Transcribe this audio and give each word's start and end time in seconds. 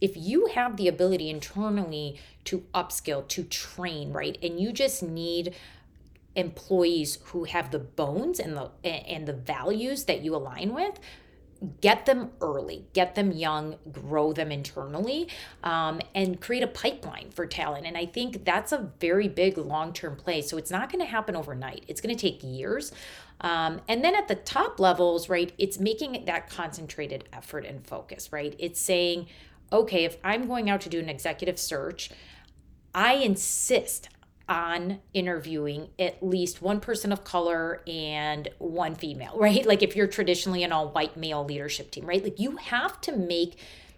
if 0.00 0.16
you 0.16 0.46
have 0.54 0.76
the 0.76 0.88
ability 0.88 1.30
internally 1.30 2.18
to 2.44 2.64
upskill, 2.74 3.26
to 3.28 3.44
train, 3.44 4.12
right, 4.12 4.38
and 4.42 4.58
you 4.58 4.72
just 4.72 5.02
need 5.02 5.54
employees 6.36 7.18
who 7.26 7.44
have 7.44 7.70
the 7.70 7.78
bones 7.78 8.38
and 8.38 8.56
the 8.56 8.70
and 8.84 9.26
the 9.26 9.32
values 9.32 10.04
that 10.04 10.22
you 10.22 10.34
align 10.34 10.72
with 10.72 10.98
get 11.80 12.06
them 12.06 12.30
early 12.40 12.86
get 12.94 13.14
them 13.14 13.32
young 13.32 13.76
grow 13.92 14.32
them 14.32 14.50
internally 14.50 15.28
um, 15.62 16.00
and 16.14 16.40
create 16.40 16.62
a 16.62 16.66
pipeline 16.66 17.30
for 17.30 17.46
talent. 17.46 17.86
And 17.86 17.96
i 17.96 18.06
think 18.06 18.44
that's 18.44 18.72
a 18.72 18.90
very 18.98 19.28
big 19.28 19.58
long-term 19.58 20.16
play. 20.16 20.40
So 20.40 20.56
it's 20.56 20.70
not 20.70 20.90
going 20.90 21.04
to 21.04 21.10
happen 21.10 21.36
overnight. 21.36 21.84
It's 21.88 22.00
going 22.00 22.16
to 22.16 22.20
take 22.20 22.42
years. 22.42 22.92
Um, 23.42 23.80
and 23.88 24.04
then 24.04 24.14
at 24.14 24.28
the 24.28 24.36
top 24.36 24.78
levels 24.80 25.28
right 25.28 25.52
it's 25.58 25.78
making 25.78 26.24
that 26.26 26.48
concentrated 26.48 27.24
effort 27.32 27.66
and 27.66 27.84
focus 27.86 28.32
right? 28.32 28.54
It's 28.58 28.80
saying 28.80 29.26
okay 29.72 30.04
if 30.04 30.16
i'm 30.24 30.46
going 30.46 30.68
out 30.68 30.80
to 30.80 30.88
do 30.88 30.98
an 30.98 31.08
executive 31.08 31.58
search 31.58 32.10
i 32.94 33.14
insist 33.14 34.08
on 34.50 34.98
interviewing 35.14 35.88
at 35.96 36.20
least 36.20 36.60
one 36.60 36.80
person 36.80 37.12
of 37.12 37.22
color 37.22 37.80
and 37.86 38.48
one 38.58 38.96
female, 38.96 39.32
right? 39.38 39.64
Like 39.64 39.80
if 39.80 39.94
you're 39.94 40.08
traditionally 40.08 40.64
an 40.64 40.72
all 40.72 40.88
white 40.88 41.16
male 41.16 41.44
leadership 41.44 41.92
team, 41.92 42.04
right? 42.04 42.22
Like 42.22 42.40
you 42.40 42.56
have 42.56 43.00
to 43.02 43.16
make 43.16 43.56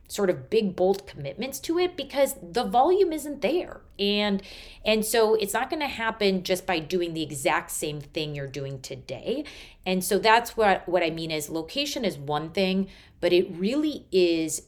sort 0.08 0.28
of 0.28 0.50
big 0.50 0.76
bold 0.76 1.06
commitments 1.06 1.58
to 1.58 1.78
it 1.78 1.96
because 1.96 2.36
the 2.42 2.64
volume 2.64 3.14
isn't 3.14 3.40
there 3.40 3.80
and 3.98 4.42
and 4.84 5.06
so 5.06 5.34
it's 5.36 5.54
not 5.54 5.70
going 5.70 5.80
to 5.80 5.88
happen 5.88 6.42
just 6.42 6.66
by 6.66 6.78
doing 6.78 7.14
the 7.14 7.22
exact 7.22 7.70
same 7.70 7.98
thing 7.98 8.34
you're 8.34 8.46
doing 8.46 8.78
today 8.82 9.42
and 9.86 10.04
so 10.04 10.18
that's 10.18 10.54
what 10.54 10.86
what 10.86 11.02
i 11.02 11.08
mean 11.08 11.30
is 11.30 11.48
location 11.48 12.04
is 12.04 12.18
one 12.18 12.50
thing 12.50 12.86
but 13.22 13.32
it 13.32 13.46
really 13.52 14.04
is 14.12 14.64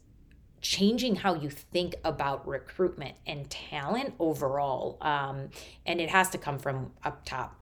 changing 0.65 1.17
how 1.17 1.35
you 1.35 1.51
think 1.51 1.95
about 2.05 2.49
recruitment 2.49 3.15
and 3.27 3.49
talent 3.51 4.15
overall. 4.19 4.97
Um, 5.03 5.51
and 5.85 6.01
it 6.01 6.09
has 6.09 6.31
to 6.31 6.39
come 6.39 6.59
from 6.59 6.91
up 7.05 7.25
top. 7.25 7.61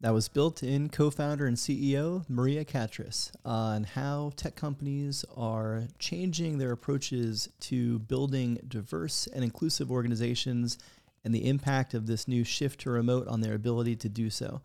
That 0.00 0.12
was 0.12 0.28
built 0.28 0.62
in 0.62 0.90
co 0.90 1.10
founder 1.10 1.46
and 1.46 1.56
CEO 1.56 2.28
Maria 2.28 2.64
Katris 2.64 3.30
on 3.44 3.84
how 3.84 4.32
tech 4.36 4.56
companies 4.56 5.24
are 5.36 5.84
changing 5.98 6.58
their 6.58 6.72
approaches 6.72 7.48
to 7.60 8.00
building 8.00 8.58
diverse 8.66 9.28
and 9.28 9.44
inclusive 9.44 9.90
organizations 9.90 10.76
and 11.24 11.34
the 11.34 11.48
impact 11.48 11.94
of 11.94 12.06
this 12.06 12.28
new 12.28 12.44
shift 12.44 12.80
to 12.80 12.90
remote 12.90 13.28
on 13.28 13.40
their 13.40 13.54
ability 13.54 13.96
to 13.96 14.08
do 14.08 14.28
so. 14.28 14.60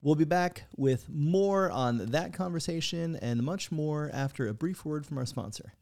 We'll 0.00 0.14
be 0.14 0.24
back 0.24 0.64
with 0.76 1.08
more 1.08 1.68
on 1.70 1.98
that 1.98 2.32
conversation 2.32 3.16
and 3.16 3.42
much 3.42 3.72
more 3.72 4.08
after 4.12 4.46
a 4.46 4.54
brief 4.54 4.84
word 4.84 5.04
from 5.04 5.18
our 5.18 5.26
sponsor. 5.26 5.72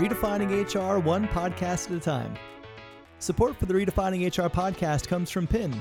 Redefining 0.00 0.64
HR 0.64 0.98
one 0.98 1.28
podcast 1.28 1.90
at 1.90 1.98
a 1.98 2.00
time. 2.00 2.34
Support 3.18 3.56
for 3.56 3.66
the 3.66 3.74
Redefining 3.74 4.26
HR 4.26 4.48
podcast 4.48 5.06
comes 5.06 5.30
from 5.30 5.46
Pyn. 5.46 5.78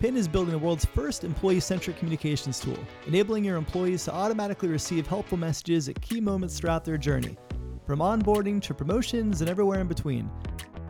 Pyn 0.00 0.16
is 0.16 0.26
building 0.26 0.52
the 0.52 0.58
world's 0.58 0.86
first 0.86 1.22
employee 1.22 1.60
centric 1.60 1.98
communications 1.98 2.58
tool, 2.58 2.78
enabling 3.06 3.44
your 3.44 3.58
employees 3.58 4.06
to 4.06 4.14
automatically 4.14 4.70
receive 4.70 5.06
helpful 5.06 5.36
messages 5.36 5.86
at 5.90 6.00
key 6.00 6.18
moments 6.18 6.58
throughout 6.58 6.82
their 6.82 6.96
journey, 6.96 7.36
from 7.86 7.98
onboarding 7.98 8.58
to 8.62 8.72
promotions 8.72 9.42
and 9.42 9.50
everywhere 9.50 9.80
in 9.80 9.86
between. 9.86 10.30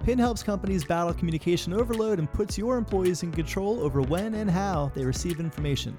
Pyn 0.04 0.20
helps 0.20 0.44
companies 0.44 0.84
battle 0.84 1.12
communication 1.12 1.74
overload 1.74 2.20
and 2.20 2.32
puts 2.32 2.56
your 2.56 2.76
employees 2.76 3.24
in 3.24 3.32
control 3.32 3.80
over 3.80 4.02
when 4.02 4.34
and 4.34 4.48
how 4.48 4.92
they 4.94 5.04
receive 5.04 5.40
information. 5.40 5.98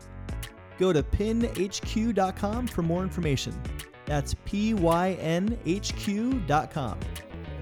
Go 0.79 0.93
to 0.93 1.03
pynhq.com 1.03 2.67
for 2.67 2.83
more 2.83 3.03
information. 3.03 3.53
That's 4.05 4.33
pynhq.com 4.33 5.59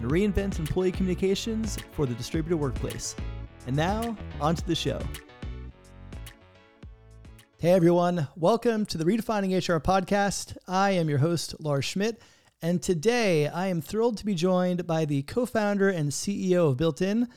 and 0.01 0.11
reinvent 0.11 0.59
employee 0.59 0.91
communications 0.91 1.77
for 1.91 2.05
the 2.05 2.13
distributed 2.15 2.57
workplace. 2.57 3.15
And 3.67 3.75
now, 3.75 4.17
on 4.39 4.55
to 4.55 4.65
the 4.65 4.75
show. 4.75 4.99
Hey 7.59 7.73
everyone, 7.73 8.27
welcome 8.35 8.87
to 8.87 8.97
the 8.97 9.05
Redefining 9.05 9.55
HR 9.55 9.79
podcast. 9.79 10.57
I 10.67 10.91
am 10.91 11.07
your 11.07 11.19
host, 11.19 11.53
Lars 11.59 11.85
Schmidt, 11.85 12.19
and 12.59 12.81
today 12.81 13.47
I 13.47 13.67
am 13.67 13.81
thrilled 13.81 14.17
to 14.17 14.25
be 14.25 14.33
joined 14.33 14.87
by 14.87 15.05
the 15.05 15.21
co 15.21 15.45
founder 15.45 15.87
and 15.87 16.09
CEO 16.09 16.69
of 16.69 16.77
Built 16.77 17.03
In, 17.03 17.27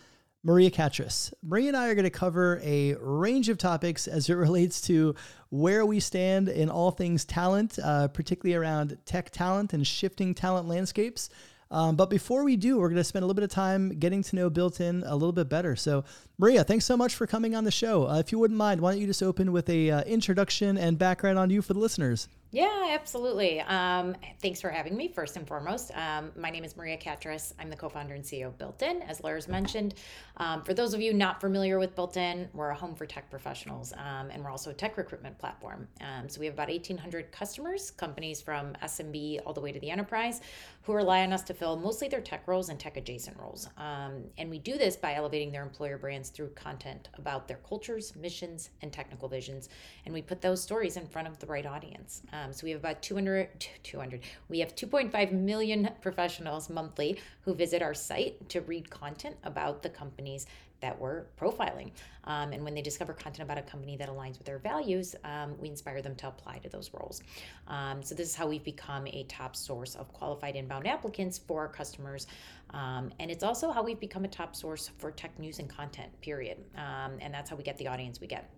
Maria 0.45 0.71
Katris. 0.71 1.33
Maria 1.43 1.69
and 1.69 1.77
I 1.77 1.89
are 1.89 1.95
going 1.95 2.05
to 2.05 2.11
cover 2.11 2.61
a 2.63 2.95
range 3.01 3.49
of 3.49 3.57
topics 3.57 4.07
as 4.07 4.29
it 4.29 4.35
relates 4.35 4.83
to 4.83 5.15
where 5.49 5.87
we 5.87 5.99
stand 5.99 6.49
in 6.51 6.69
all 6.69 6.91
things 6.91 7.25
talent, 7.25 7.79
uh, 7.83 8.09
particularly 8.09 8.55
around 8.55 8.99
tech 9.07 9.31
talent 9.31 9.73
and 9.73 9.87
shifting 9.87 10.35
talent 10.35 10.69
landscapes. 10.69 11.31
Um, 11.71 11.97
but 11.97 12.11
before 12.11 12.45
we 12.45 12.57
do, 12.57 12.79
we're 12.79 12.89
going 12.89 12.97
to 12.97 13.05
spend 13.05 13.23
a 13.23 13.27
little 13.27 13.35
bit 13.35 13.43
of 13.43 13.51
time 13.51 13.99
getting 13.99 14.23
to 14.23 14.37
know 14.37 14.51
Built 14.51 14.81
In 14.81 15.03
a 15.07 15.15
little 15.15 15.33
bit 15.33 15.49
better. 15.49 15.75
So, 15.75 16.05
Maria, 16.39 16.63
thanks 16.63 16.85
so 16.85 16.97
much 16.97 17.15
for 17.15 17.27
coming 17.27 17.57
on 17.57 17.65
the 17.65 17.71
show. 17.71 18.07
Uh, 18.07 18.19
if 18.19 18.31
you 18.31 18.39
wouldn't 18.39 18.59
mind, 18.59 18.81
why 18.81 18.93
don't 18.93 19.01
you 19.01 19.07
just 19.07 19.23
open 19.23 19.51
with 19.51 19.69
a 19.71 19.91
uh, 19.91 20.03
introduction 20.03 20.77
and 20.77 20.99
background 20.99 21.39
on 21.39 21.49
you 21.49 21.63
for 21.63 21.73
the 21.73 21.81
listeners? 21.81 22.29
Yeah, 22.55 22.91
absolutely. 22.93 23.61
Um, 23.63 24.15
thanks 24.41 24.61
for 24.61 24.71
having 24.71 24.97
me, 24.97 25.09
first 25.09 25.37
and 25.37 25.45
foremost. 25.45 25.91
Um, 25.97 26.31
my 26.37 26.51
name 26.51 26.63
is 26.63 26.77
Maria 26.77 26.97
Katris. 26.97 27.53
I'm 27.59 27.69
the 27.69 27.75
co 27.75 27.89
founder 27.89 28.15
and 28.15 28.23
CEO 28.23 28.47
of 28.47 28.59
Built 28.59 28.81
In, 28.81 29.03
as 29.03 29.25
Lars 29.25 29.49
mentioned. 29.49 29.97
Um, 30.37 30.63
for 30.63 30.73
those 30.73 30.95
of 30.95 31.01
you 31.01 31.13
not 31.13 31.41
familiar 31.41 31.81
with 31.81 31.97
Built 31.97 32.17
In, 32.17 32.49
we're 32.55 32.71
a 32.71 32.75
home 32.77 32.95
for 32.95 33.07
tech 33.07 33.29
professionals, 33.29 33.93
um, 33.95 34.31
and 34.31 34.45
we're 34.45 34.53
also 34.53 34.71
a 34.71 34.73
tech 34.73 34.97
recruitment 34.97 35.37
platform. 35.37 35.89
Um, 36.01 36.29
so 36.29 36.39
we 36.39 36.47
have 36.47 36.55
about 36.55 36.69
1,800 36.69 37.33
customers, 37.33 37.91
companies 37.91 38.41
from 38.41 38.75
SMB 38.85 39.41
all 39.45 39.53
the 39.53 39.61
way 39.61 39.73
to 39.73 39.81
the 39.81 39.91
enterprise, 39.91 40.41
who 40.83 40.93
rely 40.93 41.23
on 41.25 41.33
us 41.33 41.43
to 41.45 41.55
fill 41.55 41.77
mostly 41.77 42.07
their 42.07 42.21
tech 42.21 42.47
roles 42.47 42.69
and 42.69 42.79
tech 42.79 42.97
adjacent 42.97 43.37
roles. 43.37 43.69
Um, 43.79 44.27
and 44.39 44.49
we 44.49 44.61
do 44.61 44.79
this 44.79 44.95
by 44.95 45.15
elevating 45.15 45.51
their 45.51 45.65
employer 45.65 45.99
brands 45.99 46.29
through 46.29 46.51
content 46.51 47.09
about 47.19 47.49
their 47.49 47.59
cultures, 47.69 48.15
missions, 48.15 48.71
and 48.81 48.93
technical 48.93 49.29
visions. 49.29 49.71
And 50.05 50.15
we 50.15 50.23
put 50.23 50.41
those 50.41 50.63
stories 50.63 50.97
in 50.97 51.09
front 51.09 51.27
of 51.27 51.41
the 51.41 51.47
right 51.47 51.67
audience. 51.67 52.23
Um, 52.45 52.53
so 52.53 52.65
we 52.65 52.71
have 52.71 52.81
about 52.81 53.03
200, 53.03 53.49
200, 53.83 54.21
we 54.49 54.61
have 54.61 54.75
2.5 54.75 55.33
million 55.33 55.91
professionals 56.01 56.69
monthly 56.69 57.19
who 57.43 57.55
visit 57.55 57.83
our 57.83 57.95
site 57.95 58.49
to 58.51 58.61
read 58.63 58.91
content 58.91 59.37
about 59.45 59.83
the 59.83 59.89
companies 59.89 60.47
that 60.81 60.99
we're 61.01 61.25
profiling. 61.41 61.91
Um, 62.25 62.53
and 62.53 62.63
when 62.63 62.75
they 62.75 62.83
discover 62.83 63.15
content 63.15 63.45
about 63.45 63.57
a 63.57 63.63
company 63.63 63.97
that 63.97 64.11
aligns 64.11 64.37
with 64.37 64.45
their 64.45 64.59
values, 64.59 65.15
um, 65.25 65.55
we 65.59 65.69
inspire 65.71 66.03
them 66.03 66.15
to 66.17 66.29
apply 66.29 66.59
to 66.59 66.69
those 66.69 66.91
roles. 66.93 67.23
Um, 67.69 68.03
so 68.03 68.15
this 68.15 68.29
is 68.29 68.35
how 68.35 68.47
we've 68.47 68.65
become 68.65 69.07
a 69.07 69.25
top 69.25 69.57
source 69.57 69.95
of 69.95 70.13
qualified 70.13 70.57
inbound 70.57 70.87
applicants 70.87 71.39
for 71.39 71.61
our 71.61 71.69
customers. 71.69 72.27
Um, 72.71 73.13
and 73.19 73.31
it's 73.31 73.45
also 73.45 73.71
how 73.71 73.83
we've 73.83 74.01
become 74.01 74.25
a 74.25 74.29
top 74.29 74.55
source 74.55 74.91
for 74.99 75.11
tech 75.11 75.39
news 75.39 75.59
and 75.59 75.71
content, 75.71 76.11
period. 76.21 76.59
Um, 76.77 77.13
and 77.21 77.33
that's 77.33 77.49
how 77.49 77.57
we 77.57 77.63
get 77.63 77.79
the 77.79 77.89
audience 77.89 78.21
we 78.21 78.27
get. 78.27 78.51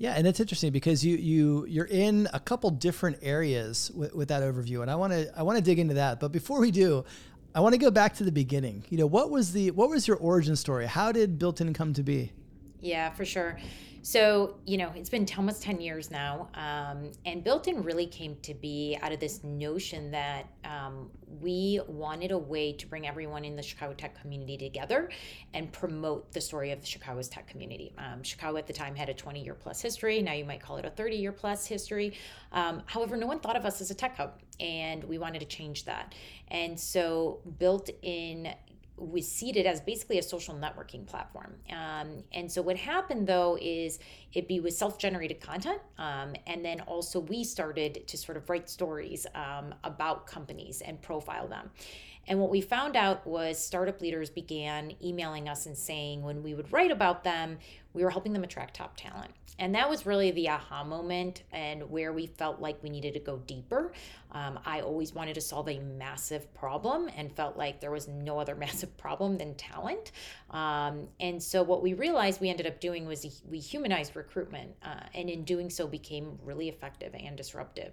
Yeah, 0.00 0.14
and 0.14 0.26
it's 0.26 0.40
interesting 0.40 0.72
because 0.72 1.04
you 1.04 1.18
you 1.18 1.66
you're 1.66 1.84
in 1.84 2.26
a 2.32 2.40
couple 2.40 2.70
different 2.70 3.18
areas 3.20 3.90
with, 3.94 4.14
with 4.14 4.28
that 4.28 4.42
overview, 4.42 4.80
and 4.80 4.90
I 4.90 4.94
want 4.94 5.12
to 5.12 5.30
I 5.38 5.42
want 5.42 5.58
to 5.58 5.62
dig 5.62 5.78
into 5.78 5.92
that. 5.92 6.20
But 6.20 6.32
before 6.32 6.58
we 6.58 6.70
do, 6.70 7.04
I 7.54 7.60
want 7.60 7.74
to 7.74 7.78
go 7.78 7.90
back 7.90 8.14
to 8.14 8.24
the 8.24 8.32
beginning. 8.32 8.82
You 8.88 8.96
know, 8.96 9.06
what 9.06 9.30
was 9.30 9.52
the 9.52 9.72
what 9.72 9.90
was 9.90 10.08
your 10.08 10.16
origin 10.16 10.56
story? 10.56 10.86
How 10.86 11.12
did 11.12 11.38
Built 11.38 11.60
In 11.60 11.74
come 11.74 11.92
to 11.92 12.02
be? 12.02 12.32
Yeah, 12.80 13.10
for 13.10 13.24
sure. 13.24 13.58
So, 14.02 14.54
you 14.64 14.78
know, 14.78 14.90
it's 14.94 15.10
been 15.10 15.26
almost 15.36 15.62
10 15.62 15.80
years 15.80 16.10
now. 16.10 16.48
Um, 16.54 17.10
and 17.26 17.44
Built 17.44 17.68
In 17.68 17.82
really 17.82 18.06
came 18.06 18.36
to 18.42 18.54
be 18.54 18.96
out 19.02 19.12
of 19.12 19.20
this 19.20 19.44
notion 19.44 20.10
that 20.12 20.46
um, 20.64 21.10
we 21.40 21.80
wanted 21.86 22.32
a 22.32 22.38
way 22.38 22.72
to 22.72 22.86
bring 22.86 23.06
everyone 23.06 23.44
in 23.44 23.56
the 23.56 23.62
Chicago 23.62 23.92
tech 23.92 24.18
community 24.18 24.56
together 24.56 25.10
and 25.52 25.70
promote 25.70 26.32
the 26.32 26.40
story 26.40 26.70
of 26.72 26.84
Chicago's 26.84 27.28
tech 27.28 27.46
community. 27.46 27.92
Um, 27.98 28.22
Chicago 28.22 28.56
at 28.56 28.66
the 28.66 28.72
time 28.72 28.94
had 28.94 29.10
a 29.10 29.14
20 29.14 29.44
year 29.44 29.54
plus 29.54 29.82
history. 29.82 30.22
Now 30.22 30.32
you 30.32 30.46
might 30.46 30.62
call 30.62 30.78
it 30.78 30.86
a 30.86 30.90
30 30.90 31.16
year 31.16 31.32
plus 31.32 31.66
history. 31.66 32.14
Um, 32.52 32.82
however, 32.86 33.18
no 33.18 33.26
one 33.26 33.40
thought 33.40 33.56
of 33.56 33.66
us 33.66 33.82
as 33.82 33.90
a 33.90 33.94
tech 33.94 34.16
hub, 34.16 34.40
and 34.58 35.04
we 35.04 35.18
wanted 35.18 35.40
to 35.40 35.46
change 35.46 35.84
that. 35.84 36.14
And 36.48 36.78
so, 36.78 37.40
Built 37.58 37.90
In 38.02 38.54
was 39.00 39.26
seeded 39.26 39.66
as 39.66 39.80
basically 39.80 40.18
a 40.18 40.22
social 40.22 40.54
networking 40.54 41.06
platform. 41.06 41.54
Um, 41.70 42.22
and 42.32 42.52
so 42.52 42.60
what 42.62 42.76
happened 42.76 43.26
though 43.26 43.58
is 43.60 43.98
it 44.34 44.46
be 44.46 44.60
with 44.60 44.74
self-generated 44.74 45.40
content, 45.40 45.80
um, 45.98 46.34
and 46.46 46.64
then 46.64 46.80
also 46.82 47.20
we 47.20 47.42
started 47.42 48.06
to 48.06 48.16
sort 48.16 48.36
of 48.36 48.48
write 48.50 48.68
stories 48.68 49.26
um, 49.34 49.74
about 49.84 50.26
companies 50.26 50.82
and 50.82 51.00
profile 51.00 51.48
them. 51.48 51.70
And 52.28 52.38
what 52.38 52.50
we 52.50 52.60
found 52.60 52.96
out 52.96 53.26
was 53.26 53.58
startup 53.58 54.00
leaders 54.00 54.30
began 54.30 54.92
emailing 55.02 55.48
us 55.48 55.66
and 55.66 55.76
saying 55.76 56.22
when 56.22 56.42
we 56.42 56.54
would 56.54 56.70
write 56.72 56.90
about 56.90 57.24
them, 57.24 57.58
we 57.92 58.04
were 58.04 58.10
helping 58.10 58.32
them 58.32 58.44
attract 58.44 58.74
top 58.74 58.96
talent. 58.96 59.32
And 59.58 59.74
that 59.74 59.90
was 59.90 60.06
really 60.06 60.30
the 60.30 60.48
aha 60.48 60.84
moment 60.84 61.42
and 61.52 61.90
where 61.90 62.14
we 62.14 62.26
felt 62.26 62.60
like 62.60 62.82
we 62.82 62.88
needed 62.88 63.12
to 63.14 63.20
go 63.20 63.36
deeper. 63.46 63.92
Um, 64.32 64.58
I 64.64 64.80
always 64.80 65.12
wanted 65.12 65.34
to 65.34 65.40
solve 65.42 65.68
a 65.68 65.78
massive 65.80 66.52
problem 66.54 67.10
and 67.14 67.30
felt 67.34 67.58
like 67.58 67.80
there 67.80 67.90
was 67.90 68.08
no 68.08 68.38
other 68.38 68.54
massive 68.56 68.96
problem 68.96 69.36
than 69.36 69.54
talent. 69.56 70.12
Um, 70.50 71.08
and 71.20 71.42
so 71.42 71.62
what 71.62 71.82
we 71.82 71.92
realized 71.92 72.40
we 72.40 72.48
ended 72.48 72.66
up 72.66 72.80
doing 72.80 73.06
was 73.06 73.42
we 73.48 73.58
humanized 73.58 74.16
recruitment, 74.16 74.74
uh, 74.82 75.00
and 75.14 75.28
in 75.28 75.44
doing 75.44 75.68
so 75.68 75.86
became 75.86 76.38
really 76.42 76.68
effective 76.68 77.14
and 77.14 77.36
disruptive. 77.36 77.92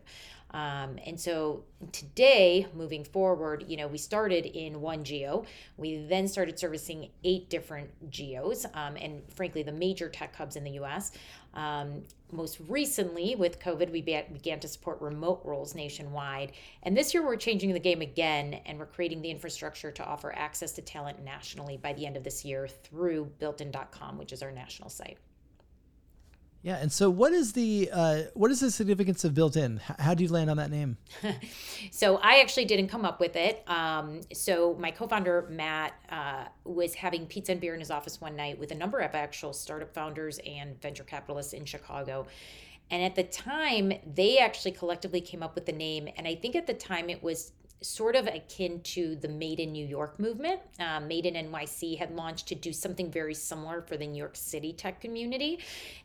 Um, 0.52 0.98
and 1.06 1.20
so 1.20 1.64
today, 1.92 2.68
moving 2.74 3.04
forward, 3.04 3.66
you 3.68 3.76
know, 3.76 3.88
we 3.88 3.98
started 3.98 4.46
in 4.46 4.80
one 4.80 5.04
geo. 5.04 5.46
We 5.76 6.06
then 6.06 6.28
started 6.28 6.58
servicing 6.58 7.10
eight 7.24 7.50
different 7.50 8.10
geos, 8.10 8.66
um, 8.74 8.96
and 8.96 9.22
frankly, 9.34 9.64
the 9.64 9.74
major 9.88 10.10
tech 10.10 10.36
hubs 10.36 10.58
in 10.58 10.64
the 10.66 10.72
U.S. 10.72 11.14
Um, 11.54 12.04
most 12.32 12.60
recently, 12.68 13.36
with 13.36 13.60
COVID, 13.60 13.90
we 13.90 14.02
began 14.02 14.60
to 14.60 14.68
support 14.68 15.00
remote 15.00 15.42
roles 15.46 15.76
nationwide. 15.76 16.52
And 16.84 16.96
this 16.96 17.14
year, 17.14 17.26
we're 17.26 17.38
changing 17.38 17.72
the 17.72 17.80
game 17.80 18.02
again, 18.02 18.60
and 18.66 18.78
we're 18.78 18.86
creating 18.86 19.22
the 19.22 19.32
infrastructure 19.32 19.92
to 19.92 20.04
offer 20.04 20.34
access 20.36 20.74
to 20.74 20.82
talent 20.82 21.24
nationally 21.24 21.78
by 21.78 21.94
the 21.94 22.06
end 22.06 22.18
of 22.18 22.24
this 22.24 22.44
year 22.44 22.68
through 22.68 23.32
builtin.com, 23.40 24.18
which 24.18 24.34
is 24.34 24.44
our 24.44 24.52
national 24.52 24.90
site. 24.90 25.18
Yeah, 26.64 26.78
and 26.78 26.92
so 26.92 27.10
what 27.10 27.34
is 27.34 27.54
the 27.54 27.90
uh, 27.94 28.22
what 28.34 28.52
is 28.52 28.60
the 28.60 28.72
significance 28.72 29.24
of 29.24 29.34
built-in? 29.34 29.80
How 30.00 30.14
do 30.14 30.24
you 30.24 30.30
land 30.30 30.50
on 30.50 30.58
that 30.58 30.72
name? 30.72 30.98
so 31.92 32.18
I 32.18 32.40
actually 32.40 32.66
didn't 32.66 32.88
come 32.88 33.06
up 33.06 33.20
with 33.20 33.36
it. 33.36 33.64
Um, 33.68 34.22
so 34.34 34.76
my 34.80 34.92
co-founder 34.92 35.48
Matt 35.50 35.94
uh, 36.10 36.46
was 36.66 36.96
having 36.96 37.26
pizza 37.28 37.54
and 37.54 37.62
beer 37.62 37.74
in 37.74 37.80
his 37.80 37.92
office 37.92 38.20
one 38.20 38.36
night 38.36 38.60
with 38.60 38.72
a 38.72 38.76
number 38.76 39.00
of 39.00 39.14
actual 39.14 39.54
startup 39.54 39.94
founders 39.94 40.40
and 40.46 40.82
venture 40.82 41.04
capitalists 41.04 41.54
in 41.54 41.64
Chicago. 41.64 42.28
And 42.90 43.04
at 43.04 43.16
the 43.16 43.24
time, 43.24 43.94
they 44.16 44.38
actually 44.38 44.72
collectively 44.72 45.20
came 45.22 45.44
up 45.44 45.56
with 45.56 45.66
the 45.66 45.74
name. 45.74 46.08
And 46.16 46.28
I 46.28 46.36
think 46.36 46.56
at 46.56 46.68
the 46.68 46.74
time 46.74 47.10
it 47.10 47.22
was 47.22 47.52
sort 47.82 48.16
of 48.16 48.28
akin 48.28 48.82
to 48.82 49.16
the 49.16 49.28
Made 49.28 49.60
in 49.60 49.72
New 49.72 49.86
York 49.86 50.20
movement. 50.20 50.60
Uh, 50.80 51.00
Made 51.00 51.26
in 51.26 51.34
NYC 51.52 51.98
had 51.98 52.12
launched 52.16 52.48
to 52.48 52.56
do 52.56 52.74
something 52.74 53.12
very 53.12 53.34
similar 53.34 53.82
for 53.82 53.98
the 53.98 54.08
New 54.08 54.18
York 54.18 54.36
City 54.36 54.74
tech 54.74 55.00
community, 55.00 55.60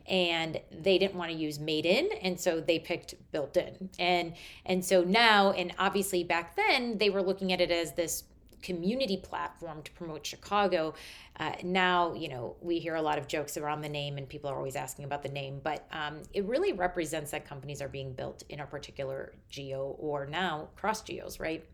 and 0.07 0.61
they 0.71 0.99
didn't 0.99 1.15
want 1.15 1.31
to 1.31 1.37
use 1.37 1.59
Made 1.59 1.87
in, 1.87 2.11
and 2.21 2.39
so 2.39 2.61
they 2.61 2.79
picked 2.79 3.15
Built 3.33 3.57
in. 3.57 3.89
And 3.99 4.35
and 4.67 4.85
so 4.85 5.03
now, 5.03 5.53
and 5.53 5.73
obviously 5.79 6.25
back 6.25 6.57
then, 6.57 6.99
they 6.99 7.11
were 7.11 7.23
looking 7.23 7.53
at 7.53 7.61
it 7.61 7.71
as 7.71 7.93
this 7.95 8.25
community 8.63 9.17
platform 9.17 9.83
to 9.83 9.91
promote 9.93 10.27
Chicago. 10.27 10.95
Uh, 11.39 11.53
now, 11.63 12.15
you 12.15 12.29
know, 12.29 12.57
we 12.61 12.79
hear 12.79 12.95
a 12.95 13.03
lot 13.03 13.19
of 13.19 13.27
jokes 13.27 13.57
around 13.57 13.83
the 13.83 13.89
name 13.89 14.19
and 14.19 14.29
people 14.29 14.49
are 14.51 14.57
always 14.57 14.77
asking 14.77 15.05
about 15.05 15.23
the 15.23 15.29
name, 15.29 15.61
but 15.63 15.87
um, 15.93 16.23
it 16.33 16.45
really 16.45 16.73
represents 16.73 17.31
that 17.33 17.47
companies 17.47 17.83
are 17.83 17.89
being 17.89 18.13
built 18.13 18.43
in 18.49 18.61
a 18.61 18.67
particular 18.67 19.33
geo 19.49 19.97
or 19.99 20.27
now 20.27 20.69
cross 20.77 21.03
geos, 21.03 21.41
right? 21.41 21.65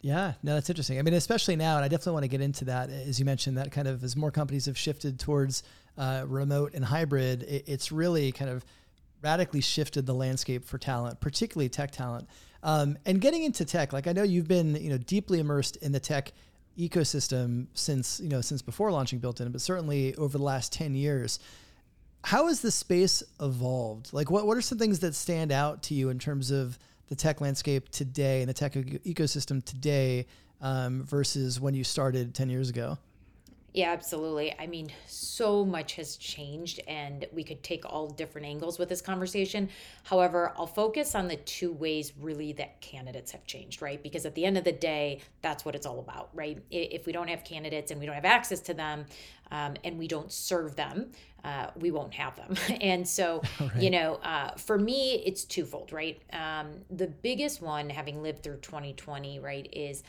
Yeah, 0.00 0.34
no, 0.42 0.54
that's 0.54 0.70
interesting. 0.70 0.98
I 0.98 1.02
mean, 1.02 1.14
especially 1.14 1.56
now, 1.56 1.76
and 1.76 1.84
I 1.84 1.88
definitely 1.88 2.12
want 2.12 2.24
to 2.24 2.28
get 2.28 2.40
into 2.40 2.64
that. 2.66 2.88
As 2.88 3.18
you 3.18 3.24
mentioned, 3.24 3.58
that 3.58 3.72
kind 3.72 3.88
of 3.88 4.04
as 4.04 4.16
more 4.16 4.30
companies 4.30 4.66
have 4.66 4.78
shifted 4.78 5.18
towards 5.18 5.64
uh, 5.96 6.24
remote 6.26 6.74
and 6.74 6.84
hybrid, 6.84 7.42
it, 7.42 7.64
it's 7.66 7.90
really 7.90 8.30
kind 8.30 8.50
of 8.50 8.64
radically 9.22 9.60
shifted 9.60 10.06
the 10.06 10.14
landscape 10.14 10.64
for 10.64 10.78
talent, 10.78 11.20
particularly 11.20 11.68
tech 11.68 11.90
talent. 11.90 12.28
Um, 12.62 12.98
and 13.06 13.20
getting 13.20 13.44
into 13.44 13.64
tech, 13.64 13.92
like 13.92 14.06
I 14.06 14.12
know 14.12 14.22
you've 14.22 14.48
been, 14.48 14.74
you 14.76 14.90
know, 14.90 14.98
deeply 14.98 15.38
immersed 15.38 15.76
in 15.76 15.92
the 15.92 16.00
tech 16.00 16.32
ecosystem 16.78 17.66
since, 17.74 18.20
you 18.20 18.28
know, 18.28 18.40
since 18.40 18.62
before 18.62 18.90
launching 18.92 19.18
Built-in, 19.18 19.50
but 19.50 19.60
certainly 19.60 20.14
over 20.16 20.38
the 20.38 20.44
last 20.44 20.72
10 20.72 20.94
years. 20.94 21.38
How 22.24 22.48
has 22.48 22.60
the 22.60 22.70
space 22.70 23.22
evolved? 23.40 24.12
Like 24.12 24.30
what, 24.30 24.46
what 24.46 24.56
are 24.56 24.60
some 24.60 24.78
things 24.78 24.98
that 25.00 25.14
stand 25.14 25.52
out 25.52 25.82
to 25.84 25.94
you 25.94 26.08
in 26.08 26.18
terms 26.18 26.50
of 26.50 26.78
the 27.08 27.16
tech 27.16 27.40
landscape 27.40 27.88
today 27.90 28.40
and 28.40 28.48
the 28.48 28.54
tech 28.54 28.72
ecosystem 28.72 29.64
today 29.64 30.26
um, 30.60 31.04
versus 31.04 31.60
when 31.60 31.74
you 31.74 31.84
started 31.84 32.34
10 32.34 32.50
years 32.50 32.70
ago? 32.70 32.98
Yeah, 33.74 33.92
absolutely. 33.92 34.54
I 34.58 34.66
mean, 34.66 34.88
so 35.06 35.62
much 35.62 35.94
has 35.96 36.16
changed, 36.16 36.80
and 36.88 37.26
we 37.32 37.44
could 37.44 37.62
take 37.62 37.84
all 37.84 38.08
different 38.08 38.46
angles 38.46 38.78
with 38.78 38.88
this 38.88 39.02
conversation. 39.02 39.68
However, 40.04 40.52
I'll 40.56 40.66
focus 40.66 41.14
on 41.14 41.28
the 41.28 41.36
two 41.36 41.72
ways 41.72 42.12
really 42.18 42.52
that 42.54 42.80
candidates 42.80 43.30
have 43.32 43.44
changed, 43.44 43.82
right? 43.82 44.02
Because 44.02 44.24
at 44.24 44.34
the 44.34 44.46
end 44.46 44.56
of 44.56 44.64
the 44.64 44.72
day, 44.72 45.20
that's 45.42 45.66
what 45.66 45.74
it's 45.74 45.84
all 45.84 45.98
about, 45.98 46.30
right? 46.32 46.58
If 46.70 47.04
we 47.04 47.12
don't 47.12 47.28
have 47.28 47.44
candidates 47.44 47.90
and 47.90 48.00
we 48.00 48.06
don't 48.06 48.14
have 48.14 48.24
access 48.24 48.60
to 48.60 48.74
them, 48.74 49.04
um, 49.50 49.74
and 49.84 49.98
we 49.98 50.08
don't 50.08 50.32
serve 50.32 50.74
them, 50.74 51.10
uh, 51.44 51.68
we 51.76 51.90
won't 51.90 52.14
have 52.14 52.36
them. 52.36 52.54
and 52.80 53.06
so, 53.06 53.42
right. 53.60 53.76
you 53.76 53.90
know, 53.90 54.14
uh, 54.22 54.52
for 54.56 54.78
me, 54.78 55.22
it's 55.26 55.44
twofold, 55.44 55.92
right? 55.92 56.20
Um, 56.32 56.68
the 56.90 57.06
biggest 57.06 57.60
one, 57.60 57.90
having 57.90 58.22
lived 58.22 58.42
through 58.42 58.56
2020, 58.56 59.40
right, 59.40 59.68
is 59.72 60.02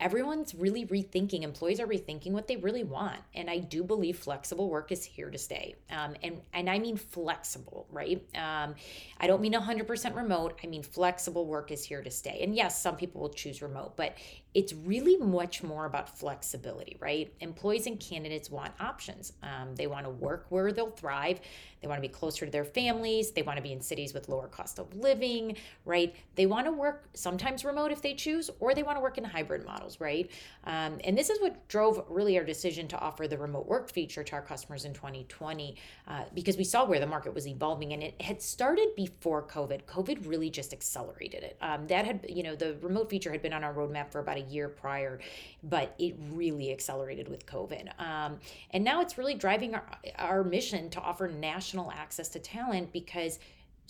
everyone's 0.00 0.54
really 0.54 0.86
rethinking 0.86 1.42
employees 1.42 1.80
are 1.80 1.86
rethinking 1.86 2.32
what 2.32 2.46
they 2.46 2.56
really 2.56 2.84
want. 2.84 3.20
And 3.34 3.50
i 3.50 3.58
do 3.58 3.82
believe 3.82 4.18
flexible 4.18 4.68
work 4.68 4.92
is 4.92 5.04
here 5.04 5.30
to 5.30 5.38
stay. 5.38 5.74
Um, 5.90 6.14
and 6.22 6.40
and 6.52 6.70
i 6.70 6.78
mean 6.78 6.96
flexible 6.96 7.86
right? 7.90 8.22
Um, 8.34 8.74
i 9.18 9.26
don't 9.26 9.40
mean 9.40 9.54
100% 9.54 10.14
remote. 10.14 10.58
I 10.62 10.66
mean 10.66 10.82
flexible 10.82 11.46
work 11.46 11.70
is 11.70 11.84
here 11.84 12.02
to 12.02 12.10
stay. 12.10 12.40
And 12.42 12.54
yes 12.54 12.80
some 12.80 12.96
people 12.96 13.20
will 13.20 13.30
choose 13.30 13.62
remote 13.62 13.96
but 13.96 14.14
it's 14.58 14.72
really 14.72 15.16
much 15.16 15.62
more 15.62 15.84
about 15.84 16.18
flexibility 16.18 16.96
right 16.98 17.32
employees 17.38 17.86
and 17.86 18.00
candidates 18.00 18.50
want 18.50 18.72
options 18.80 19.32
um, 19.44 19.74
they 19.76 19.86
want 19.86 20.04
to 20.04 20.10
work 20.10 20.46
where 20.48 20.72
they'll 20.72 20.90
thrive 20.90 21.40
they 21.80 21.88
want 21.88 22.02
to 22.02 22.08
be 22.08 22.12
closer 22.12 22.44
to 22.44 22.50
their 22.50 22.64
families. 22.64 23.30
They 23.30 23.42
want 23.42 23.56
to 23.56 23.62
be 23.62 23.72
in 23.72 23.80
cities 23.80 24.14
with 24.14 24.28
lower 24.28 24.48
cost 24.48 24.78
of 24.78 24.94
living, 24.96 25.56
right? 25.84 26.14
They 26.34 26.46
want 26.46 26.66
to 26.66 26.72
work 26.72 27.08
sometimes 27.14 27.64
remote 27.64 27.92
if 27.92 28.02
they 28.02 28.14
choose, 28.14 28.50
or 28.60 28.74
they 28.74 28.82
want 28.82 28.96
to 28.96 29.00
work 29.00 29.18
in 29.18 29.24
hybrid 29.24 29.64
models, 29.64 30.00
right? 30.00 30.30
Um, 30.64 30.98
and 31.04 31.16
this 31.16 31.30
is 31.30 31.40
what 31.40 31.66
drove 31.68 32.04
really 32.08 32.38
our 32.38 32.44
decision 32.44 32.88
to 32.88 32.98
offer 32.98 33.28
the 33.28 33.38
remote 33.38 33.66
work 33.66 33.90
feature 33.90 34.24
to 34.24 34.32
our 34.34 34.42
customers 34.42 34.84
in 34.84 34.92
2020 34.92 35.76
uh, 36.06 36.24
because 36.34 36.56
we 36.56 36.64
saw 36.64 36.84
where 36.84 37.00
the 37.00 37.06
market 37.06 37.34
was 37.34 37.46
evolving 37.46 37.92
and 37.92 38.02
it 38.02 38.20
had 38.20 38.42
started 38.42 38.88
before 38.96 39.42
COVID. 39.42 39.84
COVID 39.84 40.28
really 40.28 40.50
just 40.50 40.72
accelerated 40.72 41.42
it. 41.42 41.56
Um, 41.60 41.86
that 41.86 42.04
had, 42.04 42.26
you 42.28 42.42
know, 42.42 42.56
the 42.56 42.76
remote 42.80 43.10
feature 43.10 43.30
had 43.30 43.42
been 43.42 43.52
on 43.52 43.62
our 43.62 43.74
roadmap 43.74 44.10
for 44.10 44.20
about 44.20 44.36
a 44.36 44.42
year 44.48 44.68
prior, 44.68 45.20
but 45.62 45.94
it 45.98 46.16
really 46.30 46.72
accelerated 46.72 47.28
with 47.28 47.46
COVID. 47.46 47.88
Um, 48.00 48.38
and 48.70 48.84
now 48.84 49.00
it's 49.00 49.18
really 49.18 49.34
driving 49.34 49.74
our, 49.74 49.84
our 50.16 50.44
mission 50.44 50.90
to 50.90 51.00
offer 51.00 51.28
national 51.28 51.90
access 51.92 52.28
to 52.30 52.38
talent 52.38 52.92
because 52.92 53.38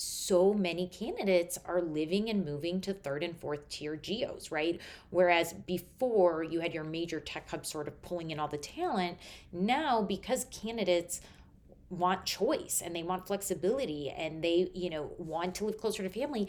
so 0.01 0.55
many 0.55 0.87
candidates 0.87 1.59
are 1.65 1.83
living 1.83 2.31
and 2.31 2.45
moving 2.45 2.81
to 2.81 2.95
third 2.95 3.25
and 3.25 3.37
fourth 3.37 3.69
tier 3.69 3.97
geos, 3.97 4.53
right? 4.53 4.81
Whereas 5.11 5.53
before 5.53 6.45
you 6.45 6.61
had 6.61 6.73
your 6.73 6.85
major 6.85 7.19
tech 7.19 7.51
hub 7.51 7.67
sort 7.67 7.89
of 7.89 8.01
pulling 8.01 8.31
in 8.31 8.39
all 8.39 8.47
the 8.47 8.59
talent, 8.59 9.19
now 9.53 10.01
because 10.01 10.47
candidates 10.53 11.21
want 11.91 12.25
choice 12.25 12.81
and 12.85 12.95
they 12.95 13.03
want 13.03 13.27
flexibility 13.27 14.11
and 14.11 14.43
they, 14.43 14.71
you 14.73 14.89
know, 14.89 15.11
want 15.19 15.57
to 15.57 15.65
live 15.65 15.79
closer 15.79 16.05
to 16.05 16.09
family, 16.09 16.49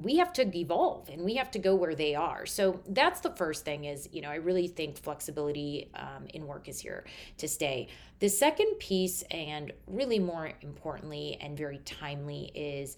we 0.00 0.16
have 0.16 0.32
to 0.32 0.56
evolve 0.56 1.08
and 1.10 1.22
we 1.22 1.34
have 1.34 1.50
to 1.50 1.58
go 1.58 1.74
where 1.74 1.94
they 1.94 2.14
are. 2.14 2.46
So 2.46 2.80
that's 2.88 3.20
the 3.20 3.30
first 3.30 3.64
thing 3.64 3.84
is 3.84 4.08
you 4.12 4.22
know 4.22 4.30
i 4.30 4.36
really 4.36 4.68
think 4.68 4.96
flexibility 4.96 5.90
um, 5.94 6.26
in 6.34 6.46
work 6.46 6.68
is 6.68 6.80
here 6.80 7.04
to 7.38 7.48
stay. 7.48 7.88
The 8.20 8.28
second 8.28 8.78
piece 8.78 9.22
and 9.30 9.72
really 9.86 10.18
more 10.18 10.52
importantly 10.62 11.38
and 11.40 11.56
very 11.56 11.78
timely 11.78 12.50
is 12.54 12.96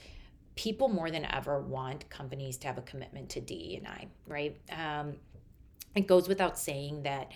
people 0.55 0.89
more 0.89 1.11
than 1.11 1.25
ever 1.33 1.61
want 1.61 2.09
companies 2.11 2.57
to 2.59 2.67
have 2.67 2.79
a 2.79 2.83
commitment 2.83 3.31
to 3.31 3.41
DE&I, 3.41 4.07
right? 4.27 4.57
Um, 4.71 5.15
it 5.95 6.07
goes 6.07 6.29
without 6.29 6.59
saying 6.59 7.05
that, 7.05 7.33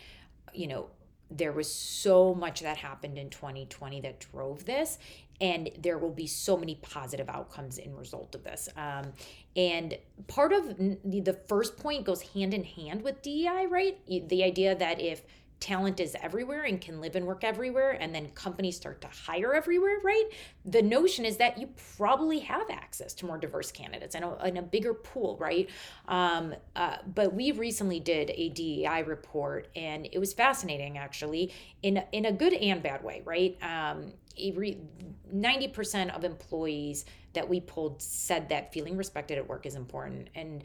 you 0.53 0.67
know, 0.67 0.91
there 1.31 1.53
was 1.53 1.73
so 1.73 2.35
much 2.35 2.61
that 2.61 2.77
happened 2.77 3.19
in 3.19 3.31
2020 3.31 4.01
that 4.03 4.21
drove 4.21 4.65
this 4.65 4.99
and 5.41 5.71
there 5.79 5.99
will 5.99 6.11
be 6.11 6.27
so 6.27 6.57
many 6.57 6.77
positive 6.77 7.29
outcomes 7.29 7.79
in 7.79 7.95
result 7.95 8.35
of 8.35 8.45
this. 8.45 8.69
Um, 8.77 9.13
and 9.55 9.97
part 10.27 10.53
of 10.53 10.77
the 10.77 11.39
first 11.49 11.77
point 11.77 12.05
goes 12.05 12.23
hand 12.23 12.55
in 12.55 12.65
hand 12.65 13.03
with 13.03 13.23
dei 13.23 13.67
right? 13.69 13.99
The 14.07 14.45
idea 14.45 14.75
that 14.75 15.01
if 15.01 15.23
talent 15.59 16.01
is 16.01 16.15
everywhere 16.21 16.65
and 16.65 16.81
can 16.81 17.01
live 17.01 17.17
and 17.17 17.27
work 17.27 17.43
everywhere 17.43 17.93
and 17.93 18.15
then 18.15 18.29
companies 18.31 18.77
start 18.77 19.01
to 19.01 19.09
hire 19.09 19.55
everywhere 19.55 19.99
right? 20.05 20.25
The 20.67 20.83
notion 20.83 21.25
is 21.25 21.39
that 21.39 21.59
you 21.59 21.69
probably 21.97 22.41
have 22.41 22.69
access 22.69 23.15
to 23.15 23.27
more 23.27 23.39
diverse 23.39 23.73
candidates 23.73 24.15
and 24.15 24.25
a, 24.25 24.37
and 24.43 24.59
a 24.59 24.63
bigger 24.63 24.93
pool 24.93 25.39
right? 25.41 25.71
Um, 26.09 26.55
uh, 26.75 26.99
but 27.15 27.33
we 27.33 27.53
recently 27.53 28.01
did 28.01 28.31
a 28.35 28.51
dei 28.51 29.03
report 29.07 29.69
and 29.75 30.07
it 30.13 30.19
was 30.19 30.35
fascinating 30.35 30.99
actually 30.99 31.53
in, 31.83 32.03
in 32.13 32.27
a 32.27 32.33
good 32.33 32.53
and 32.53 32.83
bad 32.83 33.03
way 33.03 33.23
right? 33.25 33.57
Um, 33.63 34.13
90% 34.39 36.15
of 36.15 36.25
employees 36.25 37.05
that 37.33 37.49
we 37.49 37.61
pulled 37.61 38.01
said 38.01 38.49
that 38.49 38.73
feeling 38.73 38.97
respected 38.97 39.39
at 39.39 39.49
work 39.49 39.67
is 39.67 39.75
important 39.75 40.29
and 40.35 40.63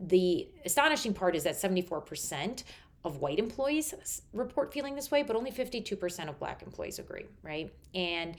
the 0.00 0.48
astonishing 0.64 1.12
part 1.12 1.34
is 1.34 1.44
that 1.44 1.54
74% 1.54 2.62
of 3.04 3.18
white 3.18 3.38
employees 3.38 4.22
report 4.32 4.72
feeling 4.72 4.94
this 4.94 5.10
way, 5.10 5.22
but 5.22 5.36
only 5.36 5.50
52% 5.50 6.28
of 6.28 6.38
black 6.38 6.62
employees 6.62 6.98
agree, 6.98 7.26
right? 7.42 7.72
And 7.94 8.36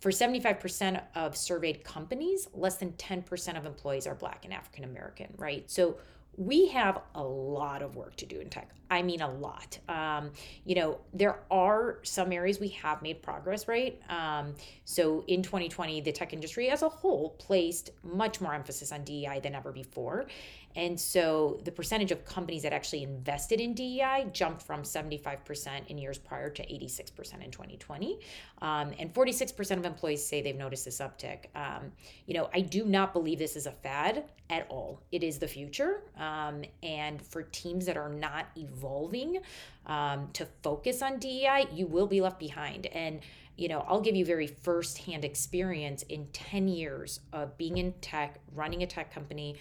for 0.00 0.10
75% 0.10 1.00
of 1.14 1.36
surveyed 1.36 1.84
companies, 1.84 2.48
less 2.54 2.76
than 2.76 2.92
10% 2.92 3.56
of 3.56 3.66
employees 3.66 4.06
are 4.06 4.14
black 4.14 4.44
and 4.44 4.54
African 4.54 4.84
American, 4.84 5.34
right? 5.36 5.70
So 5.70 5.98
we 6.40 6.68
have 6.68 7.02
a 7.14 7.22
lot 7.22 7.82
of 7.82 7.96
work 7.96 8.16
to 8.16 8.24
do 8.24 8.40
in 8.40 8.48
tech. 8.48 8.70
I 8.90 9.02
mean, 9.02 9.20
a 9.20 9.30
lot. 9.30 9.78
Um, 9.90 10.30
you 10.64 10.74
know, 10.74 10.98
there 11.12 11.40
are 11.50 11.98
some 12.02 12.32
areas 12.32 12.58
we 12.58 12.68
have 12.68 13.02
made 13.02 13.22
progress, 13.22 13.68
right? 13.68 14.00
Um, 14.08 14.54
so 14.86 15.22
in 15.28 15.42
2020, 15.42 16.00
the 16.00 16.12
tech 16.12 16.32
industry 16.32 16.70
as 16.70 16.80
a 16.80 16.88
whole 16.88 17.36
placed 17.38 17.90
much 18.02 18.40
more 18.40 18.54
emphasis 18.54 18.90
on 18.90 19.04
DEI 19.04 19.40
than 19.42 19.54
ever 19.54 19.70
before. 19.70 20.28
And 20.76 20.98
so 20.98 21.60
the 21.64 21.72
percentage 21.72 22.12
of 22.12 22.24
companies 22.24 22.62
that 22.62 22.72
actually 22.72 23.02
invested 23.02 23.60
in 23.60 23.74
DEI 23.74 24.28
jumped 24.32 24.62
from 24.62 24.82
75% 24.82 25.86
in 25.88 25.98
years 25.98 26.18
prior 26.18 26.50
to 26.50 26.62
86% 26.62 27.44
in 27.44 27.50
2020. 27.50 28.20
Um, 28.62 28.92
and 28.98 29.12
46% 29.12 29.78
of 29.78 29.84
employees 29.84 30.24
say 30.24 30.42
they've 30.42 30.56
noticed 30.56 30.84
this 30.84 31.00
uptick. 31.00 31.46
Um, 31.54 31.92
you 32.26 32.34
know, 32.34 32.48
I 32.54 32.60
do 32.60 32.84
not 32.84 33.12
believe 33.12 33.38
this 33.38 33.56
is 33.56 33.66
a 33.66 33.72
fad 33.72 34.24
at 34.48 34.66
all. 34.68 35.02
It 35.10 35.22
is 35.22 35.38
the 35.38 35.48
future. 35.48 36.02
Um, 36.18 36.62
and 36.82 37.20
for 37.20 37.42
teams 37.42 37.86
that 37.86 37.96
are 37.96 38.08
not 38.08 38.46
evolving 38.56 39.38
um, 39.86 40.28
to 40.34 40.46
focus 40.62 41.02
on 41.02 41.18
DEI, 41.18 41.66
you 41.72 41.86
will 41.86 42.06
be 42.06 42.20
left 42.20 42.38
behind. 42.38 42.86
And 42.86 43.20
you 43.60 43.68
know, 43.68 43.84
I'll 43.86 44.00
give 44.00 44.16
you 44.16 44.24
very 44.24 44.46
firsthand 44.46 45.22
experience 45.22 46.02
in 46.04 46.26
10 46.32 46.66
years 46.66 47.20
of 47.34 47.58
being 47.58 47.76
in 47.76 47.92
tech, 48.00 48.38
running 48.54 48.82
a 48.82 48.86
tech 48.86 49.12
company, 49.12 49.56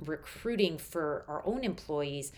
recruiting 0.00 0.78
for 0.78 1.24
our 1.28 1.42
own 1.46 1.64
employees 1.64 2.32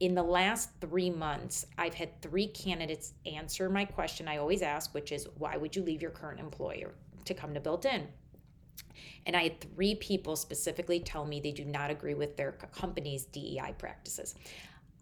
in 0.00 0.14
the 0.14 0.22
last 0.22 0.70
three 0.80 1.10
months, 1.10 1.66
I've 1.78 1.94
had 1.94 2.20
three 2.22 2.46
candidates 2.46 3.12
answer 3.26 3.68
my 3.68 3.84
question 3.84 4.28
I 4.28 4.38
always 4.38 4.62
ask, 4.62 4.94
which 4.94 5.12
is, 5.12 5.28
why 5.38 5.56
would 5.56 5.74
you 5.76 5.82
leave 5.82 6.02
your 6.02 6.10
current 6.10 6.40
employer 6.40 6.94
to 7.24 7.34
come 7.34 7.54
to 7.54 7.60
Built 7.60 7.84
In? 7.84 8.08
And 9.26 9.36
I 9.36 9.44
had 9.44 9.60
three 9.60 9.94
people 9.94 10.36
specifically 10.36 11.00
tell 11.00 11.24
me 11.24 11.40
they 11.40 11.52
do 11.52 11.64
not 11.64 11.90
agree 11.90 12.14
with 12.14 12.36
their 12.36 12.52
company's 12.52 13.24
DEI 13.26 13.74
practices. 13.78 14.34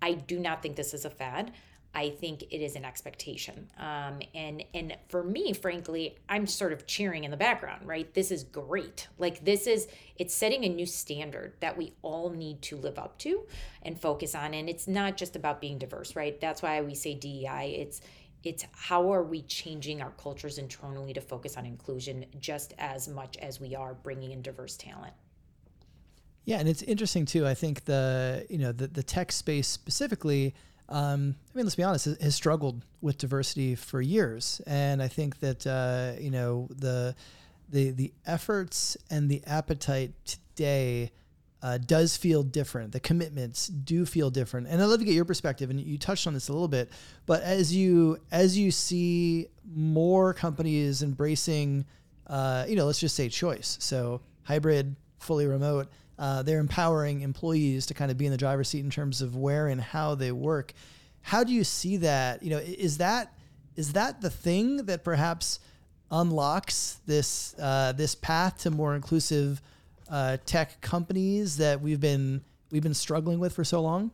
I 0.00 0.14
do 0.14 0.38
not 0.38 0.62
think 0.62 0.76
this 0.76 0.95
is 0.95 1.05
a 1.05 1.11
fad. 1.11 1.52
I 1.94 2.08
think 2.08 2.42
it 2.44 2.62
is 2.62 2.75
an 2.75 2.84
expectation. 2.84 3.68
Um, 3.78 4.20
and 4.34 4.64
and 4.72 4.96
for 5.08 5.22
me, 5.22 5.52
frankly, 5.52 6.16
I'm 6.28 6.46
sort 6.46 6.72
of 6.72 6.87
cheering 6.87 7.25
in 7.25 7.30
the 7.30 7.37
background, 7.37 7.87
right? 7.87 8.12
This 8.14 8.30
is 8.30 8.44
great. 8.44 9.08
Like 9.18 9.44
this 9.44 9.66
is 9.66 9.88
it's 10.16 10.34
setting 10.34 10.64
a 10.64 10.68
new 10.68 10.87
standard 10.87 11.54
that 11.61 11.76
we 11.76 11.92
all 12.02 12.30
need 12.30 12.62
to 12.62 12.76
live 12.76 12.99
up 12.99 13.18
to 13.18 13.42
and 13.82 14.00
focus 14.00 14.34
on. 14.34 14.54
And 14.54 14.68
it's 14.68 14.88
not 14.88 15.16
just 15.16 15.37
about 15.37 15.61
being 15.61 15.78
diverse, 15.78 16.16
right? 16.16 16.40
That's 16.40 16.62
why 16.62 16.80
we 16.80 16.94
say 16.94 17.14
DEI. 17.14 17.76
It's 17.78 18.00
it's 18.42 18.64
how 18.72 19.12
are 19.12 19.22
we 19.22 19.42
changing 19.42 20.00
our 20.02 20.11
cultures 20.12 20.58
internally 20.58 21.12
to 21.12 21.20
focus 21.20 21.56
on 21.56 21.66
inclusion 21.66 22.25
just 22.40 22.75
as 22.78 23.06
much 23.06 23.37
as 23.37 23.61
we 23.61 23.75
are 23.75 23.94
bringing 23.94 24.32
in 24.32 24.42
diverse 24.42 24.76
talent. 24.76 25.12
Yeah, 26.44 26.58
and 26.58 26.68
it's 26.68 26.82
interesting 26.82 27.26
too. 27.26 27.46
I 27.46 27.54
think 27.54 27.84
the 27.84 28.46
you 28.49 28.58
know 28.58 28.72
the 28.72 28.87
the 28.87 29.02
tech 29.02 29.30
space 29.30 29.68
specifically 29.68 30.54
um, 30.92 31.34
I 31.52 31.56
mean, 31.56 31.64
let's 31.64 31.75
be 31.75 31.82
honest, 31.82 32.04
has 32.20 32.34
struggled 32.34 32.84
with 33.00 33.16
diversity 33.16 33.75
for 33.75 34.02
years, 34.02 34.61
and 34.66 35.02
I 35.02 35.08
think 35.08 35.40
that 35.40 35.66
uh, 35.66 36.20
you 36.20 36.30
know 36.30 36.68
the 36.70 37.16
the 37.70 37.90
the 37.92 38.12
efforts 38.26 38.99
and 39.11 39.30
the 39.30 39.42
appetite 39.46 40.12
today 40.26 41.11
uh, 41.62 41.78
does 41.78 42.18
feel 42.18 42.42
different. 42.42 42.92
The 42.92 43.00
commitments 43.00 43.68
do 43.68 44.04
feel 44.04 44.28
different, 44.28 44.68
and 44.68 44.82
I'd 44.82 44.84
love 44.84 44.99
to 44.99 45.06
get 45.06 45.14
your 45.14 45.25
perspective. 45.25 45.70
And 45.70 45.80
you 45.80 45.96
touched 45.96 46.26
on 46.26 46.34
this 46.34 46.50
a 46.50 46.52
little 46.52 46.68
bit, 46.68 46.90
but 47.25 47.42
as 47.42 47.75
you 47.75 48.18
as 48.30 48.58
you 48.58 48.70
see 48.70 49.46
more 49.75 50.34
companies 50.34 51.02
embracing, 51.02 51.87
uh, 52.26 52.66
you 52.68 52.76
know, 52.76 52.84
let's 52.84 53.00
just 53.00 53.16
say 53.16 53.30
choice, 53.30 53.78
so 53.80 54.20
hybrid, 54.42 54.94
fully 55.20 55.46
remote 55.46 55.88
uh, 56.19 56.42
they're 56.42 56.61
empowering 56.61 57.23
employees 57.23 57.87
to 57.87 57.95
kind 57.95 58.11
of 58.11 58.19
be 58.19 58.26
in 58.26 58.33
the 58.33 58.38
driver's 58.38 58.69
seat 58.69 58.85
in 58.85 58.90
terms 58.90 59.23
of 59.23 59.37
where 59.37 59.69
and 59.69 59.81
how 59.81 60.14
they 60.14 60.33
work. 60.33 60.73
How 61.23 61.45
do 61.45 61.52
you 61.52 61.64
see 61.64 61.97
that? 61.99 62.42
You 62.42 62.50
know, 62.50 62.59
is 62.59 62.99
that 62.99 63.33
is 63.76 63.92
that 63.95 64.21
the 64.21 64.31
thing 64.31 64.87
that 64.87 65.04
perhaps 65.04 65.61
unlocks 66.11 66.99
this 67.07 67.54
uh, 67.59 67.92
this 67.92 68.14
path 68.14 68.59
to 68.59 68.71
more 68.71 68.95
inclusive 68.95 69.62
uh, 70.09 70.37
tech 70.45 70.81
companies 70.81 71.57
that 71.57 71.81
we've 71.81 72.00
been 72.00 72.42
we've 72.71 72.83
been 72.83 72.95
struggling 72.95 73.38
with 73.38 73.54
for 73.54 73.64
so 73.64 73.81
long? 73.81 74.11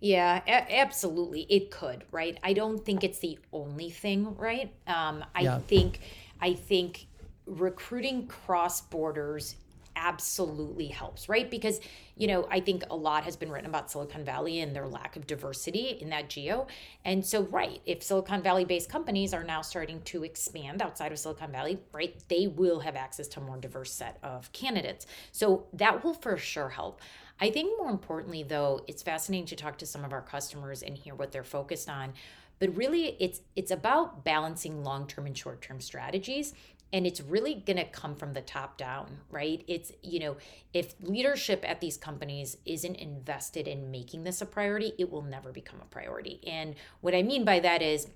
Yeah, 0.00 0.42
a- 0.46 0.80
absolutely. 0.80 1.46
It 1.48 1.70
could, 1.70 2.04
right? 2.10 2.38
I 2.42 2.52
don't 2.52 2.84
think 2.84 3.04
it's 3.04 3.20
the 3.20 3.38
only 3.52 3.88
thing, 3.88 4.36
right? 4.36 4.70
Um, 4.86 5.24
I 5.34 5.42
yeah. 5.42 5.58
think 5.60 6.00
I 6.40 6.54
think 6.54 7.06
recruiting 7.46 8.26
cross 8.26 8.82
borders 8.82 9.56
absolutely 9.96 10.86
helps, 10.86 11.28
right? 11.28 11.50
Because, 11.50 11.80
you 12.16 12.26
know, 12.26 12.46
I 12.50 12.60
think 12.60 12.84
a 12.90 12.96
lot 12.96 13.24
has 13.24 13.36
been 13.36 13.50
written 13.50 13.68
about 13.68 13.90
Silicon 13.90 14.24
Valley 14.24 14.60
and 14.60 14.74
their 14.74 14.86
lack 14.86 15.16
of 15.16 15.26
diversity 15.26 15.98
in 16.00 16.10
that 16.10 16.28
geo. 16.28 16.66
And 17.04 17.24
so, 17.24 17.42
right, 17.42 17.80
if 17.86 18.02
Silicon 18.02 18.42
Valley 18.42 18.64
based 18.64 18.88
companies 18.88 19.34
are 19.34 19.44
now 19.44 19.62
starting 19.62 20.00
to 20.02 20.24
expand 20.24 20.82
outside 20.82 21.12
of 21.12 21.18
Silicon 21.18 21.52
Valley, 21.52 21.78
right, 21.92 22.14
they 22.28 22.46
will 22.46 22.80
have 22.80 22.96
access 22.96 23.28
to 23.28 23.40
a 23.40 23.42
more 23.42 23.58
diverse 23.58 23.92
set 23.92 24.18
of 24.22 24.50
candidates. 24.52 25.06
So 25.32 25.66
that 25.72 26.04
will 26.04 26.14
for 26.14 26.36
sure 26.36 26.68
help. 26.68 27.00
I 27.40 27.50
think 27.50 27.76
more 27.78 27.90
importantly, 27.90 28.44
though, 28.44 28.84
it's 28.86 29.02
fascinating 29.02 29.46
to 29.46 29.56
talk 29.56 29.78
to 29.78 29.86
some 29.86 30.04
of 30.04 30.12
our 30.12 30.22
customers 30.22 30.82
and 30.82 30.96
hear 30.96 31.14
what 31.14 31.32
they're 31.32 31.42
focused 31.42 31.88
on 31.88 32.12
but 32.58 32.76
really 32.76 33.16
it's 33.20 33.40
it's 33.56 33.70
about 33.70 34.24
balancing 34.24 34.82
long-term 34.82 35.26
and 35.26 35.36
short-term 35.36 35.80
strategies 35.80 36.54
and 36.94 37.08
it's 37.08 37.20
really 37.20 37.54
going 37.54 37.76
to 37.76 37.84
come 37.84 38.14
from 38.14 38.32
the 38.32 38.40
top 38.40 38.78
down 38.78 39.18
right? 39.30 39.62
It's 39.66 39.92
you 40.02 40.20
know 40.20 40.36
if 40.72 40.94
leadership 41.02 41.64
at 41.68 41.80
these 41.80 41.98
companies 41.98 42.56
isn't 42.64 42.94
invested 42.94 43.68
in 43.68 43.90
making 43.90 44.22
this 44.22 44.40
a 44.40 44.46
priority 44.46 44.92
it 44.96 45.10
will 45.10 45.22
never 45.22 45.52
become 45.52 45.80
a 45.82 45.86
priority. 45.86 46.40
And 46.46 46.76
what 47.02 47.14
i 47.14 47.22
mean 47.22 47.44
by 47.44 47.60
that 47.60 47.82
is 47.82 48.08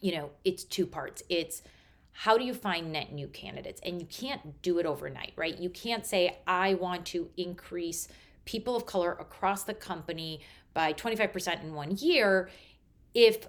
you 0.00 0.12
know 0.12 0.30
it's 0.44 0.64
two 0.64 0.86
parts. 0.86 1.22
It's 1.28 1.62
how 2.12 2.38
do 2.38 2.44
you 2.44 2.54
find 2.54 2.92
net 2.92 3.12
new 3.12 3.26
candidates? 3.26 3.80
And 3.84 4.00
you 4.00 4.06
can't 4.06 4.62
do 4.62 4.78
it 4.78 4.86
overnight 4.86 5.32
right? 5.36 5.58
You 5.58 5.68
can't 5.68 6.06
say 6.06 6.38
i 6.46 6.74
want 6.74 7.04
to 7.06 7.28
increase 7.36 8.06
people 8.44 8.76
of 8.76 8.86
color 8.86 9.12
across 9.12 9.64
the 9.64 9.74
company 9.74 10.40
by 10.74 10.92
25% 10.92 11.62
in 11.62 11.72
one 11.72 11.96
year 11.96 12.50
if 13.14 13.48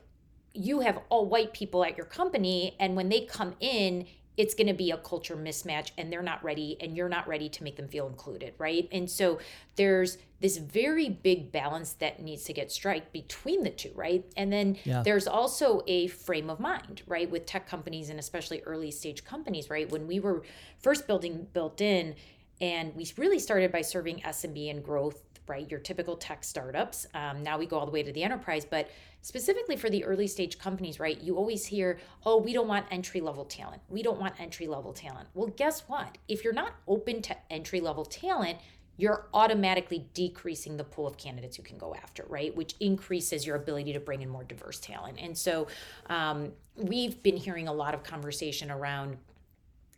you 0.56 0.80
have 0.80 1.00
all 1.10 1.26
white 1.28 1.54
people 1.54 1.84
at 1.84 1.98
your 1.98 2.06
company 2.06 2.76
and 2.80 2.96
when 2.96 3.10
they 3.10 3.22
come 3.22 3.56
in 3.60 4.06
it's 4.38 4.54
going 4.54 4.68
to 4.68 4.74
be 4.74 4.92
a 4.92 4.98
culture 4.98 5.36
mismatch 5.36 5.92
and 5.98 6.12
they're 6.12 6.22
not 6.22 6.44
ready 6.44 6.78
and 6.82 6.96
you're 6.96 7.10
not 7.10 7.28
ready 7.28 7.48
to 7.48 7.64
make 7.64 7.78
them 7.78 7.88
feel 7.88 8.08
included 8.08 8.54
right? 8.58 8.88
And 8.92 9.10
so 9.10 9.40
there's 9.76 10.18
this 10.42 10.58
very 10.58 11.10
big 11.10 11.52
balance 11.52 11.94
that 11.94 12.22
needs 12.22 12.44
to 12.44 12.54
get 12.54 12.72
strike 12.72 13.12
between 13.12 13.64
the 13.64 13.70
two 13.70 13.92
right? 13.96 14.26
And 14.36 14.52
then 14.52 14.78
yeah. 14.84 15.04
there's 15.04 15.28
also 15.28 15.84
a 15.88 16.08
frame 16.08 16.50
of 16.50 16.60
mind 16.60 17.04
right 17.08 17.30
with 17.30 17.46
tech 17.46 17.68
companies 17.68 18.10
and 18.10 18.20
especially 18.20 18.62
early 18.62 18.92
stage 18.92 19.24
companies 19.24 19.70
right? 19.70 19.90
When 19.90 20.08
we 20.08 20.20
were 20.20 20.44
first 20.80 21.08
building 21.08 21.48
built 21.54 21.80
in 21.82 22.16
and 22.62 22.96
we 22.96 23.10
really 23.18 23.40
started 23.40 23.72
by 23.72 23.82
serving 23.82 24.22
smb 24.22 24.70
and 24.70 24.84
growth 24.84 25.22
right? 25.48 25.70
Your 25.70 25.80
typical 25.80 26.16
tech 26.16 26.44
startups. 26.44 27.08
Um, 27.14 27.44
now 27.44 27.58
we 27.58 27.66
go 27.66 27.78
all 27.78 27.86
the 27.86 27.92
way 27.92 28.04
to 28.04 28.12
the 28.12 28.24
enterprise, 28.24 28.66
but 28.66 28.90
specifically 29.22 29.76
for 29.76 29.90
the 29.90 30.04
early 30.04 30.28
stage 30.28 30.60
companies, 30.60 31.00
right? 31.00 31.20
You 31.22 31.38
always 31.38 31.66
hear, 31.66 32.00
oh, 32.26 32.38
we 32.38 32.54
don't 32.54 32.68
want 32.68 32.86
entry 32.92 33.22
level 33.22 33.46
talent. 33.46 33.82
We 33.90 34.04
don't 34.04 34.20
want 34.20 34.40
entry 34.40 34.68
level 34.68 34.94
talent. 34.94 35.30
Well, 35.34 35.48
guess 35.48 35.82
what? 35.88 36.18
If 36.28 36.44
you're 36.44 36.54
not 36.54 36.74
open 36.88 37.22
to 37.24 37.36
entry 37.52 37.80
level 37.80 38.06
talent, 38.06 38.60
you're 38.98 39.28
automatically 39.34 40.08
decreasing 40.14 40.78
the 40.78 40.84
pool 40.84 41.06
of 41.06 41.18
candidates 41.18 41.58
you 41.58 41.64
can 41.64 41.78
go 41.78 41.94
after, 41.96 42.26
right? 42.30 42.56
Which 42.56 42.76
increases 42.80 43.46
your 43.46 43.58
ability 43.58 43.94
to 43.94 44.00
bring 44.00 44.22
in 44.22 44.30
more 44.30 44.44
diverse 44.44 44.80
talent. 44.80 45.18
And 45.20 45.38
so 45.38 45.68
um, 46.08 46.54
we've 46.78 47.22
been 47.22 47.36
hearing 47.36 47.68
a 47.68 47.74
lot 47.74 47.94
of 47.94 48.04
conversation 48.04 48.72
around 48.72 49.18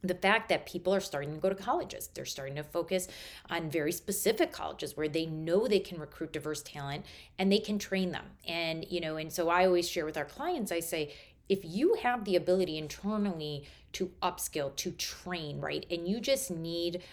the 0.03 0.15
fact 0.15 0.49
that 0.49 0.65
people 0.65 0.93
are 0.93 0.99
starting 0.99 1.33
to 1.33 1.39
go 1.39 1.49
to 1.49 1.55
colleges. 1.55 2.09
They're 2.13 2.25
starting 2.25 2.55
to 2.55 2.63
focus 2.63 3.07
on 3.49 3.69
very 3.69 3.91
specific 3.91 4.51
colleges 4.51 4.95
where 4.95 5.09
they 5.09 5.25
know 5.25 5.67
they 5.67 5.79
can 5.79 5.99
recruit 5.99 6.33
diverse 6.33 6.61
talent 6.61 7.05
and 7.39 7.51
they 7.51 7.59
can 7.59 7.79
train 7.79 8.11
them. 8.11 8.25
And 8.47 8.85
you 8.89 9.01
know 9.01 9.17
and 9.17 9.31
so 9.31 9.49
i 9.49 9.65
always 9.65 9.89
share 9.89 10.05
with 10.05 10.17
our 10.17 10.25
clients 10.25 10.71
i 10.71 10.79
say 10.79 11.13
if 11.49 11.59
you 11.63 11.95
have 12.01 12.25
the 12.25 12.35
ability 12.35 12.77
internally 12.77 13.65
to 13.93 14.11
upskill 14.21 14.75
to 14.75 14.91
train 14.91 15.59
right 15.59 15.85
and 15.89 16.07
you 16.07 16.19
just 16.19 16.51
need 16.51 17.03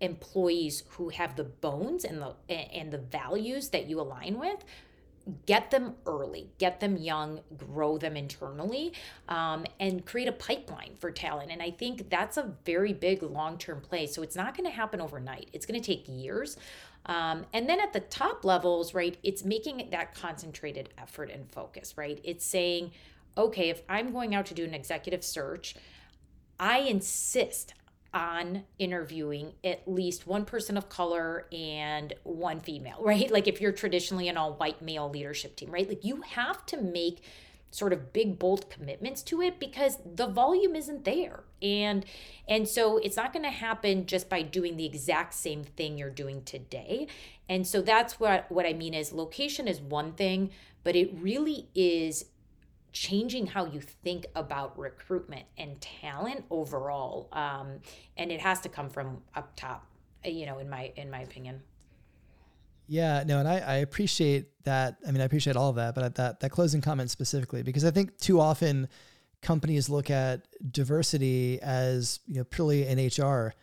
employees 0.00 0.82
who 0.90 1.08
have 1.08 1.36
the 1.36 1.44
bones 1.44 2.04
and 2.04 2.20
the 2.20 2.34
and 2.50 2.92
the 2.92 2.98
values 2.98 3.70
that 3.70 3.86
you 3.86 4.00
align 4.00 4.38
with 4.38 4.64
get 5.46 5.70
them 5.70 5.94
early, 6.06 6.50
get 6.58 6.80
them 6.80 6.96
young, 6.96 7.40
grow 7.56 7.96
them 7.98 8.16
internally, 8.16 8.92
um, 9.28 9.64
and 9.80 10.04
create 10.04 10.28
a 10.28 10.32
pipeline 10.32 10.96
for 10.98 11.10
talent. 11.10 11.50
And 11.50 11.62
I 11.62 11.70
think 11.70 12.10
that's 12.10 12.36
a 12.36 12.52
very 12.64 12.92
big 12.92 13.22
long 13.22 13.56
term 13.58 13.80
play. 13.80 14.06
So 14.06 14.22
it's 14.22 14.36
not 14.36 14.56
going 14.56 14.68
to 14.68 14.74
happen 14.74 15.00
overnight, 15.00 15.48
it's 15.52 15.66
going 15.66 15.80
to 15.80 15.86
take 15.86 16.04
years. 16.08 16.56
Um, 17.06 17.44
and 17.52 17.68
then 17.68 17.80
at 17.80 17.92
the 17.92 18.00
top 18.00 18.44
levels, 18.44 18.94
right, 18.94 19.16
it's 19.22 19.44
making 19.44 19.88
that 19.90 20.14
concentrated 20.14 20.88
effort 20.96 21.30
and 21.30 21.50
focus, 21.50 21.98
right? 21.98 22.18
It's 22.24 22.46
saying, 22.46 22.92
okay, 23.36 23.68
if 23.68 23.82
I'm 23.88 24.12
going 24.12 24.34
out 24.34 24.46
to 24.46 24.54
do 24.54 24.64
an 24.64 24.72
executive 24.72 25.22
search, 25.22 25.74
I 26.58 26.78
insist 26.78 27.74
on 28.14 28.62
interviewing 28.78 29.52
at 29.64 29.86
least 29.86 30.26
one 30.26 30.44
person 30.44 30.76
of 30.76 30.88
color 30.88 31.46
and 31.52 32.14
one 32.22 32.60
female, 32.60 32.98
right? 33.00 33.30
Like 33.30 33.48
if 33.48 33.60
you're 33.60 33.72
traditionally 33.72 34.28
an 34.28 34.36
all 34.36 34.54
white 34.54 34.80
male 34.80 35.10
leadership 35.10 35.56
team, 35.56 35.70
right? 35.70 35.88
Like 35.88 36.04
you 36.04 36.22
have 36.22 36.64
to 36.66 36.80
make 36.80 37.22
sort 37.74 37.92
of 37.92 38.12
big 38.12 38.38
bold 38.38 38.70
commitments 38.70 39.20
to 39.20 39.42
it 39.42 39.58
because 39.58 39.98
the 40.14 40.28
volume 40.28 40.76
isn't 40.76 41.04
there 41.04 41.42
and 41.60 42.06
and 42.46 42.68
so 42.68 42.98
it's 42.98 43.16
not 43.16 43.32
going 43.32 43.42
to 43.42 43.50
happen 43.50 44.06
just 44.06 44.28
by 44.28 44.42
doing 44.42 44.76
the 44.76 44.86
exact 44.86 45.34
same 45.34 45.64
thing 45.64 45.98
you're 45.98 46.08
doing 46.08 46.40
today 46.44 47.08
and 47.48 47.66
so 47.66 47.82
that's 47.82 48.20
what 48.20 48.48
what 48.48 48.64
i 48.64 48.72
mean 48.72 48.94
is 48.94 49.12
location 49.12 49.66
is 49.66 49.80
one 49.80 50.12
thing 50.12 50.50
but 50.84 50.94
it 50.94 51.10
really 51.20 51.66
is 51.74 52.26
changing 52.94 53.44
how 53.44 53.66
you 53.66 53.80
think 53.80 54.24
about 54.36 54.78
recruitment 54.78 55.44
and 55.58 55.78
talent 55.80 56.44
overall 56.48 57.28
um, 57.32 57.80
and 58.16 58.30
it 58.30 58.40
has 58.40 58.60
to 58.60 58.68
come 58.68 58.88
from 58.88 59.20
up 59.34 59.54
top 59.56 59.84
uh, 60.24 60.28
you 60.28 60.46
know 60.46 60.58
in 60.58 60.70
my 60.70 60.92
in 60.96 61.10
my 61.10 61.20
opinion. 61.20 61.60
Yeah 62.86 63.24
no 63.26 63.40
and 63.40 63.48
I, 63.48 63.58
I 63.58 63.74
appreciate 63.76 64.46
that 64.64 64.96
i 65.06 65.10
mean 65.10 65.20
i 65.20 65.24
appreciate 65.24 65.56
all 65.56 65.70
of 65.70 65.76
that 65.76 65.94
but 65.94 66.14
that 66.14 66.40
that 66.40 66.50
closing 66.50 66.80
comment 66.80 67.10
specifically 67.10 67.62
because 67.62 67.84
i 67.84 67.90
think 67.90 68.16
too 68.18 68.40
often 68.40 68.88
companies 69.42 69.88
look 69.88 70.10
at 70.10 70.46
diversity 70.70 71.60
as 71.60 72.20
you 72.26 72.36
know 72.36 72.44
purely 72.44 72.86
an 72.86 72.98
hr 72.98 73.54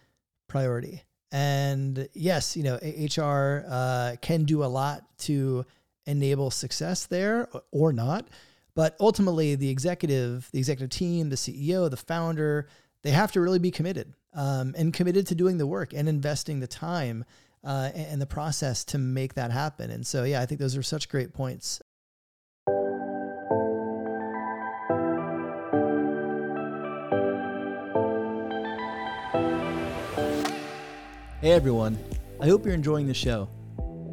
priority. 0.47 1.03
And 1.31 2.09
yes 2.13 2.57
you 2.57 2.63
know 2.63 2.75
hr 2.75 3.65
uh, 3.65 4.15
can 4.21 4.43
do 4.43 4.63
a 4.63 4.67
lot 4.67 5.05
to 5.19 5.65
enable 6.05 6.51
success 6.51 7.05
there 7.05 7.47
or 7.71 7.93
not 7.93 8.27
but 8.73 8.95
ultimately, 8.99 9.55
the 9.55 9.69
executive, 9.69 10.49
the 10.51 10.59
executive 10.59 10.89
team, 10.89 11.29
the 11.29 11.35
CEO, 11.35 11.89
the 11.89 11.97
founder, 11.97 12.67
they 13.03 13.11
have 13.11 13.31
to 13.33 13.41
really 13.41 13.59
be 13.59 13.71
committed 13.71 14.13
um, 14.33 14.73
and 14.77 14.93
committed 14.93 15.27
to 15.27 15.35
doing 15.35 15.57
the 15.57 15.67
work 15.67 15.93
and 15.93 16.07
investing 16.07 16.59
the 16.59 16.67
time 16.67 17.25
uh, 17.63 17.89
and 17.93 18.21
the 18.21 18.25
process 18.25 18.83
to 18.85 18.97
make 18.97 19.33
that 19.35 19.51
happen. 19.51 19.91
And 19.91 20.05
so, 20.05 20.23
yeah, 20.23 20.41
I 20.41 20.45
think 20.45 20.59
those 20.59 20.77
are 20.77 20.83
such 20.83 21.09
great 21.09 21.33
points. 21.33 21.81
Hey 31.41 31.53
everyone, 31.53 31.97
I 32.39 32.45
hope 32.45 32.65
you're 32.65 32.75
enjoying 32.75 33.07
the 33.07 33.15
show. 33.15 33.49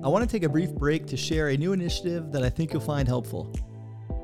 I 0.02 0.08
want 0.08 0.24
to 0.24 0.30
take 0.30 0.44
a 0.44 0.48
brief 0.48 0.72
break 0.72 1.06
to 1.08 1.16
share 1.18 1.50
a 1.50 1.56
new 1.58 1.74
initiative 1.74 2.32
that 2.32 2.42
I 2.42 2.48
think 2.48 2.72
you'll 2.72 2.80
find 2.80 3.06
helpful. 3.06 3.52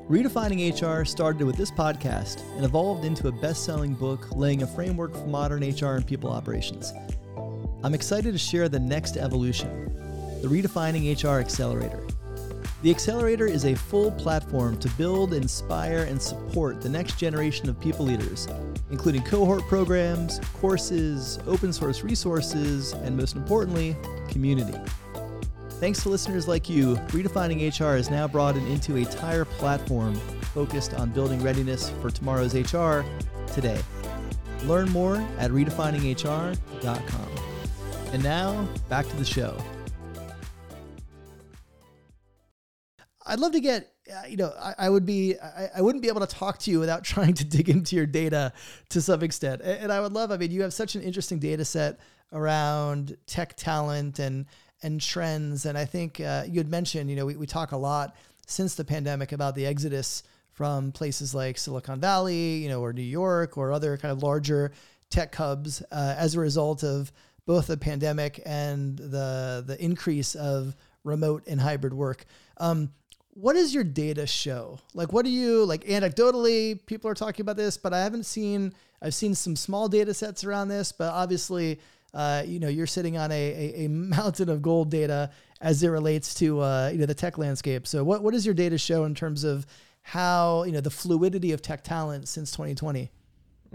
Redefining 0.09 0.69
HR 0.69 1.03
started 1.03 1.47
with 1.47 1.55
this 1.55 1.71
podcast 1.71 2.39
and 2.57 2.63
evolved 2.63 3.05
into 3.05 3.27
a 3.27 3.31
best 3.31 3.65
selling 3.65 3.95
book 3.95 4.35
laying 4.35 4.61
a 4.61 4.67
framework 4.67 5.11
for 5.13 5.25
modern 5.25 5.63
HR 5.63 5.95
and 5.95 6.05
people 6.05 6.29
operations. 6.29 6.93
I'm 7.83 7.95
excited 7.95 8.31
to 8.31 8.37
share 8.37 8.69
the 8.69 8.79
next 8.79 9.17
evolution 9.17 9.91
the 10.43 10.47
Redefining 10.47 11.11
HR 11.11 11.39
Accelerator. 11.39 12.05
The 12.83 12.91
Accelerator 12.91 13.47
is 13.47 13.65
a 13.65 13.73
full 13.73 14.11
platform 14.11 14.77
to 14.77 14.89
build, 14.89 15.33
inspire, 15.33 16.03
and 16.03 16.21
support 16.21 16.81
the 16.81 16.89
next 16.89 17.17
generation 17.17 17.67
of 17.67 17.79
people 17.79 18.05
leaders, 18.05 18.47
including 18.91 19.23
cohort 19.23 19.63
programs, 19.63 20.39
courses, 20.53 21.39
open 21.47 21.73
source 21.73 22.03
resources, 22.03 22.93
and 22.93 23.17
most 23.17 23.35
importantly, 23.35 23.95
community. 24.29 24.77
Thanks 25.79 26.01
to 26.03 26.09
listeners 26.09 26.47
like 26.47 26.69
you, 26.69 26.95
Redefining 27.09 27.59
HR 27.59 27.97
is 27.97 28.09
now 28.09 28.29
broadened 28.29 28.65
into 28.69 28.95
a 28.95 28.99
entire 28.99 29.43
platform 29.43 30.15
focused 30.53 30.93
on 30.93 31.09
building 31.09 31.43
readiness 31.43 31.89
for 32.01 32.09
tomorrow's 32.09 32.55
HR 32.55 33.01
today. 33.53 33.77
Learn 34.63 34.89
more 34.91 35.17
at 35.37 35.51
redefininghr.com. 35.51 37.29
And 38.13 38.23
now, 38.23 38.65
back 38.87 39.05
to 39.09 39.15
the 39.17 39.25
show. 39.25 39.57
I'd 43.25 43.41
love 43.41 43.51
to 43.51 43.59
get, 43.59 43.91
uh, 44.09 44.27
you 44.29 44.37
know, 44.37 44.53
I, 44.57 44.75
I 44.77 44.89
would 44.89 45.05
be, 45.05 45.37
I, 45.37 45.71
I, 45.75 45.81
wouldn't 45.81 46.03
be 46.03 46.07
able 46.07 46.21
to 46.21 46.27
talk 46.27 46.57
to 46.59 46.71
you 46.71 46.79
without 46.79 47.03
trying 47.13 47.33
to 47.33 47.43
dig 47.43 47.67
into 47.67 47.97
your 47.97 48.05
data 48.05 48.53
to 48.89 49.01
some 49.01 49.23
extent. 49.23 49.61
And, 49.61 49.83
and 49.83 49.91
I 49.91 49.99
would 49.99 50.13
love, 50.13 50.31
I 50.31 50.37
mean, 50.37 50.51
you 50.51 50.61
have 50.61 50.73
such 50.73 50.95
an 50.95 51.01
interesting 51.01 51.37
data 51.37 51.65
set 51.65 51.99
around 52.31 53.17
tech 53.27 53.55
talent 53.57 54.19
and 54.19 54.45
and 54.83 55.01
trends. 55.01 55.65
And 55.65 55.77
I 55.77 55.85
think 55.85 56.19
uh, 56.19 56.43
you 56.47 56.59
had 56.59 56.69
mentioned, 56.69 57.09
you 57.09 57.15
know, 57.15 57.25
we, 57.25 57.35
we 57.35 57.45
talk 57.45 57.71
a 57.71 57.77
lot 57.77 58.15
since 58.47 58.75
the 58.75 58.85
pandemic 58.85 59.31
about 59.31 59.55
the 59.55 59.65
exodus 59.65 60.23
from 60.51 60.91
places 60.91 61.35
like 61.35 61.57
Silicon 61.57 61.99
Valley, 61.99 62.57
you 62.57 62.69
know, 62.69 62.81
or 62.81 62.93
New 62.93 63.01
York 63.01 63.57
or 63.57 63.71
other 63.71 63.97
kind 63.97 64.11
of 64.11 64.23
larger 64.23 64.71
tech 65.09 65.35
hubs 65.35 65.81
uh, 65.91 66.15
as 66.17 66.35
a 66.35 66.39
result 66.39 66.83
of 66.83 67.11
both 67.45 67.67
the 67.67 67.77
pandemic 67.77 68.41
and 68.45 68.97
the 68.97 69.63
the 69.65 69.77
increase 69.79 70.33
of 70.35 70.75
remote 71.03 71.43
and 71.47 71.61
hybrid 71.61 71.93
work. 71.93 72.25
Um, 72.57 72.91
what 73.35 73.53
does 73.53 73.73
your 73.73 73.83
data 73.83 74.25
show? 74.25 74.79
Like, 74.93 75.11
what 75.11 75.25
do 75.25 75.31
you 75.31 75.65
like 75.65 75.83
anecdotally? 75.83 76.83
People 76.85 77.11
are 77.11 77.15
talking 77.15 77.43
about 77.43 77.57
this, 77.57 77.77
but 77.77 77.93
I 77.93 78.01
haven't 78.01 78.25
seen. 78.25 78.73
I've 79.01 79.13
seen 79.13 79.35
some 79.35 79.55
small 79.55 79.89
data 79.89 80.13
sets 80.13 80.43
around 80.43 80.69
this, 80.69 80.91
but 80.91 81.11
obviously, 81.11 81.79
uh, 82.15 82.43
you 82.45 82.59
know, 82.59 82.69
you're 82.69 82.87
sitting 82.87 83.17
on 83.17 83.31
a, 83.31 83.35
a, 83.35 83.85
a, 83.85 83.89
mountain 83.89 84.49
of 84.49 84.61
gold 84.61 84.89
data 84.89 85.29
as 85.59 85.83
it 85.83 85.89
relates 85.89 86.33
to, 86.35 86.61
uh, 86.61 86.89
you 86.91 86.97
know, 86.97 87.05
the 87.05 87.13
tech 87.13 87.37
landscape. 87.37 87.85
So 87.85 88.03
what, 88.03 88.23
what 88.23 88.33
does 88.33 88.45
your 88.45 88.55
data 88.55 88.77
show 88.77 89.03
in 89.03 89.13
terms 89.13 89.43
of 89.43 89.67
how, 90.01 90.63
you 90.63 90.71
know, 90.71 90.81
the 90.81 90.89
fluidity 90.89 91.51
of 91.51 91.61
tech 91.61 91.83
talent 91.83 92.29
since 92.29 92.51
2020? 92.51 93.11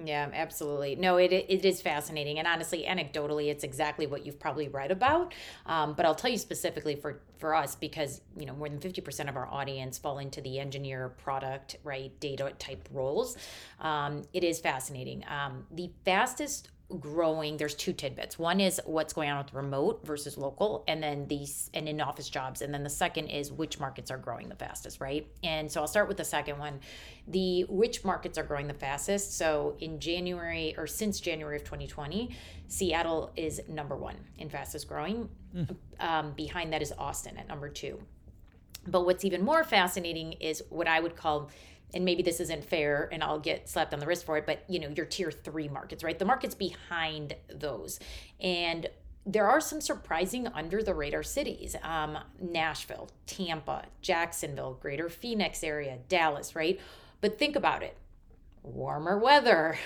Yeah, 0.02 0.30
absolutely. 0.32 0.94
No, 0.96 1.16
it, 1.16 1.32
it 1.32 1.64
is 1.64 1.82
fascinating. 1.82 2.38
And 2.38 2.48
honestly, 2.48 2.86
anecdotally, 2.88 3.50
it's 3.50 3.64
exactly 3.64 4.06
what 4.06 4.24
you've 4.24 4.38
probably 4.38 4.68
read 4.68 4.90
about. 4.90 5.34
Um, 5.66 5.92
but 5.92 6.06
I'll 6.06 6.14
tell 6.14 6.30
you 6.30 6.38
specifically 6.38 6.96
for, 6.96 7.20
for 7.38 7.54
us, 7.54 7.74
because, 7.74 8.22
you 8.38 8.46
know, 8.46 8.54
more 8.54 8.70
than 8.70 8.78
50% 8.78 9.28
of 9.28 9.36
our 9.36 9.48
audience 9.48 9.98
fall 9.98 10.18
into 10.18 10.40
the 10.40 10.58
engineer 10.58 11.10
product, 11.18 11.76
right, 11.84 12.18
data 12.20 12.52
type 12.58 12.88
roles. 12.92 13.36
Um, 13.80 14.22
it 14.32 14.44
is 14.44 14.60
fascinating. 14.60 15.24
Um, 15.28 15.66
the 15.70 15.90
fastest 16.04 16.70
growing 16.98 17.56
there's 17.56 17.74
two 17.74 17.92
tidbits. 17.92 18.38
One 18.38 18.60
is 18.60 18.80
what's 18.84 19.12
going 19.12 19.30
on 19.30 19.38
with 19.38 19.54
remote 19.54 20.00
versus 20.04 20.36
local 20.36 20.84
and 20.88 21.02
then 21.02 21.26
these 21.28 21.70
and 21.74 21.88
in 21.88 22.00
office 22.00 22.28
jobs 22.28 22.62
and 22.62 22.72
then 22.72 22.82
the 22.82 22.90
second 22.90 23.28
is 23.28 23.52
which 23.52 23.78
markets 23.78 24.10
are 24.10 24.18
growing 24.18 24.48
the 24.48 24.56
fastest 24.56 25.00
right? 25.00 25.26
And 25.42 25.70
so 25.70 25.80
i'll 25.80 25.86
start 25.86 26.08
with 26.08 26.16
the 26.16 26.24
second 26.24 26.58
one. 26.58 26.80
The 27.28 27.64
which 27.68 28.04
markets 28.04 28.38
are 28.38 28.42
growing 28.42 28.66
the 28.66 28.74
fastest 28.74 29.36
so 29.36 29.76
in 29.80 30.00
january 30.00 30.74
or 30.76 30.86
since 30.86 31.20
january 31.20 31.56
of 31.56 31.64
2020 31.64 32.34
seattle 32.68 33.30
is 33.36 33.60
number 33.68 33.96
one 33.96 34.16
in 34.38 34.48
fastest 34.48 34.88
growing. 34.88 35.28
Mm. 35.54 35.76
um, 35.98 36.32
behind 36.32 36.72
that 36.72 36.82
is 36.82 36.92
austin 36.98 37.36
at 37.36 37.48
number 37.48 37.68
two. 37.68 38.00
But 38.86 39.04
what's 39.04 39.24
even 39.24 39.42
more 39.44 39.64
fascinating 39.64 40.32
is 40.34 40.62
what 40.70 40.88
i 40.88 41.00
would 41.00 41.16
call 41.16 41.50
and 41.94 42.04
maybe 42.04 42.22
this 42.22 42.40
isn't 42.40 42.64
fair 42.64 43.08
and 43.12 43.22
I'll 43.22 43.38
get 43.38 43.68
slapped 43.68 43.92
on 43.92 44.00
the 44.00 44.06
wrist 44.06 44.24
for 44.24 44.36
it, 44.36 44.46
but 44.46 44.64
you 44.68 44.78
know, 44.78 44.88
your 44.88 45.06
tier 45.06 45.30
three 45.30 45.68
markets, 45.68 46.04
right? 46.04 46.18
The 46.18 46.24
markets 46.24 46.54
behind 46.54 47.34
those. 47.52 48.00
And 48.40 48.88
there 49.26 49.48
are 49.48 49.60
some 49.60 49.80
surprising 49.80 50.46
under 50.48 50.82
the 50.82 50.94
radar 50.94 51.22
cities 51.22 51.76
um, 51.82 52.18
Nashville, 52.40 53.10
Tampa, 53.26 53.84
Jacksonville, 54.00 54.74
Greater 54.74 55.08
Phoenix 55.08 55.62
area, 55.62 55.98
Dallas, 56.08 56.56
right? 56.56 56.80
But 57.20 57.38
think 57.38 57.54
about 57.56 57.82
it 57.82 57.96
warmer 58.62 59.18
weather, 59.18 59.78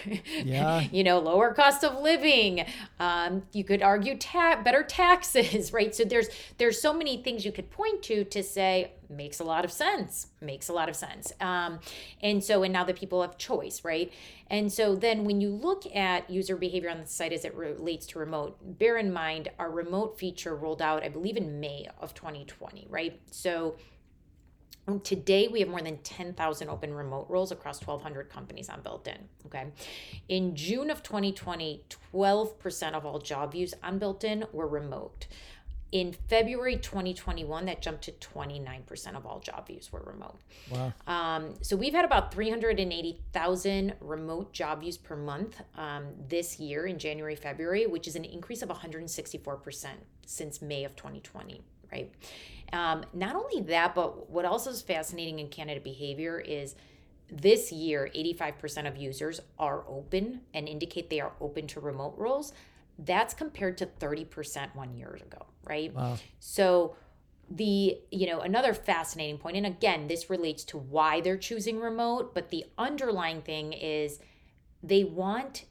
yeah. 0.43 0.81
you 0.93 1.05
know, 1.05 1.19
lower 1.19 1.53
cost 1.55 1.85
of 1.85 2.01
living. 2.01 2.65
Um, 2.99 3.45
you 3.53 3.65
could 3.65 3.83
argue 3.83 4.17
ta- 4.19 4.61
better 4.63 4.83
taxes, 4.83 5.73
right? 5.73 5.95
So 5.95 6.05
there's 6.05 6.29
there's 6.59 6.81
so 6.81 6.93
many 6.93 7.23
things 7.23 7.45
you 7.45 7.53
could 7.53 7.71
point 7.71 8.03
to 8.05 8.25
to 8.25 8.43
say 8.43 8.93
makes 9.09 9.39
a 9.39 9.45
lot 9.45 9.65
of 9.65 9.71
sense, 9.71 10.29
makes 10.41 10.69
a 10.69 10.73
lot 10.73 10.89
of 10.89 10.97
sense. 10.97 11.33
Um, 11.41 11.79
and 12.23 12.43
so 12.43 12.63
and 12.63 12.73
now 12.73 12.85
that 12.85 12.97
people 12.97 13.23
have 13.23 13.39
choice, 13.39 13.85
right? 13.85 14.13
And 14.51 14.73
so 14.73 14.95
then 14.95 15.25
when 15.25 15.41
you 15.41 15.51
look 15.51 15.85
at 15.95 16.29
user 16.29 16.57
behavior 16.57 16.91
on 16.91 17.01
the 17.01 17.07
site 17.07 17.33
as 17.33 17.45
it 17.45 17.55
relates 17.55 18.07
to 18.07 18.19
remote, 18.19 18.57
bear 18.79 18.99
in 18.99 19.13
mind 19.13 19.49
our 19.59 19.71
remote 19.71 20.19
feature 20.19 20.55
rolled 20.55 20.83
out, 20.83 21.03
I 21.03 21.09
believe, 21.09 21.37
in 21.37 21.61
May 21.61 21.87
of 22.01 22.15
2020, 22.15 22.87
right? 22.91 23.21
So 23.31 23.77
Today, 25.03 25.49
we 25.49 25.61
have 25.61 25.69
more 25.69 25.81
than 25.81 25.97
10,000 25.99 26.69
open 26.69 26.93
remote 26.93 27.27
roles 27.31 27.53
across 27.53 27.81
1,200 27.81 28.29
companies 28.29 28.69
on 28.69 28.83
Built 28.83 29.09
In. 29.09 29.17
Okay. 29.47 29.65
In 30.29 30.55
June 30.55 30.91
of 30.91 31.03
2020, 31.03 31.85
12% 32.13 32.93
of 32.93 33.07
all 33.07 33.19
job 33.19 33.53
views 33.53 33.73
on 33.83 33.99
Built 33.99 34.25
In 34.25 34.45
were 34.53 34.69
remote. 34.69 35.27
in 35.95 36.13
February 36.29 36.77
2021, 36.77 37.67
that 37.67 37.81
jumped 37.81 38.03
to 38.03 38.11
29% 38.13 39.15
of 39.17 39.25
all 39.25 39.39
job 39.39 39.69
views 39.69 39.93
were 39.93 40.03
remote. 40.05 40.41
Wow. 40.69 40.93
Um, 41.07 41.55
so 41.63 41.77
we've 41.77 41.95
had 41.95 42.05
about 42.05 42.35
380,000 42.35 43.95
remote 44.01 44.53
job 44.53 44.81
views 44.81 44.99
per 44.99 45.15
month 45.15 45.61
um, 45.77 46.07
this 46.29 46.59
year 46.59 46.87
in 46.87 46.99
January, 46.99 47.37
February, 47.37 47.87
which 47.87 48.09
is 48.09 48.17
an 48.17 48.25
increase 48.25 48.61
of 48.63 48.71
164% 48.71 49.87
since 50.27 50.61
May 50.61 50.83
of 50.83 50.97
2020, 50.97 51.63
right? 51.95 52.11
Um, 52.73 53.05
not 53.13 53.37
only 53.37 53.61
that, 53.69 53.95
but 53.95 54.31
what 54.31 54.45
also 54.45 54.71
is 54.71 54.83
fascinating 54.83 55.39
in 55.39 55.49
candidate 55.49 55.85
behavior 55.85 56.41
is 56.41 56.75
this 57.31 57.73
year, 57.73 58.11
85% 58.15 58.89
of 58.89 58.97
users 58.97 59.41
are 59.59 59.85
open 59.89 60.41
and 60.53 60.69
indicate 60.69 61.09
they 61.09 61.21
are 61.21 61.33
open 61.41 61.67
to 61.69 61.81
remote 61.81 62.15
roles. 62.17 62.53
That's 62.99 63.35
compared 63.35 63.79
to 63.79 63.87
30% 63.87 64.75
one 64.75 64.95
year 64.95 65.19
ago, 65.25 65.47
right? 65.65 65.95
Wow. 65.95 66.19
So 66.41 66.97
the 67.51 67.99
you 68.11 68.27
know 68.27 68.41
another 68.41 68.73
fascinating 68.73 69.37
point 69.37 69.55
and 69.55 69.67
again 69.67 70.09
this 70.09 70.31
relates 70.31 70.65
to 70.65 70.79
why 70.79 71.21
they're 71.21 71.37
choosing 71.37 71.79
remote 71.79 72.35
but 72.35 72.49
the 72.49 72.65
underlying 72.79 73.43
thing 73.43 73.75
is 73.75 74.19
they 74.83 75.05
want 75.05 75.67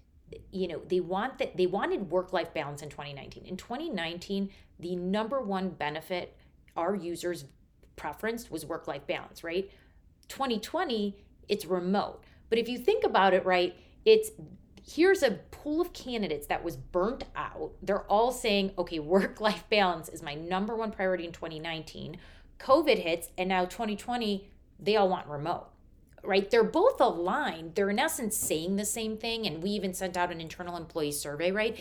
you 0.52 0.67
know 0.67 0.82
they 0.88 1.00
want 1.00 1.38
that 1.38 1.56
they 1.58 1.65
wanted 1.65 2.10
work 2.10 2.34
life 2.34 2.54
balance 2.54 2.82
in 2.82 2.89
2019 2.89 3.46
in 3.46 3.58
2019 3.58 4.50
the 4.80 4.96
number 4.96 5.41
one 5.41 5.69
benefit 5.69 6.36
our 6.76 6.96
users 6.96 7.46
preferenced 7.98 8.50
was 8.50 8.65
work 8.65 8.88
life 8.88 9.06
balance 9.08 9.43
right 9.43 9.72
2020 10.30 11.17
it's 11.48 11.65
remote 11.65 12.24
but 12.50 12.58
if 12.58 12.67
you 12.67 12.78
think 12.78 13.04
about 13.04 13.34
it 13.34 13.46
right 13.46 13.76
it's 14.06 14.32
here's 14.86 15.24
a 15.24 15.32
pool 15.52 15.82
of 15.82 15.93
candidates 15.93 16.48
that 16.48 16.63
was 16.63 16.76
burnt 16.76 17.24
out. 17.36 17.72
They're 17.82 18.04
all 18.04 18.32
saying, 18.32 18.72
okay, 18.78 19.00
work 19.13 19.39
life 19.39 19.63
balance 19.69 20.10
is 20.10 20.22
my 20.22 20.36
number 20.36 20.76
one 20.76 20.91
priority 20.91 21.26
in 21.26 21.32
2019. 21.32 22.17
COVID 22.60 23.00
hits, 23.00 23.30
and 23.38 23.50
now 23.50 23.65
2020, 23.65 24.50
they 24.80 24.96
all 24.96 25.10
want 25.10 25.28
remote, 25.28 25.67
right? 26.23 26.49
They're 26.49 26.63
both 26.63 26.99
aligned. 27.01 27.75
They're 27.75 27.89
in 27.89 27.99
essence 27.99 28.36
saying 28.38 28.75
the 28.75 28.86
same 28.86 29.17
thing. 29.17 29.45
And 29.45 29.62
we 29.62 29.71
even 29.71 29.93
sent 29.93 30.17
out 30.17 30.31
an 30.31 30.41
internal 30.41 30.77
employee 30.77 31.12
survey, 31.12 31.51
right? 31.51 31.79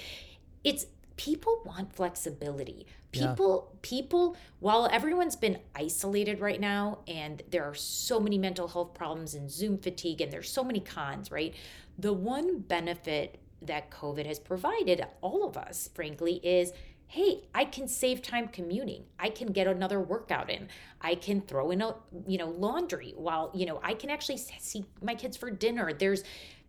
It's 0.65 0.87
people 1.17 1.61
want 1.65 1.93
flexibility 1.95 2.87
people 3.13 3.69
yeah. 3.71 3.79
people 3.83 4.35
while 4.61 4.89
everyone's 4.91 5.37
been 5.37 5.59
isolated 5.75 6.41
right 6.41 6.59
now 6.59 6.99
and 7.07 7.43
there 7.51 7.65
are 7.65 7.75
so 7.75 8.19
many 8.19 8.39
mental 8.39 8.67
health 8.67 8.95
problems 8.95 9.35
and 9.35 9.51
zoom 9.51 9.77
fatigue 9.77 10.23
and 10.23 10.33
there's 10.33 10.49
so 10.49 10.65
many 10.65 10.81
cons 10.81 11.31
right 11.31 11.55
the 11.99 12.15
one 12.15 12.61
benefit 12.61 13.39
that 13.67 13.91
COVID 13.91 14.27
has 14.27 14.39
provided 14.39 15.05
all 15.21 15.47
of 15.47 15.57
us, 15.57 15.89
frankly, 15.95 16.41
is 16.43 16.73
hey 17.13 17.43
i 17.55 17.63
can 17.63 17.87
save 17.87 18.23
time 18.23 18.49
commuting. 18.49 19.05
I 19.19 19.29
can 19.29 19.49
get 19.53 19.67
another 19.67 20.01
workout 20.01 20.49
in. 20.49 20.69
I 21.03 21.15
can 21.15 21.43
throw 21.43 21.71
in 21.71 21.83
a 21.83 21.95
you 22.27 22.39
know 22.39 22.49
laundry 22.49 23.13
while 23.17 23.51
you 23.55 23.67
know 23.67 23.81
i 23.83 23.93
can 23.93 24.09
actually 24.09 24.39
see 24.39 24.87
my 25.03 25.15
kids 25.15 25.37
for 25.37 25.51
dinner. 25.51 25.93
There's 25.93 26.25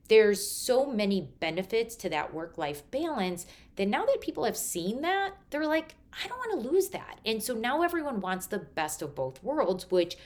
there's 0.10 0.45
so 0.45 0.86
many 0.86 1.29
benefits 1.39 1.95
to 1.95 2.10
that 2.10 2.34
work 2.34 2.58
life 2.58 2.84
balance 2.91 3.45
that 3.77 3.88
now 3.88 4.06
that 4.06 4.19
people 4.19 4.43
have 4.43 4.58
seen 4.58 5.01
that 5.01 5.32
they're 5.49 5.65
like 5.65 5.95
i 6.21 6.27
don't 6.27 6.38
want 6.39 6.62
to 6.62 6.69
lose 6.69 6.89
that. 6.89 7.19
And 7.25 7.41
so 7.41 7.53
now 7.53 7.82
everyone 7.82 8.19
wants 8.19 8.47
the 8.47 8.60
best 8.60 9.01
of 9.01 9.15
both 9.15 9.41
worlds 9.41 9.89
which 9.89 10.17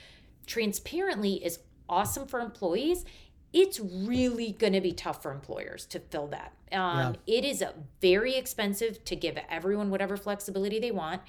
transparently 0.46 1.34
is 1.44 1.60
awesome 1.88 2.26
for 2.26 2.40
employees. 2.40 3.04
It's 3.52 3.78
really 3.78 4.50
going 4.50 4.72
to 4.72 4.80
be 4.80 4.92
tough 4.92 5.22
for 5.22 5.30
employers 5.30 5.86
to 5.86 6.00
fill 6.00 6.26
that. 6.28 6.57
Um, 6.72 7.16
yeah. 7.26 7.38
It 7.38 7.44
is 7.44 7.64
very 8.00 8.36
expensive 8.36 9.04
to 9.04 9.16
give 9.16 9.38
everyone 9.50 9.90
whatever 9.90 10.16
flexibility 10.16 10.78
they 10.78 10.90
want, 10.90 11.22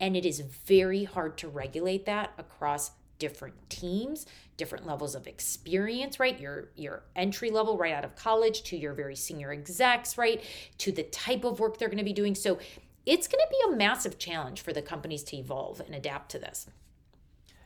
and 0.00 0.16
it 0.16 0.26
is 0.26 0.40
very 0.40 1.04
hard 1.04 1.38
to 1.38 1.48
regulate 1.48 2.06
that 2.06 2.32
across 2.38 2.92
different 3.18 3.54
teams, 3.70 4.26
different 4.56 4.84
levels 4.84 5.14
of 5.14 5.28
experience, 5.28 6.18
right? 6.18 6.40
Your 6.40 6.70
your 6.74 7.04
entry 7.14 7.50
level 7.50 7.78
right 7.78 7.92
out 7.92 8.04
of 8.04 8.16
college 8.16 8.64
to 8.64 8.76
your 8.76 8.94
very 8.94 9.14
senior 9.14 9.52
execs, 9.52 10.18
right? 10.18 10.42
To 10.78 10.90
the 10.90 11.04
type 11.04 11.44
of 11.44 11.60
work 11.60 11.78
they're 11.78 11.88
going 11.88 11.98
to 11.98 12.04
be 12.04 12.12
doing. 12.12 12.34
So 12.34 12.58
it's 13.06 13.28
going 13.28 13.40
to 13.40 13.48
be 13.50 13.72
a 13.72 13.76
massive 13.76 14.18
challenge 14.18 14.60
for 14.60 14.72
the 14.72 14.82
companies 14.82 15.22
to 15.24 15.36
evolve 15.36 15.80
and 15.80 15.94
adapt 15.94 16.30
to 16.32 16.38
this. 16.38 16.66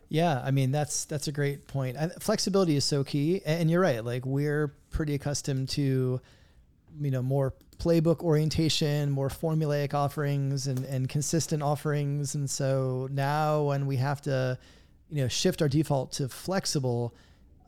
Yeah, 0.09 0.41
I 0.45 0.51
mean 0.51 0.71
that's 0.71 1.05
that's 1.05 1.27
a 1.27 1.33
great 1.33 1.67
point. 1.67 1.97
flexibility 2.21 2.77
is 2.77 2.85
so 2.85 3.03
key, 3.03 3.43
and 3.45 3.71
you're 3.71 3.81
right. 3.81 4.05
Like 4.05 4.25
we're 4.25 4.69
pretty 4.91 5.15
accustomed 5.15 5.69
to, 5.71 6.21
you 7.01 7.11
know, 7.11 7.23
more 7.23 7.55
playbook 7.79 8.21
orientation, 8.21 9.11
more 9.11 9.29
formulaic 9.29 9.95
offerings, 9.95 10.67
and 10.67 10.85
and 10.85 11.09
consistent 11.09 11.63
offerings. 11.63 12.35
And 12.35 12.49
so 12.49 13.09
now 13.11 13.65
when 13.65 13.87
we 13.87 13.97
have 13.97 14.21
to, 14.23 14.59
you 15.11 15.23
know, 15.23 15.29
shift 15.29 15.63
our 15.63 15.69
default 15.69 16.13
to 16.13 16.29
flexible, 16.29 17.15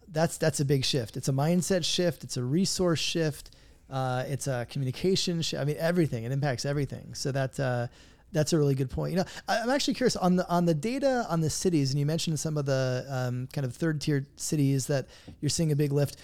that's 0.08 0.38
that's 0.38 0.60
a 0.60 0.64
big 0.64 0.84
shift. 0.84 1.16
It's 1.16 1.28
a 1.28 1.32
mindset 1.32 1.84
shift. 1.84 2.24
It's 2.24 2.36
a 2.36 2.42
resource 2.42 3.00
shift. 3.00 3.50
Uh, 3.90 4.24
it's 4.26 4.46
a 4.46 4.66
communication 4.70 5.40
shift. 5.42 5.60
I 5.60 5.64
mean, 5.64 5.76
everything. 5.78 6.24
It 6.24 6.32
impacts 6.32 6.64
everything. 6.64 7.14
So 7.14 7.32
that. 7.32 7.58
Uh, 7.58 7.88
that's 8.32 8.52
a 8.52 8.58
really 8.58 8.74
good 8.74 8.90
point. 8.90 9.12
You 9.12 9.18
know, 9.18 9.24
I'm 9.48 9.70
actually 9.70 9.94
curious 9.94 10.16
on 10.16 10.36
the 10.36 10.48
on 10.48 10.66
the 10.66 10.74
data 10.74 11.26
on 11.28 11.40
the 11.40 11.50
cities, 11.50 11.92
and 11.92 11.98
you 11.98 12.06
mentioned 12.06 12.38
some 12.38 12.58
of 12.58 12.66
the 12.66 13.06
um, 13.08 13.48
kind 13.52 13.64
of 13.64 13.74
third 13.74 14.00
tier 14.00 14.26
cities 14.36 14.86
that 14.88 15.06
you're 15.40 15.48
seeing 15.48 15.72
a 15.72 15.76
big 15.76 15.92
lift. 15.92 16.18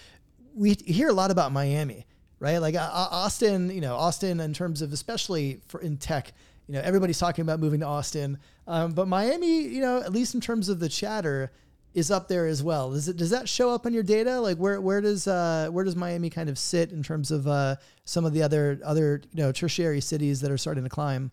We 0.54 0.76
hear 0.84 1.08
a 1.08 1.12
lot 1.12 1.30
about 1.30 1.50
Miami, 1.52 2.06
right? 2.44 2.58
Like 2.58 2.74
uh, 2.74 2.88
Austin, 2.92 3.70
you 3.70 3.80
know, 3.80 3.96
Austin 3.96 4.38
in 4.38 4.52
terms 4.52 4.82
of 4.82 4.92
especially 4.92 5.62
for 5.66 5.80
in 5.80 5.96
tech, 5.96 6.32
you 6.68 6.74
know, 6.74 6.82
everybody's 6.82 7.18
talking 7.18 7.42
about 7.42 7.58
moving 7.58 7.80
to 7.80 7.86
Austin, 7.86 8.38
um, 8.66 8.92
but 8.92 9.08
Miami, 9.08 9.62
you 9.62 9.80
know, 9.80 10.00
at 10.00 10.12
least 10.12 10.34
in 10.34 10.42
terms 10.42 10.68
of 10.68 10.78
the 10.78 10.88
chatter, 10.90 11.50
is 11.94 12.10
up 12.10 12.28
there 12.28 12.46
as 12.46 12.62
well. 12.62 12.90
Does 12.90 13.08
it 13.08 13.16
does 13.16 13.30
that 13.30 13.48
show 13.48 13.70
up 13.70 13.86
on 13.86 13.94
your 13.94 14.02
data? 14.02 14.40
Like 14.40 14.58
where 14.58 14.78
where 14.78 15.00
does 15.00 15.26
uh, 15.26 15.68
where 15.70 15.84
does 15.84 15.96
Miami 15.96 16.28
kind 16.28 16.50
of 16.50 16.58
sit 16.58 16.92
in 16.92 17.02
terms 17.02 17.30
of 17.30 17.48
uh, 17.48 17.76
some 18.04 18.26
of 18.26 18.34
the 18.34 18.42
other 18.42 18.78
other 18.84 19.22
you 19.32 19.42
know 19.42 19.50
tertiary 19.50 20.02
cities 20.02 20.42
that 20.42 20.50
are 20.50 20.58
starting 20.58 20.84
to 20.84 20.90
climb? 20.90 21.30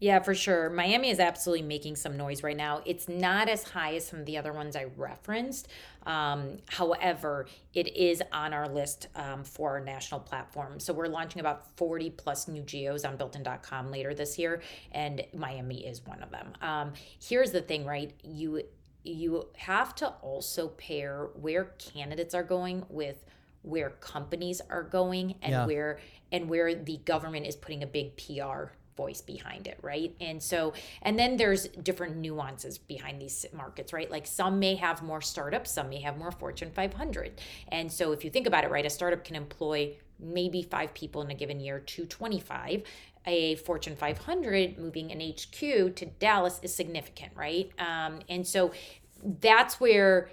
Yeah, 0.00 0.18
for 0.18 0.34
sure. 0.34 0.70
Miami 0.70 1.10
is 1.10 1.20
absolutely 1.20 1.66
making 1.66 1.96
some 1.96 2.16
noise 2.16 2.42
right 2.42 2.56
now. 2.56 2.82
It's 2.84 3.08
not 3.08 3.48
as 3.48 3.62
high 3.62 3.94
as 3.94 4.06
some 4.06 4.20
of 4.20 4.26
the 4.26 4.36
other 4.36 4.52
ones 4.52 4.76
I 4.76 4.86
referenced. 4.96 5.68
Um, 6.04 6.58
however, 6.68 7.46
it 7.72 7.96
is 7.96 8.22
on 8.32 8.52
our 8.52 8.68
list 8.68 9.06
um, 9.14 9.44
for 9.44 9.70
our 9.70 9.80
national 9.80 10.20
platform. 10.20 10.80
So 10.80 10.92
we're 10.92 11.06
launching 11.06 11.40
about 11.40 11.76
40 11.76 12.10
plus 12.10 12.48
new 12.48 12.62
geos 12.62 13.04
on 13.04 13.16
builtin.com 13.16 13.90
later 13.90 14.14
this 14.14 14.38
year, 14.38 14.62
and 14.92 15.24
Miami 15.32 15.86
is 15.86 16.04
one 16.04 16.22
of 16.22 16.30
them. 16.30 16.52
Um, 16.60 16.92
here's 17.22 17.52
the 17.52 17.62
thing, 17.62 17.84
right? 17.84 18.12
You 18.22 18.62
you 19.06 19.48
have 19.56 19.94
to 19.96 20.08
also 20.08 20.68
pair 20.68 21.28
where 21.34 21.64
candidates 21.78 22.34
are 22.34 22.42
going 22.42 22.86
with 22.88 23.22
where 23.60 23.90
companies 23.90 24.62
are 24.70 24.82
going 24.82 25.34
and 25.42 25.52
yeah. 25.52 25.66
where 25.66 25.98
and 26.32 26.48
where 26.48 26.74
the 26.74 26.98
government 27.04 27.46
is 27.46 27.54
putting 27.54 27.82
a 27.82 27.86
big 27.86 28.16
PR 28.16 28.72
voice 28.96 29.20
behind 29.20 29.66
it, 29.66 29.78
right? 29.82 30.14
And 30.20 30.42
so, 30.42 30.72
and 31.02 31.18
then 31.18 31.36
there's 31.36 31.68
different 31.68 32.16
nuances 32.16 32.78
behind 32.78 33.20
these 33.20 33.46
markets, 33.52 33.92
right? 33.92 34.10
Like 34.10 34.26
some 34.26 34.58
may 34.58 34.74
have 34.76 35.02
more 35.02 35.20
startups, 35.20 35.70
some 35.72 35.88
may 35.88 36.00
have 36.00 36.18
more 36.18 36.32
Fortune 36.32 36.70
500. 36.70 37.40
And 37.68 37.90
so, 37.90 38.12
if 38.12 38.24
you 38.24 38.30
think 38.30 38.46
about 38.46 38.64
it, 38.64 38.70
right, 38.70 38.86
a 38.86 38.90
startup 38.90 39.24
can 39.24 39.36
employ 39.36 39.96
maybe 40.18 40.62
five 40.62 40.94
people 40.94 41.22
in 41.22 41.30
a 41.30 41.34
given 41.34 41.60
year 41.60 41.80
to 41.80 42.06
25. 42.06 42.82
A 43.26 43.56
Fortune 43.56 43.96
500 43.96 44.78
moving 44.78 45.10
an 45.10 45.20
HQ 45.20 45.96
to 45.96 46.06
Dallas 46.18 46.60
is 46.62 46.74
significant, 46.74 47.32
right? 47.34 47.70
Um, 47.78 48.20
and 48.28 48.46
so, 48.46 48.72
that's 49.40 49.80
where 49.80 50.28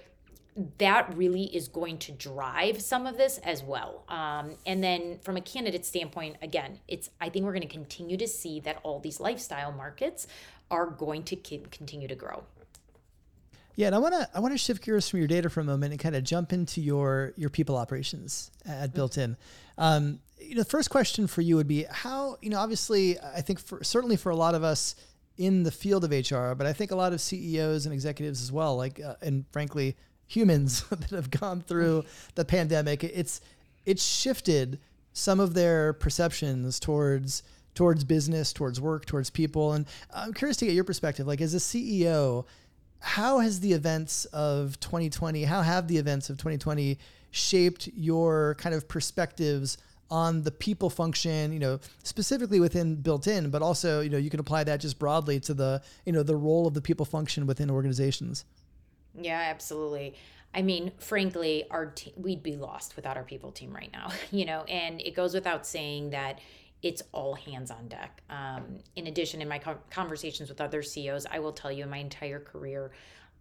that 0.78 1.16
really 1.16 1.44
is 1.44 1.68
going 1.68 1.98
to 1.98 2.12
drive 2.12 2.82
some 2.82 3.06
of 3.06 3.16
this 3.16 3.38
as 3.38 3.62
well. 3.62 4.04
Um, 4.08 4.56
and 4.66 4.84
then 4.84 5.18
from 5.22 5.36
a 5.36 5.40
candidate 5.40 5.86
standpoint, 5.86 6.36
again, 6.42 6.80
it's 6.88 7.08
I 7.20 7.30
think 7.30 7.44
we're 7.44 7.52
going 7.52 7.62
to 7.62 7.68
continue 7.68 8.16
to 8.18 8.28
see 8.28 8.60
that 8.60 8.78
all 8.82 9.00
these 9.00 9.18
lifestyle 9.18 9.72
markets 9.72 10.26
are 10.70 10.86
going 10.86 11.22
to 11.24 11.36
continue 11.36 12.08
to 12.08 12.14
grow. 12.14 12.44
Yeah, 13.74 13.86
and 13.86 13.96
I 13.96 13.98
want 13.98 14.14
to 14.14 14.28
I 14.34 14.40
want 14.40 14.52
to 14.52 14.58
shift 14.58 14.84
gears 14.84 15.08
from 15.08 15.20
your 15.20 15.28
data 15.28 15.48
for 15.48 15.60
a 15.60 15.64
moment 15.64 15.92
and 15.92 16.00
kind 16.00 16.14
of 16.14 16.24
jump 16.24 16.52
into 16.52 16.82
your 16.82 17.32
your 17.36 17.48
people 17.48 17.76
operations 17.76 18.50
at 18.66 18.88
mm-hmm. 18.88 18.94
Built-in. 18.94 19.36
Um, 19.78 20.20
you 20.38 20.56
know, 20.56 20.62
the 20.62 20.68
first 20.68 20.90
question 20.90 21.26
for 21.26 21.40
you 21.40 21.56
would 21.56 21.68
be 21.68 21.86
how 21.90 22.36
you 22.42 22.50
know 22.50 22.58
obviously 22.58 23.18
I 23.18 23.40
think 23.40 23.58
for 23.58 23.82
certainly 23.82 24.16
for 24.16 24.28
a 24.28 24.36
lot 24.36 24.54
of 24.54 24.62
us 24.62 24.94
in 25.38 25.62
the 25.62 25.70
field 25.70 26.04
of 26.04 26.10
HR, 26.10 26.52
but 26.52 26.66
I 26.66 26.74
think 26.74 26.90
a 26.90 26.96
lot 26.96 27.14
of 27.14 27.20
CEOs 27.22 27.86
and 27.86 27.94
executives 27.94 28.42
as 28.42 28.52
well, 28.52 28.76
like 28.76 29.00
uh, 29.00 29.14
and 29.22 29.46
frankly 29.50 29.96
humans 30.34 30.82
that 30.90 31.10
have 31.10 31.30
gone 31.30 31.60
through 31.60 32.04
the 32.34 32.44
pandemic. 32.44 33.04
It's 33.04 33.40
it's 33.84 34.04
shifted 34.04 34.78
some 35.12 35.40
of 35.40 35.54
their 35.54 35.92
perceptions 35.92 36.78
towards 36.80 37.42
towards 37.74 38.04
business, 38.04 38.52
towards 38.52 38.80
work, 38.80 39.06
towards 39.06 39.30
people. 39.30 39.72
And 39.72 39.86
I'm 40.14 40.34
curious 40.34 40.56
to 40.58 40.66
get 40.66 40.74
your 40.74 40.84
perspective. 40.84 41.26
Like 41.26 41.40
as 41.40 41.54
a 41.54 41.58
CEO, 41.58 42.44
how 43.00 43.38
has 43.38 43.60
the 43.60 43.72
events 43.72 44.26
of 44.26 44.78
2020, 44.80 45.44
how 45.44 45.62
have 45.62 45.88
the 45.88 45.96
events 45.96 46.28
of 46.30 46.36
2020 46.36 46.98
shaped 47.30 47.88
your 47.94 48.56
kind 48.56 48.74
of 48.74 48.86
perspectives 48.88 49.78
on 50.10 50.42
the 50.42 50.50
people 50.50 50.90
function, 50.90 51.50
you 51.52 51.58
know, 51.58 51.80
specifically 52.04 52.60
within 52.60 52.96
built 52.96 53.26
in, 53.26 53.48
but 53.48 53.62
also, 53.62 54.02
you 54.02 54.10
know, 54.10 54.18
you 54.18 54.28
can 54.28 54.40
apply 54.40 54.62
that 54.62 54.78
just 54.78 54.98
broadly 54.98 55.40
to 55.40 55.54
the, 55.54 55.80
you 56.04 56.12
know, 56.12 56.22
the 56.22 56.36
role 56.36 56.66
of 56.66 56.74
the 56.74 56.82
people 56.82 57.06
function 57.06 57.46
within 57.46 57.70
organizations. 57.70 58.44
Yeah, 59.20 59.40
absolutely. 59.40 60.14
I 60.54 60.62
mean, 60.62 60.92
frankly, 60.98 61.64
our 61.70 61.86
te- 61.86 62.12
we'd 62.16 62.42
be 62.42 62.56
lost 62.56 62.96
without 62.96 63.16
our 63.16 63.22
people 63.24 63.52
team 63.52 63.72
right 63.74 63.90
now, 63.92 64.10
you 64.30 64.44
know, 64.44 64.64
and 64.64 65.00
it 65.00 65.14
goes 65.14 65.34
without 65.34 65.66
saying 65.66 66.10
that 66.10 66.40
it's 66.82 67.02
all 67.12 67.34
hands 67.34 67.70
on 67.70 67.88
deck. 67.88 68.22
Um, 68.28 68.78
in 68.96 69.06
addition, 69.06 69.40
in 69.40 69.48
my 69.48 69.58
co- 69.58 69.78
conversations 69.90 70.48
with 70.48 70.60
other 70.60 70.82
CEOs, 70.82 71.26
I 71.30 71.38
will 71.38 71.52
tell 71.52 71.70
you 71.70 71.84
in 71.84 71.90
my 71.90 71.98
entire 71.98 72.40
career, 72.40 72.90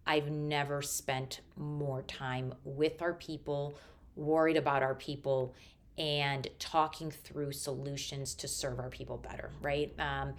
I've 0.05 0.29
never 0.29 0.81
spent 0.81 1.41
more 1.57 2.03
time 2.03 2.53
with 2.63 3.01
our 3.01 3.13
people, 3.13 3.77
worried 4.15 4.57
about 4.57 4.83
our 4.83 4.95
people, 4.95 5.53
and 5.97 6.47
talking 6.59 7.11
through 7.11 7.51
solutions 7.51 8.33
to 8.35 8.47
serve 8.47 8.79
our 8.79 8.89
people 8.89 9.17
better, 9.17 9.51
right? 9.61 9.93
Um, 9.99 10.33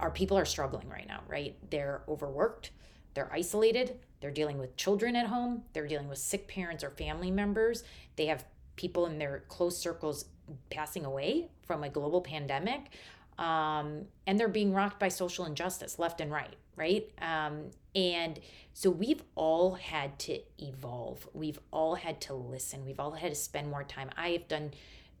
our 0.00 0.10
people 0.10 0.36
are 0.36 0.44
struggling 0.44 0.88
right 0.88 1.06
now, 1.06 1.20
right? 1.28 1.56
They're 1.70 2.02
overworked, 2.08 2.70
they're 3.14 3.32
isolated, 3.32 3.98
they're 4.20 4.30
dealing 4.30 4.58
with 4.58 4.76
children 4.76 5.16
at 5.16 5.26
home, 5.26 5.62
they're 5.72 5.86
dealing 5.86 6.08
with 6.08 6.18
sick 6.18 6.48
parents 6.48 6.82
or 6.82 6.90
family 6.90 7.30
members, 7.30 7.84
they 8.16 8.26
have 8.26 8.44
people 8.76 9.06
in 9.06 9.18
their 9.18 9.44
close 9.48 9.76
circles 9.76 10.26
passing 10.70 11.04
away 11.04 11.48
from 11.66 11.82
a 11.82 11.88
global 11.88 12.20
pandemic. 12.20 12.90
Um, 13.38 14.06
and 14.26 14.40
they're 14.40 14.48
being 14.48 14.72
rocked 14.72 14.98
by 14.98 15.08
social 15.08 15.44
injustice 15.44 15.98
left 15.98 16.20
and 16.20 16.32
right, 16.32 16.56
right? 16.74 17.10
Um, 17.20 17.70
and 17.94 18.40
so 18.72 18.90
we've 18.90 19.22
all 19.34 19.74
had 19.74 20.18
to 20.20 20.38
evolve. 20.58 21.28
We've 21.34 21.58
all 21.70 21.96
had 21.96 22.20
to 22.22 22.34
listen. 22.34 22.84
We've 22.84 23.00
all 23.00 23.12
had 23.12 23.30
to 23.30 23.34
spend 23.34 23.70
more 23.70 23.84
time. 23.84 24.10
I 24.16 24.30
have 24.30 24.48
done 24.48 24.72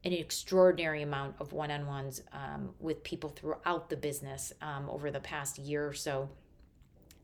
an 0.04 0.12
extraordinary 0.12 1.02
amount 1.02 1.36
of 1.40 1.52
one 1.52 1.70
on 1.70 1.86
ones 1.86 2.22
um, 2.32 2.70
with 2.78 3.02
people 3.02 3.30
throughout 3.30 3.90
the 3.90 3.96
business 3.96 4.52
um, 4.62 4.88
over 4.88 5.10
the 5.10 5.20
past 5.20 5.58
year 5.58 5.86
or 5.86 5.94
so. 5.94 6.28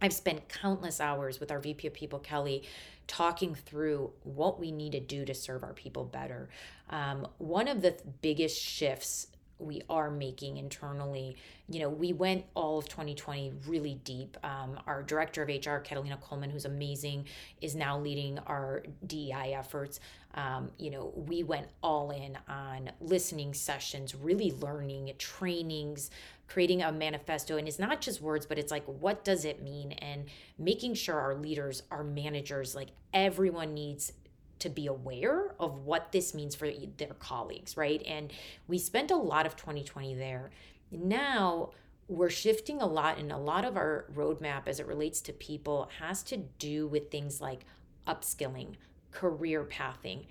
I've 0.03 0.13
spent 0.13 0.49
countless 0.49 1.01
hours 1.01 1.39
with 1.39 1.53
our 1.53 1.61
VP 1.61 1.87
of 1.87 1.95
People, 1.95 2.19
Kelly, 2.19 2.65
talking 3.07 3.55
through 3.55 4.11
what 4.25 4.59
we 4.59 4.73
need 4.73 4.93
to 4.93 5.01
do 5.01 5.25
to 5.25 5.33
serve 5.33 5.63
our 5.63 5.73
people 5.73 6.05
better. 6.05 6.49
Um, 6.91 7.29
one 7.39 7.69
of 7.69 7.83
the 7.83 7.97
biggest 8.21 8.61
shifts 8.61 9.29
we 9.61 9.83
are 9.89 10.11
making 10.11 10.57
internally. 10.57 11.37
You 11.69 11.81
know, 11.81 11.89
we 11.89 12.13
went 12.13 12.45
all 12.55 12.79
of 12.79 12.89
2020 12.89 13.53
really 13.69 14.01
deep. 14.03 14.37
Um, 14.43 14.81
our 14.89 15.05
director 15.05 15.43
of 15.43 15.49
HR, 15.49 15.77
Catalina 15.77 16.19
Coleman, 16.21 16.51
who's 16.51 16.65
amazing, 16.65 17.27
is 17.61 17.77
now 17.77 17.97
leading 17.99 18.41
our 18.41 18.83
DEI 19.07 19.55
efforts. 19.55 20.01
Um, 20.35 20.71
you 20.79 20.91
know, 20.91 21.13
we 21.15 21.43
went 21.43 21.69
all 21.83 22.11
in 22.11 22.37
on 22.49 22.91
listening 23.01 23.55
sessions, 23.55 24.15
really 24.15 24.53
learning, 24.53 25.13
trainings, 25.19 26.11
creating 26.53 26.83
a 26.83 26.93
manifesto. 26.93 27.57
And 27.57 27.67
it's 27.67 27.79
not 27.79 28.03
just 28.03 28.21
words, 28.21 28.45
but 28.45 28.59
it's 28.59 28.71
like, 28.71 28.85
what 28.85 29.25
does 29.25 29.45
it 29.45 29.63
mean? 29.63 29.93
And 29.93 30.27
making 30.59 30.95
sure 30.95 31.19
our 31.19 31.35
leaders, 31.35 31.83
our 31.91 32.05
managers, 32.05 32.75
like 32.75 32.89
everyone 33.15 33.73
needs 33.73 34.13
to 34.59 34.69
be 34.69 34.87
aware 34.87 35.55
of 35.59 35.79
what 35.79 36.13
this 36.13 36.35
means 36.35 36.55
for 36.55 36.71
their 36.99 37.15
colleagues, 37.19 37.77
right? 37.77 38.03
And 38.07 38.33
we 38.69 38.79
spent 38.79 39.11
a 39.11 39.17
lot 39.17 39.47
of 39.47 39.57
2020 39.57 40.15
there. 40.15 40.51
Now, 40.91 41.71
we're 42.07 42.29
shifting 42.31 42.83
a 42.83 42.87
lot, 42.87 43.19
and 43.19 43.33
a 43.33 43.39
lot 43.39 43.65
of 43.65 43.77
our 43.77 44.05
roadmap 44.15 44.69
as 44.69 44.79
it 44.79 44.87
relates 44.87 45.23
to 45.23 45.33
people 45.33 45.89
has 46.01 46.23
to 46.25 46.37
do 46.37 46.87
with 46.87 47.11
things 47.11 47.41
like 47.41 47.65
upskilling, 48.07 48.75
career 49.11 49.65
pathing, 49.65 50.27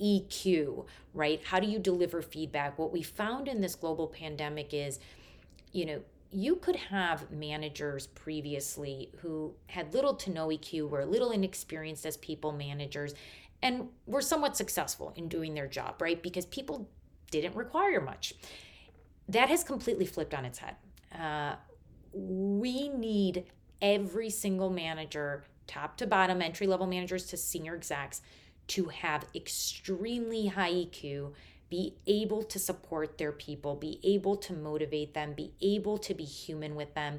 EQ, 0.00 0.86
right? 1.12 1.42
How 1.44 1.58
do 1.58 1.66
you 1.66 1.80
deliver 1.80 2.22
feedback? 2.22 2.78
What 2.78 2.92
we 2.92 3.02
found 3.02 3.48
in 3.48 3.60
this 3.60 3.74
global 3.74 4.06
pandemic 4.06 4.72
is, 4.72 5.00
you 5.74 5.84
know, 5.84 6.00
you 6.30 6.56
could 6.56 6.76
have 6.76 7.30
managers 7.30 8.06
previously 8.06 9.10
who 9.18 9.52
had 9.66 9.92
little 9.92 10.14
to 10.14 10.30
no 10.30 10.48
EQ, 10.48 10.88
were 10.88 11.04
little 11.04 11.32
inexperienced 11.32 12.06
as 12.06 12.16
people 12.16 12.52
managers, 12.52 13.14
and 13.62 13.88
were 14.06 14.22
somewhat 14.22 14.56
successful 14.56 15.12
in 15.16 15.28
doing 15.28 15.54
their 15.54 15.66
job, 15.66 16.00
right? 16.00 16.22
Because 16.22 16.46
people 16.46 16.88
didn't 17.30 17.56
require 17.56 18.00
much. 18.00 18.34
That 19.28 19.48
has 19.48 19.64
completely 19.64 20.06
flipped 20.06 20.34
on 20.34 20.44
its 20.44 20.58
head. 20.58 20.76
Uh, 21.12 21.56
we 22.12 22.88
need 22.88 23.44
every 23.82 24.30
single 24.30 24.70
manager, 24.70 25.44
top 25.66 25.96
to 25.96 26.06
bottom, 26.06 26.40
entry 26.40 26.66
level 26.66 26.86
managers 26.86 27.26
to 27.26 27.36
senior 27.36 27.74
execs, 27.74 28.22
to 28.68 28.84
have 28.86 29.26
extremely 29.34 30.46
high 30.46 30.72
EQ, 30.72 31.32
be 31.74 31.96
able 32.06 32.44
to 32.44 32.56
support 32.56 33.18
their 33.18 33.32
people, 33.32 33.74
be 33.74 33.98
able 34.04 34.36
to 34.36 34.52
motivate 34.52 35.12
them, 35.12 35.32
be 35.32 35.50
able 35.60 35.98
to 35.98 36.14
be 36.14 36.22
human 36.22 36.76
with 36.76 36.94
them. 36.94 37.18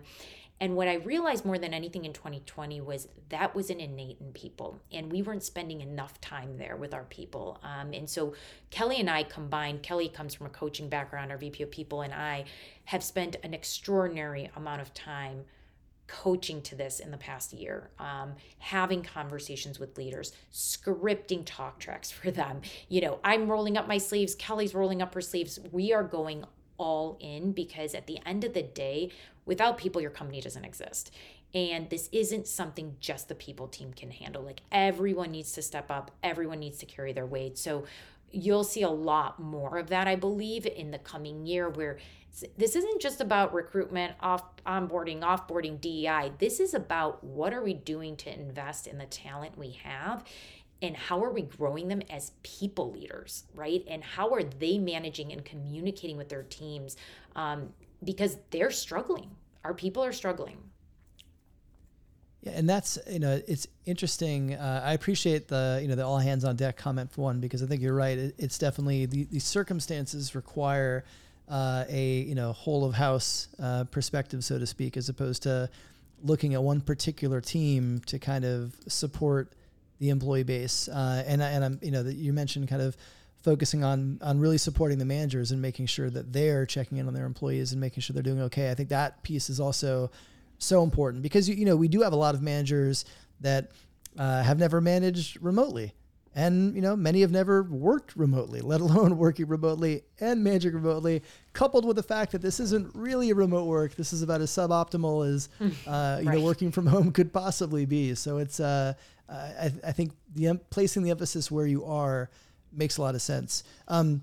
And 0.62 0.78
what 0.78 0.88
I 0.88 0.94
realized 0.94 1.44
more 1.44 1.58
than 1.58 1.74
anything 1.74 2.06
in 2.06 2.13
2020 2.13 2.80
was 2.80 3.10
that 3.28 3.54
was 3.54 3.70
an 3.70 3.82
innate 3.82 4.15
in 4.22 4.32
people, 4.32 4.80
and 4.94 5.12
we 5.12 5.22
weren't 5.22 5.44
spending 5.44 5.82
enough 5.82 6.22
time 6.22 6.58
there 6.58 6.78
with 6.78 6.94
our 6.94 7.04
people. 7.04 7.60
Um, 7.63 7.91
and 7.91 8.10
so 8.10 8.34
Kelly 8.70 9.02
and 9.02 9.10
I 9.10 9.24
combined, 9.24 9.84
Kelly 9.84 10.08
comes 10.08 10.34
from 10.34 10.48
a 10.48 10.52
coaching 10.52 10.88
background, 10.88 11.34
our 11.34 11.38
VP 11.38 11.62
of 11.62 11.70
People, 11.70 12.04
and 12.04 12.13
I 12.13 12.46
have 12.86 13.04
spent 13.04 13.36
an 13.44 13.54
extraordinary 13.54 14.50
amount 14.56 14.80
of 14.80 14.94
time 14.94 15.44
coaching 16.08 16.62
to 16.63 16.76
this 16.76 17.00
in 17.00 17.12
the 17.12 17.18
past 17.18 17.54
year, 17.54 17.89
um, 18.00 18.34
having 18.60 19.02
conversations 19.02 19.80
with 19.80 19.98
leaders, 19.98 20.34
scripting 20.54 21.44
talk 21.46 21.80
tracks 21.80 22.12
for 22.12 22.32
them. 22.32 22.62
You 22.89 23.02
know, 23.02 23.20
I'm 23.24 23.50
rolling 23.50 23.78
up 23.78 23.88
my 23.88 23.98
sleeves, 23.98 24.36
Kelly's 24.36 24.74
rolling 24.74 25.02
up 25.02 25.13
her 25.13 25.22
sleeves. 25.22 25.60
We 25.72 25.94
are 25.94 26.04
going 26.04 26.46
all 26.78 27.18
in 27.22 27.54
because 27.54 27.96
at 27.96 28.08
the 28.08 28.20
end 28.26 28.44
of 28.44 28.54
the 28.54 28.62
day, 28.63 29.12
without 29.46 29.78
people, 29.78 30.02
your 30.02 30.12
company 30.12 30.41
doesn't 30.41 30.65
exist. 30.65 31.12
And 31.54 31.89
this 31.89 32.10
isn't 32.12 32.48
something 32.48 32.98
just 33.00 33.30
the 33.30 33.36
people 33.36 33.70
team 33.70 33.94
can 33.94 34.12
handle. 34.12 34.44
Like 34.44 34.62
everyone 34.74 35.32
needs 35.32 35.54
to 35.54 35.62
step 35.62 35.89
up, 35.89 36.12
everyone 36.22 36.60
needs 36.60 36.80
to 36.80 36.86
carry 36.86 37.13
their 37.13 37.26
weight. 37.26 37.58
So 37.58 37.86
you'll 38.36 38.63
see 38.63 38.82
a 38.82 38.89
lot 38.89 39.39
more 39.39 39.78
of 39.78 39.88
that, 39.88 40.08
I 40.08 40.15
believe, 40.15 40.65
in 40.65 40.91
the 40.91 41.00
coming 41.00 41.45
year 41.45 41.69
where 41.69 41.98
this 42.58 42.76
isn't 42.76 43.02
just 43.02 43.21
about 43.21 43.54
recruitment, 43.54 44.13
off 44.19 44.43
onboarding, 44.65 45.21
offboarding, 45.21 45.80
DEI. 45.80 46.34
This 46.38 46.60
is 46.60 46.74
about 46.74 47.24
what 47.24 47.54
are 47.54 47.63
we 47.63 47.74
doing 47.74 48.17
to 48.17 48.34
invest 48.34 48.88
in 48.88 48.98
the 48.98 49.06
talent 49.06 49.58
we 49.58 49.80
have 49.84 50.26
and 50.82 50.98
how 50.98 51.24
are 51.24 51.32
we 51.32 51.43
growing 51.43 51.88
them 51.88 52.02
as 52.10 52.34
people 52.43 52.91
leaders, 52.91 53.45
right? 53.56 53.86
And 53.88 54.04
how 54.04 54.34
are 54.34 54.43
they 54.43 54.78
managing 54.78 55.32
and 55.32 55.45
communicating 55.45 56.17
with 56.17 56.28
their 56.28 56.43
teams 56.43 56.98
um, 57.38 57.69
because 58.04 58.38
they're 58.52 58.71
struggling. 58.71 59.30
Our 59.63 59.74
people 59.74 60.04
are 60.04 60.12
struggling. 60.12 60.58
Yeah, 62.45 62.51
and 62.55 62.69
that's 62.69 62.99
you 63.10 63.19
know 63.19 63.41
it's 63.47 63.67
interesting. 63.86 64.53
Uh, 64.53 64.81
I 64.86 64.93
appreciate 64.93 65.47
the 65.47 65.79
you 65.81 65.88
know 65.88 65.95
the 65.95 66.05
all 66.05 66.19
hands 66.19 66.45
on 66.45 66.55
deck 66.55 66.77
comment 66.77 67.12
for 67.12 67.21
one 67.21 67.39
because 67.39 67.63
I 67.63 67.65
think 67.65 67.81
you're 67.81 67.95
right. 67.95 68.17
It, 68.17 68.36
it's 68.38 68.60
definitely 68.60 69.08
the, 69.08 69.23
the 69.25 69.39
circumstances 69.39 70.36
require 70.36 71.03
uh, 71.49 71.86
a 71.89 72.19
you 72.19 72.36
know 72.36 72.53
whole 72.53 72.86
of 72.86 72.93
house 72.93 73.47
uh, 73.62 73.86
perspective, 73.86 74.43
so 74.43 74.60
to 74.60 74.67
speak, 74.67 74.95
as 74.95 75.10
opposed 75.10 75.43
to 75.43 75.69
looking 76.23 76.53
at 76.53 76.62
one 76.62 76.81
particular 76.81 77.41
team 77.41 77.99
to 78.05 78.19
kind 78.19 78.45
of 78.45 78.75
support 78.88 79.53
the 79.99 80.10
employee 80.10 80.43
base. 80.43 80.88
Uh, 80.88 81.23
and 81.25 81.41
and 81.41 81.65
I'm 81.65 81.79
you 81.81 81.91
know 81.91 82.03
that 82.03 82.15
you 82.15 82.31
mentioned 82.31 82.67
kind 82.67 82.84
of 82.84 82.95
focusing 83.41 83.84
on 83.84 84.19
on 84.21 84.39
really 84.39 84.60
supporting 84.60 84.99
the 84.99 85.05
managers 85.05 85.49
and 85.49 85.60
making 85.63 85.88
sure 85.88 86.12
that 86.12 86.31
they're 86.31 86.67
checking 86.67 86.99
in 86.99 87.08
on 87.08 87.15
their 87.15 87.25
employees 87.25 87.71
and 87.71 87.81
making 87.81 88.01
sure 88.01 88.13
they're 88.13 88.21
doing 88.21 88.41
okay. 88.41 88.69
I 88.69 88.75
think 88.75 88.89
that 88.89 89.23
piece 89.23 89.49
is 89.49 89.60
also 89.60 90.12
so 90.58 90.84
important 90.84 91.24
because 91.24 91.48
you, 91.50 91.56
you 91.56 91.65
know 91.65 91.76
we 91.76 91.88
do 91.88 92.02
have 92.02 92.13
a 92.13 92.15
lot 92.15 92.36
of 92.36 92.41
managers 92.41 93.06
that 93.41 93.72
uh, 94.18 94.41
have 94.41 94.58
never 94.58 94.80
managed 94.80 95.41
remotely 95.41 95.94
and 96.34 96.76
you 96.76 96.82
know 96.82 96.96
many 96.96 97.22
have 97.22 97.32
never 97.32 97.63
worked 97.63 98.15
remotely 98.15 98.62
let 98.62 98.82
alone 98.82 99.18
working 99.18 99.48
remotely 99.48 100.04
and 100.20 100.44
managing 100.44 100.74
remotely 100.74 101.22
coupled 101.54 101.86
with 101.86 101.96
the 101.96 102.04
fact 102.04 102.32
that 102.32 102.41
this 102.41 102.60
isn't 102.60 102.94
really 102.96 103.30
a 103.30 103.36
remote 103.36 103.65
work 103.65 103.96
this 103.96 104.13
is 104.13 104.22
about 104.22 104.41
as 104.41 104.50
suboptimal 104.50 105.28
as 105.28 105.50
uh, 105.88 106.20
you 106.22 106.28
right. 106.28 106.38
know 106.38 106.41
working 106.41 106.72
from 106.72 106.86
home 106.96 107.12
could 107.12 107.32
possibly 107.34 107.86
be 107.86 108.15
so 108.15 108.38
it's 108.38 108.60
uh, 108.60 108.94
I, 109.30 109.72
I, 109.84 109.91
think 109.91 110.12
the 110.36 110.60
placing 110.70 111.02
the 111.02 111.10
emphasis 111.10 111.50
where 111.50 111.65
you 111.65 111.84
are 111.86 112.30
makes 112.72 112.98
a 112.98 113.02
lot 113.02 113.15
of 113.15 113.22
sense. 113.22 113.63
Um, 113.88 114.22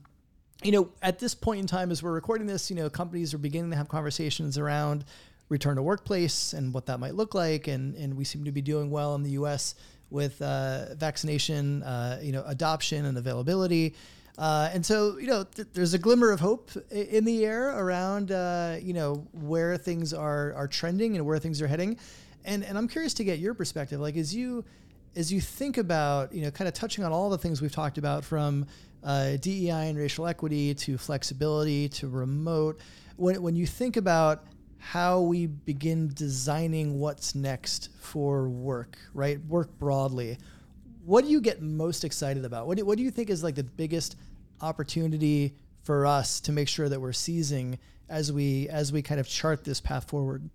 you 0.63 0.71
know, 0.71 0.91
at 1.03 1.19
this 1.19 1.35
point 1.35 1.61
in 1.61 1.67
time, 1.67 1.91
as 1.91 2.03
we're 2.03 2.13
recording 2.13 2.47
this, 2.47 2.71
you 2.71 2.77
know, 2.77 2.89
companies 2.89 3.35
are 3.35 3.39
beginning 3.39 3.71
to 3.71 3.77
have 3.77 3.89
conversations 3.89 4.59
around 4.59 5.05
return 5.53 5.77
to 5.77 5.83
workplace 5.83 6.55
and 6.55 6.73
what 6.73 6.87
that 6.87 6.99
might 6.99 7.15
look 7.15 7.35
like, 7.35 7.69
and 7.69 7.95
and 7.95 8.17
we 8.17 8.25
seem 8.25 8.45
to 8.45 8.53
be 8.53 8.63
doing 8.63 8.91
well 8.91 9.15
in 9.15 9.23
the 9.23 9.33
U.S. 9.43 9.75
with 10.11 10.41
uh, 10.41 10.95
vaccination, 10.95 11.83
uh, 11.83 12.19
you 12.23 12.33
know, 12.33 12.43
adoption 12.47 13.05
and 13.05 13.17
availability. 13.17 13.95
Uh, 14.39 14.71
and 14.73 14.85
so, 14.85 15.19
you 15.19 15.27
know, 15.27 15.45
th- 15.45 15.69
there's 15.75 15.93
a 15.93 15.99
glimmer 15.99 16.31
of 16.31 16.41
hope 16.41 16.71
in 16.91 17.25
the 17.27 17.45
air 17.45 17.79
around, 17.79 18.33
uh, 18.33 18.77
you 18.81 18.95
know, 18.95 19.27
where 19.33 19.77
things 19.77 20.15
are 20.15 20.55
are 20.55 20.67
trending 20.67 21.17
and 21.17 21.27
where 21.27 21.39
things 21.39 21.61
are 21.61 21.69
heading. 21.69 21.99
And 22.45 22.65
and 22.65 22.79
I'm 22.79 22.89
curious 22.89 23.15
to 23.15 23.25
get 23.25 23.39
your 23.39 23.55
perspective. 23.55 24.01
Like, 24.01 24.17
as 24.17 24.35
you 24.35 24.65
as 25.15 25.31
you 25.31 25.41
think 25.41 25.77
about, 25.77 26.33
you 26.33 26.43
know, 26.43 26.51
kind 26.51 26.67
of 26.67 26.73
touching 26.75 27.05
on 27.05 27.13
all 27.13 27.29
the 27.29 27.39
things 27.39 27.61
we've 27.61 27.73
talked 27.73 27.99
about 27.99 28.25
from 28.25 28.67
uh, 29.05 29.37
DEI 29.37 29.89
and 29.91 29.99
racial 29.99 30.27
equity 30.27 30.75
to 30.75 30.97
flexibility 30.97 31.91
to 31.91 32.09
remote, 32.09 32.81
when, 33.17 33.43
when 33.43 33.55
you 33.55 33.67
think 33.67 33.99
about 33.99 34.45
how 34.83 35.21
we 35.21 35.47
begin 35.47 36.11
designing 36.13 36.99
what's 36.99 37.37
next 37.37 37.91
for 38.01 38.49
work, 38.49 38.99
right? 39.15 39.39
Work 39.47 39.79
broadly. 39.79 40.39
What 41.05 41.25
do 41.25 41.31
you 41.31 41.41
get 41.41 41.63
most 41.63 42.03
excited 42.03 42.45
about? 42.45 42.67
What 42.67 42.79
do, 42.79 42.85
what 42.85 42.99
do 42.99 43.05
you 43.05 43.13
think 43.13 43.31
is 43.31 43.45
like 43.45 43.55
the 43.55 43.63
biggest 43.63 44.17
opportunity 44.61 45.55
for 45.85 46.05
us 46.05 46.41
to 46.41 46.53
make 46.53 46.67
sure 46.67 46.89
that 46.89 47.01
we're 47.01 47.13
seizing 47.13 47.79
as 48.09 48.33
we 48.33 48.69
as 48.71 48.93
we 48.93 49.03
kind 49.03 49.21
of 49.21 49.29
chart 49.29 49.63
this 49.63 49.81
path 49.81 50.09
forward? 50.09 50.51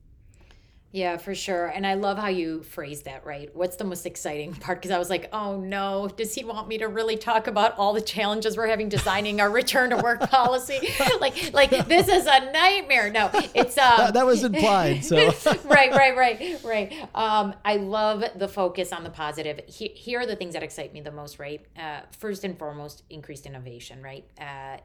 Yeah, 0.92 1.18
for 1.18 1.36
sure. 1.36 1.68
And 1.68 1.86
I 1.86 1.96
love 1.96 2.18
how 2.18 2.30
you 2.30 2.64
phrase 2.64 3.02
that, 3.04 3.26
right? 3.26 3.54
What's 3.54 3.76
the 3.76 3.84
most 3.84 4.06
exciting 4.06 4.54
part? 4.60 4.80
Because 4.80 4.92
I 4.92 4.98
was 4.98 5.10
like, 5.10 5.30
oh 5.34 5.60
no, 5.60 6.08
does 6.08 6.34
he 6.34 6.44
want 6.44 6.68
me 6.68 6.78
to 6.78 6.88
really 6.88 7.18
talk 7.18 7.48
about 7.48 7.78
all 7.78 7.94
the 7.94 8.02
challenges 8.02 8.56
we're 8.56 8.68
having 8.68 8.88
designing 8.88 9.42
our 9.42 9.50
return 9.50 9.90
to 9.90 9.98
work 9.98 10.22
policy? 10.30 10.80
like, 11.20 11.54
like 11.54 11.70
this 11.88 12.08
is 12.08 12.26
a 12.26 12.52
nightmare. 12.52 13.12
No, 13.12 13.30
it's 13.54 13.78
um, 13.78 13.98
that, 13.98 14.14
that 14.14 14.26
was 14.26 14.44
implied. 14.44 15.04
So 15.04 15.18
right, 15.66 15.92
right, 15.92 16.16
right, 16.16 16.64
right. 16.64 17.10
Um, 17.14 17.54
I 17.66 17.76
love 17.76 18.24
the 18.36 18.48
focus 18.48 18.94
on 18.94 19.04
the 19.04 19.10
positive. 19.10 19.60
He, 19.68 19.90
here 19.90 20.22
are 20.22 20.26
the 20.26 20.36
things 20.36 20.54
that 20.54 20.64
excite 20.64 20.94
me 20.94 21.02
the 21.02 21.12
most, 21.12 21.38
right? 21.38 21.66
Uh, 21.78 22.02
first 22.18 22.44
and 22.44 22.58
foremost, 22.58 23.04
increased 23.10 23.46
innovation, 23.46 24.02
right? 24.02 24.26
Uh, 24.40 24.78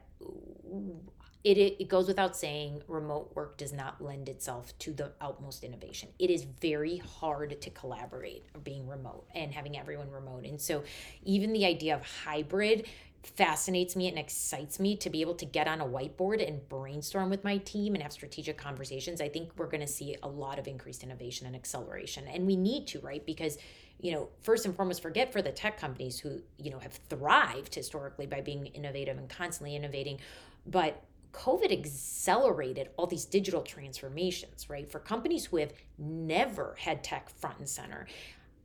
it, 1.43 1.57
it 1.57 1.89
goes 1.89 2.07
without 2.07 2.35
saying 2.35 2.83
remote 2.87 3.35
work 3.35 3.57
does 3.57 3.73
not 3.73 4.01
lend 4.01 4.29
itself 4.29 4.77
to 4.79 4.93
the 4.93 5.11
utmost 5.19 5.63
innovation. 5.63 6.09
It 6.17 6.29
is 6.29 6.43
very 6.43 6.97
hard 6.97 7.59
to 7.61 7.69
collaborate 7.69 8.45
being 8.63 8.87
remote 8.87 9.27
and 9.35 9.53
having 9.53 9.77
everyone 9.77 10.09
remote. 10.09 10.45
And 10.45 10.59
so 10.59 10.83
even 11.23 11.51
the 11.51 11.65
idea 11.65 11.95
of 11.95 12.01
hybrid 12.23 12.87
fascinates 13.23 13.95
me 13.95 14.07
and 14.07 14.17
excites 14.17 14.79
me 14.79 14.97
to 14.97 15.09
be 15.09 15.21
able 15.21 15.35
to 15.35 15.45
get 15.45 15.67
on 15.67 15.79
a 15.79 15.85
whiteboard 15.85 16.45
and 16.45 16.67
brainstorm 16.67 17.29
with 17.29 17.43
my 17.43 17.57
team 17.57 17.93
and 17.93 18.03
have 18.03 18.11
strategic 18.11 18.57
conversations. 18.57 19.21
I 19.21 19.29
think 19.29 19.51
we're 19.57 19.67
going 19.67 19.81
to 19.81 19.87
see 19.87 20.15
a 20.23 20.27
lot 20.27 20.59
of 20.59 20.67
increased 20.67 21.03
innovation 21.03 21.47
and 21.47 21.55
acceleration. 21.55 22.27
And 22.27 22.45
we 22.45 22.55
need 22.55 22.87
to 22.87 22.99
right? 22.99 23.25
Because 23.25 23.57
you 23.99 24.11
know 24.11 24.29
first 24.41 24.65
and 24.65 24.75
foremost 24.75 25.01
forget 25.01 25.31
for 25.31 25.41
the 25.41 25.51
tech 25.51 25.79
companies 25.79 26.19
who 26.19 26.41
you 26.57 26.71
know 26.71 26.79
have 26.79 26.93
thrived 27.09 27.75
historically 27.75 28.25
by 28.25 28.41
being 28.41 28.65
innovative 28.67 29.17
and 29.17 29.29
constantly 29.29 29.75
innovating. 29.75 30.19
But 30.65 31.01
COVID 31.33 31.71
accelerated 31.71 32.89
all 32.95 33.07
these 33.07 33.25
digital 33.25 33.61
transformations, 33.61 34.69
right? 34.69 34.89
For 34.89 34.99
companies 34.99 35.45
who 35.45 35.57
have 35.57 35.73
never 35.97 36.75
had 36.79 37.03
tech 37.03 37.29
front 37.29 37.59
and 37.59 37.67
center, 37.67 38.07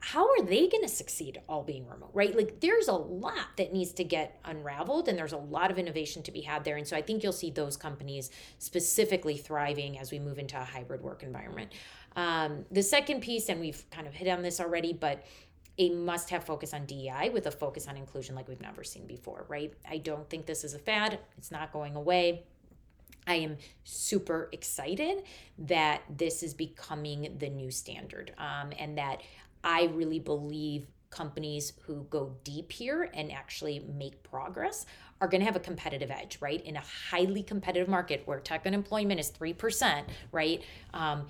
how 0.00 0.28
are 0.28 0.42
they 0.42 0.68
going 0.68 0.82
to 0.82 0.88
succeed 0.88 1.40
all 1.48 1.64
being 1.64 1.86
remote, 1.88 2.10
right? 2.12 2.36
Like 2.36 2.60
there's 2.60 2.86
a 2.86 2.94
lot 2.94 3.56
that 3.56 3.72
needs 3.72 3.92
to 3.94 4.04
get 4.04 4.38
unraveled 4.44 5.08
and 5.08 5.18
there's 5.18 5.32
a 5.32 5.38
lot 5.38 5.70
of 5.72 5.78
innovation 5.78 6.22
to 6.22 6.30
be 6.30 6.40
had 6.42 6.62
there. 6.62 6.76
And 6.76 6.86
so 6.86 6.96
I 6.96 7.02
think 7.02 7.22
you'll 7.22 7.32
see 7.32 7.50
those 7.50 7.76
companies 7.76 8.30
specifically 8.58 9.36
thriving 9.36 9.98
as 9.98 10.12
we 10.12 10.20
move 10.20 10.38
into 10.38 10.56
a 10.60 10.64
hybrid 10.64 11.02
work 11.02 11.24
environment. 11.24 11.72
Um, 12.14 12.64
the 12.70 12.82
second 12.82 13.22
piece, 13.22 13.48
and 13.48 13.60
we've 13.60 13.84
kind 13.90 14.06
of 14.06 14.14
hit 14.14 14.28
on 14.28 14.42
this 14.42 14.60
already, 14.60 14.92
but 14.92 15.24
a 15.78 15.90
must 15.90 16.30
have 16.30 16.44
focus 16.44 16.74
on 16.74 16.86
DEI 16.86 17.30
with 17.32 17.46
a 17.46 17.50
focus 17.50 17.88
on 17.88 17.96
inclusion 17.96 18.34
like 18.34 18.48
we've 18.48 18.60
never 18.60 18.84
seen 18.84 19.06
before, 19.06 19.46
right? 19.48 19.72
I 19.88 19.98
don't 19.98 20.28
think 20.28 20.46
this 20.46 20.64
is 20.64 20.74
a 20.74 20.78
fad, 20.78 21.18
it's 21.36 21.50
not 21.50 21.72
going 21.72 21.96
away. 21.96 22.44
I 23.28 23.34
am 23.34 23.58
super 23.84 24.48
excited 24.52 25.22
that 25.58 26.02
this 26.08 26.42
is 26.42 26.54
becoming 26.54 27.36
the 27.38 27.50
new 27.50 27.70
standard 27.70 28.32
um, 28.38 28.72
and 28.78 28.96
that 28.98 29.22
I 29.62 29.84
really 29.94 30.18
believe 30.18 30.86
companies 31.10 31.74
who 31.82 32.06
go 32.10 32.34
deep 32.44 32.72
here 32.72 33.10
and 33.14 33.30
actually 33.30 33.84
make 33.96 34.22
progress 34.22 34.86
are 35.20 35.28
going 35.28 35.40
to 35.40 35.44
have 35.44 35.56
a 35.56 35.60
competitive 35.60 36.10
edge, 36.10 36.38
right? 36.40 36.64
In 36.64 36.76
a 36.76 36.82
highly 37.10 37.42
competitive 37.42 37.88
market 37.88 38.22
where 38.24 38.40
tech 38.40 38.66
unemployment 38.66 39.20
is 39.20 39.30
3%, 39.30 40.04
right? 40.32 40.62
Um, 40.94 41.26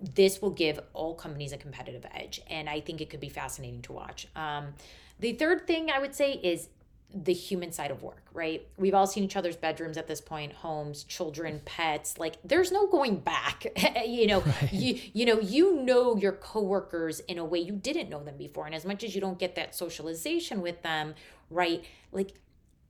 this 0.00 0.40
will 0.40 0.50
give 0.50 0.78
all 0.92 1.14
companies 1.14 1.52
a 1.52 1.58
competitive 1.58 2.06
edge. 2.14 2.40
And 2.48 2.68
I 2.68 2.80
think 2.80 3.00
it 3.00 3.10
could 3.10 3.20
be 3.20 3.28
fascinating 3.28 3.82
to 3.82 3.92
watch. 3.92 4.28
Um, 4.36 4.74
the 5.18 5.32
third 5.32 5.66
thing 5.66 5.90
I 5.90 5.98
would 5.98 6.14
say 6.14 6.32
is 6.32 6.68
the 7.14 7.32
human 7.32 7.72
side 7.72 7.90
of 7.90 8.02
work, 8.02 8.24
right? 8.34 8.66
We've 8.76 8.94
all 8.94 9.06
seen 9.06 9.24
each 9.24 9.36
other's 9.36 9.56
bedrooms 9.56 9.96
at 9.96 10.06
this 10.06 10.20
point, 10.20 10.52
homes, 10.52 11.04
children, 11.04 11.62
pets. 11.64 12.18
Like 12.18 12.36
there's 12.44 12.70
no 12.70 12.86
going 12.86 13.16
back. 13.20 13.66
you 14.06 14.26
know, 14.26 14.40
right. 14.40 14.72
you 14.72 15.00
you 15.14 15.24
know, 15.24 15.40
you 15.40 15.82
know 15.82 16.16
your 16.16 16.32
coworkers 16.32 17.20
in 17.20 17.38
a 17.38 17.44
way 17.44 17.60
you 17.60 17.72
didn't 17.72 18.10
know 18.10 18.22
them 18.22 18.36
before. 18.36 18.66
And 18.66 18.74
as 18.74 18.84
much 18.84 19.02
as 19.02 19.14
you 19.14 19.20
don't 19.20 19.38
get 19.38 19.54
that 19.54 19.74
socialization 19.74 20.60
with 20.60 20.82
them, 20.82 21.14
right? 21.50 21.82
Like 22.12 22.34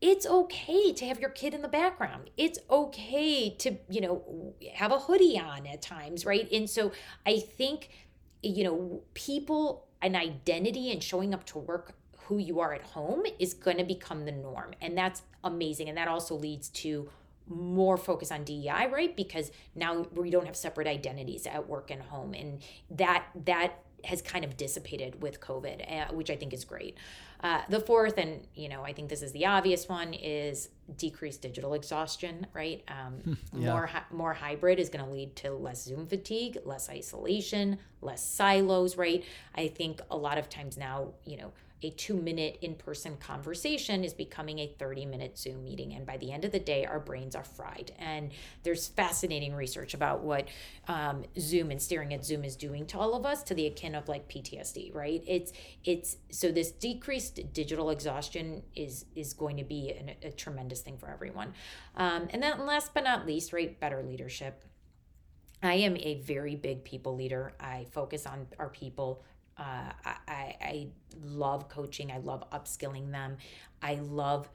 it's 0.00 0.26
okay 0.26 0.92
to 0.92 1.06
have 1.06 1.20
your 1.20 1.30
kid 1.30 1.54
in 1.54 1.62
the 1.62 1.68
background. 1.68 2.30
It's 2.36 2.58
okay 2.68 3.50
to, 3.58 3.76
you 3.88 4.00
know, 4.00 4.54
have 4.74 4.90
a 4.90 4.98
hoodie 4.98 5.38
on 5.38 5.66
at 5.66 5.80
times, 5.80 6.26
right? 6.26 6.50
And 6.52 6.68
so 6.68 6.92
I 7.24 7.38
think 7.38 7.90
you 8.42 8.64
know, 8.64 9.02
people 9.14 9.86
an 10.00 10.14
identity 10.14 10.92
and 10.92 11.02
showing 11.02 11.34
up 11.34 11.44
to 11.44 11.58
work 11.58 11.94
who 12.28 12.38
you 12.38 12.60
are 12.60 12.74
at 12.74 12.82
home 12.82 13.24
is 13.38 13.54
going 13.54 13.78
to 13.78 13.84
become 13.84 14.26
the 14.26 14.32
norm. 14.32 14.72
And 14.82 14.96
that's 14.96 15.22
amazing. 15.42 15.88
And 15.88 15.96
that 15.96 16.08
also 16.08 16.34
leads 16.34 16.68
to 16.70 17.08
more 17.46 17.96
focus 17.96 18.30
on 18.30 18.44
DEI, 18.44 18.88
right? 18.92 19.16
Because 19.16 19.50
now 19.74 20.06
we 20.14 20.28
don't 20.28 20.44
have 20.44 20.56
separate 20.56 20.86
identities 20.86 21.46
at 21.46 21.66
work 21.66 21.90
and 21.90 22.02
home. 22.02 22.34
And 22.34 22.62
that, 22.90 23.24
that, 23.46 23.80
has 24.04 24.22
kind 24.22 24.44
of 24.44 24.56
dissipated 24.56 25.20
with 25.20 25.40
COVID, 25.40 25.90
uh, 25.90 26.14
which 26.14 26.30
I 26.30 26.36
think 26.36 26.52
is 26.52 26.64
great. 26.64 26.96
Uh, 27.40 27.62
the 27.68 27.80
fourth, 27.80 28.16
and 28.16 28.46
you 28.54 28.68
know, 28.68 28.82
I 28.84 28.92
think 28.92 29.08
this 29.08 29.22
is 29.22 29.32
the 29.32 29.46
obvious 29.46 29.88
one, 29.88 30.14
is 30.14 30.68
decreased 30.96 31.42
digital 31.42 31.74
exhaustion. 31.74 32.46
Right, 32.52 32.84
um, 32.88 33.14
hmm, 33.14 33.60
yeah. 33.60 33.72
more 33.72 33.90
more 34.12 34.34
hybrid 34.34 34.78
is 34.78 34.88
going 34.88 35.04
to 35.04 35.10
lead 35.10 35.34
to 35.36 35.52
less 35.52 35.82
Zoom 35.82 36.06
fatigue, 36.06 36.58
less 36.64 36.88
isolation, 36.88 37.78
less 38.00 38.24
silos. 38.24 38.96
Right, 38.96 39.24
I 39.56 39.68
think 39.68 40.00
a 40.10 40.16
lot 40.16 40.38
of 40.38 40.48
times 40.48 40.76
now, 40.76 41.14
you 41.24 41.36
know, 41.36 41.52
a 41.82 41.90
two 41.90 42.14
minute 42.14 42.58
in 42.60 42.74
person 42.74 43.16
conversation 43.18 44.02
is 44.02 44.12
becoming 44.12 44.58
a 44.58 44.66
30 44.78 45.06
minute 45.06 45.38
Zoom 45.38 45.62
meeting. 45.62 45.94
And 45.94 46.04
by 46.04 46.16
the 46.16 46.32
end 46.32 46.44
of 46.44 46.52
the 46.52 46.58
day, 46.58 46.84
our 46.84 46.98
brains 46.98 47.36
are 47.36 47.44
fried. 47.44 47.92
And 47.98 48.32
there's 48.64 48.88
fascinating 48.88 49.54
research 49.54 49.94
about 49.94 50.20
what 50.20 50.48
um, 50.88 51.24
Zoom 51.38 51.70
and 51.70 51.80
staring 51.80 52.12
at 52.12 52.24
Zoom 52.24 52.44
is 52.44 52.56
doing 52.56 52.86
to 52.86 52.98
all 52.98 53.14
of 53.14 53.24
us 53.24 53.42
to 53.44 53.54
the 53.54 53.66
akin 53.66 53.94
of 53.94 54.08
like 54.08 54.28
PTSD, 54.28 54.94
right? 54.94 55.22
It's, 55.26 55.52
it's, 55.84 56.16
so 56.30 56.50
this 56.50 56.72
decreased 56.72 57.52
digital 57.52 57.90
exhaustion 57.90 58.62
is, 58.74 59.04
is 59.14 59.32
going 59.32 59.56
to 59.58 59.64
be 59.64 59.92
an, 59.92 60.10
a 60.22 60.30
tremendous 60.30 60.80
thing 60.80 60.98
for 60.98 61.08
everyone. 61.08 61.54
Um, 61.96 62.28
and 62.30 62.42
then 62.42 62.66
last 62.66 62.92
but 62.92 63.04
not 63.04 63.26
least, 63.26 63.52
right, 63.52 63.78
better 63.78 64.02
leadership. 64.02 64.64
I 65.62 65.74
am 65.74 65.96
a 65.96 66.20
very 66.22 66.54
big 66.54 66.84
people 66.84 67.16
leader. 67.16 67.52
I 67.58 67.86
focus 67.90 68.26
on 68.26 68.46
our 68.58 68.68
people 68.68 69.24
uh, 69.58 69.92
I, 70.04 70.56
I 70.60 70.86
love 71.22 71.68
coaching. 71.68 72.12
I 72.12 72.18
love 72.18 72.48
upskilling 72.50 73.10
them. 73.10 73.36
I 73.82 73.94
love 73.94 74.48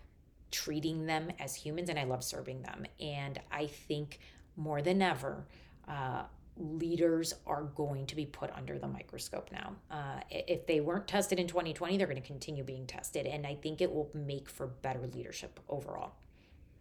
treating 0.52 1.06
them 1.06 1.32
as 1.40 1.56
humans 1.56 1.90
and 1.90 1.98
I 1.98 2.04
love 2.04 2.24
serving 2.24 2.62
them. 2.62 2.86
And 3.00 3.40
I 3.52 3.68
think 3.68 4.20
more 4.56 4.82
than 4.82 5.02
ever, 5.02 5.46
uh, 5.88 6.24
leaders 6.58 7.34
are 7.48 7.64
going 7.64 8.06
to 8.06 8.16
be 8.16 8.28
put 8.28 8.52
under 8.52 8.78
the 8.78 8.88
microscope 8.88 9.50
now. 9.52 9.76
Uh, 9.90 10.20
if 10.30 10.68
they 10.68 10.80
weren't 10.80 11.08
tested 11.08 11.40
in 11.40 11.48
2020, 11.48 11.98
they're 11.98 12.08
going 12.08 12.22
to 12.22 12.28
continue 12.28 12.64
being 12.64 12.86
tested. 12.86 13.26
And 13.26 13.48
I 13.48 13.56
think 13.56 13.82
it 13.82 13.92
will 13.92 14.10
make 14.14 14.48
for 14.48 14.68
better 14.68 15.08
leadership 15.08 15.60
overall. 15.68 16.14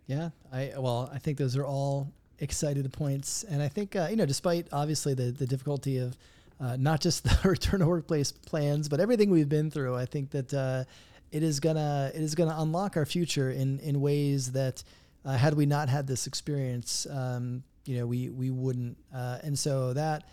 Yeah, 0.06 0.30
I 0.52 0.72
well, 0.76 1.10
I 1.12 1.18
think 1.18 1.38
those 1.38 1.56
are 1.56 1.64
all 1.64 2.12
excited 2.40 2.92
points, 2.92 3.44
and 3.44 3.62
I 3.62 3.68
think 3.68 3.94
uh, 3.94 4.08
you 4.10 4.16
know, 4.16 4.26
despite 4.26 4.66
obviously 4.72 5.14
the 5.14 5.30
the 5.30 5.46
difficulty 5.46 5.96
of 5.98 6.18
uh, 6.62 6.76
not 6.78 7.00
just 7.00 7.24
the 7.24 7.48
return 7.48 7.80
to 7.80 7.86
workplace 7.86 8.30
plans, 8.30 8.88
but 8.88 9.00
everything 9.00 9.30
we've 9.30 9.48
been 9.48 9.70
through. 9.70 9.96
I 9.96 10.06
think 10.06 10.30
that 10.30 10.54
uh, 10.54 10.84
it 11.32 11.42
is 11.42 11.60
gonna 11.60 12.12
it 12.14 12.20
is 12.20 12.34
gonna 12.34 12.54
unlock 12.58 12.96
our 12.96 13.04
future 13.06 13.50
in 13.50 13.80
in 13.80 14.00
ways 14.00 14.52
that 14.52 14.82
uh, 15.24 15.36
had 15.36 15.54
we 15.54 15.66
not 15.66 15.88
had 15.88 16.06
this 16.06 16.26
experience, 16.26 17.06
um, 17.10 17.62
you 17.84 17.98
know, 17.98 18.06
we 18.06 18.28
we 18.30 18.50
wouldn't. 18.50 18.96
Uh, 19.14 19.38
and 19.42 19.58
so 19.58 19.92
that 19.94 20.24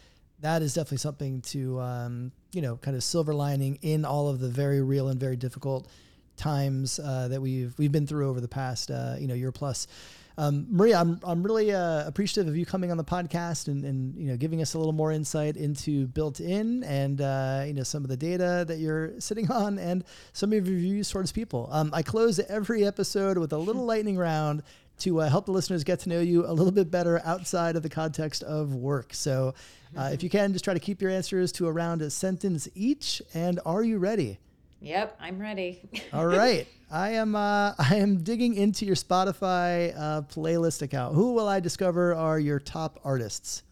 that 0.42 0.62
is 0.62 0.74
definitely 0.74 0.98
something 0.98 1.42
to 1.42 1.80
um, 1.80 2.32
you 2.52 2.62
know 2.62 2.78
kind 2.78 2.96
of 2.96 3.04
silver 3.04 3.34
lining 3.34 3.80
in 3.82 4.06
all 4.06 4.30
of 4.30 4.40
the 4.40 4.50
very 4.50 4.82
real 4.82 5.08
and 5.08 5.20
very 5.20 5.36
difficult 5.36 5.90
times 6.38 7.00
uh, 7.00 7.28
that 7.28 7.42
we've 7.42 7.74
we've 7.78 7.92
been 7.92 8.08
through 8.08 8.30
over 8.30 8.40
the 8.40 8.48
past 8.48 8.92
uh, 8.92 9.16
you 9.20 9.28
know 9.28 9.34
year 9.34 9.52
plus. 9.52 9.88
Um, 10.40 10.68
Maria, 10.70 10.98
I'm, 10.98 11.20
I'm 11.24 11.44
really 11.44 11.74
uh, 11.74 12.08
appreciative 12.08 12.48
of 12.48 12.56
you 12.56 12.66
coming 12.66 12.92
on 12.92 12.98
the 12.98 13.04
podcast 13.04 13.68
and, 13.68 13.84
and 13.84 14.16
you 14.16 14.28
know 14.28 14.38
giving 14.38 14.62
us 14.62 14.74
a 14.74 14.78
little 14.78 14.94
more 14.94 15.12
insight 15.12 15.58
into 15.58 16.08
built 16.08 16.40
in 16.40 16.82
and 16.86 17.20
uh, 17.20 17.64
you 17.68 17.74
know 17.74 17.84
some 17.84 18.06
of 18.06 18.10
the 18.10 18.16
data 18.16 18.64
that 18.66 18.78
you're 18.78 19.20
sitting 19.20 19.52
on 19.52 19.78
and 19.78 20.06
some 20.32 20.54
of 20.54 20.66
your 20.66 20.78
views 20.78 21.10
towards 21.10 21.34
people. 21.34 21.68
Um, 21.74 21.90
I 21.94 22.04
close 22.04 22.40
every 22.40 22.86
episode 22.86 23.38
with 23.38 23.52
a 23.52 23.58
little 23.58 23.84
lightning 23.94 24.18
round. 24.18 24.64
to 25.00 25.20
uh, 25.20 25.30
help 25.30 25.46
the 25.46 25.52
listeners 25.52 25.84
get 25.84 26.00
to 26.00 26.10
know 26.10 26.22
you 26.22 26.46
a 26.46 26.54
little 26.54 26.72
bit 26.72 26.90
better 26.90 27.22
outside 27.26 27.76
of 27.76 27.84
the 27.84 27.90
context 27.90 28.42
of 28.44 28.76
work. 28.76 29.14
So, 29.14 29.54
uh, 29.98 30.12
if 30.14 30.24
you 30.24 30.30
can, 30.30 30.54
just 30.54 30.64
try 30.64 30.74
to 30.74 30.80
keep 30.80 31.02
your 31.02 31.12
answers 31.12 31.52
to 31.54 31.68
around 31.68 32.02
a 32.02 32.10
sentence 32.10 32.70
each. 32.76 33.22
And 33.34 33.60
are 33.66 33.84
you 33.84 33.98
ready? 33.98 34.40
Yep, 34.82 35.18
I'm 35.20 35.40
ready. 35.40 35.82
All 36.14 36.26
right, 36.26 36.68
I 36.90 37.12
am. 37.12 37.36
Uh, 37.36 37.74
I 37.78 37.96
am 37.96 38.24
digging 38.24 38.56
into 38.56 38.86
your 38.86 38.96
Spotify 38.96 39.94
uh, 39.98 40.22
playlist 40.22 40.82
account. 40.82 41.16
Who 41.16 41.34
will 41.34 41.48
I 41.48 41.60
discover 41.60 42.16
are 42.16 42.40
your 42.40 42.60
top 42.60 43.00
artists? 43.04 43.64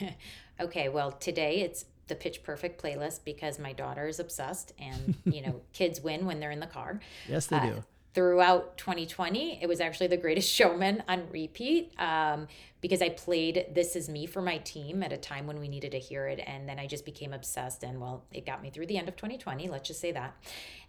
okay, 0.60 0.88
well, 0.88 1.12
today 1.12 1.60
it's 1.60 1.86
the 2.08 2.14
Pitch 2.14 2.42
Perfect 2.42 2.82
playlist 2.82 3.24
because 3.24 3.58
my 3.58 3.72
daughter 3.72 4.06
is 4.06 4.20
obsessed, 4.20 4.72
and 4.78 5.14
you 5.24 5.42
know, 5.42 5.60
kids 5.72 6.00
win 6.00 6.26
when 6.26 6.40
they're 6.40 6.50
in 6.50 6.60
the 6.60 6.66
car. 6.66 7.00
Yes, 7.26 7.46
they 7.46 7.56
uh, 7.56 7.66
do 7.66 7.84
throughout 8.12 8.76
2020. 8.76 9.60
It 9.62 9.68
was 9.68 9.80
actually 9.80 10.08
the 10.08 10.16
greatest 10.16 10.50
showman 10.52 11.02
on 11.08 11.28
repeat 11.30 11.92
um, 11.98 12.48
because 12.80 13.02
I 13.02 13.10
played 13.10 13.66
This 13.72 13.94
Is 13.94 14.08
Me 14.08 14.26
for 14.26 14.42
my 14.42 14.58
team 14.58 15.02
at 15.02 15.12
a 15.12 15.16
time 15.16 15.46
when 15.46 15.60
we 15.60 15.68
needed 15.68 15.92
to 15.92 15.98
hear 15.98 16.26
it. 16.26 16.42
And 16.44 16.68
then 16.68 16.78
I 16.78 16.86
just 16.86 17.04
became 17.04 17.32
obsessed. 17.32 17.82
And 17.82 18.00
well, 18.00 18.24
it 18.32 18.46
got 18.46 18.62
me 18.62 18.70
through 18.70 18.86
the 18.86 18.98
end 18.98 19.08
of 19.08 19.16
2020. 19.16 19.68
Let's 19.68 19.88
just 19.88 20.00
say 20.00 20.12
that. 20.12 20.34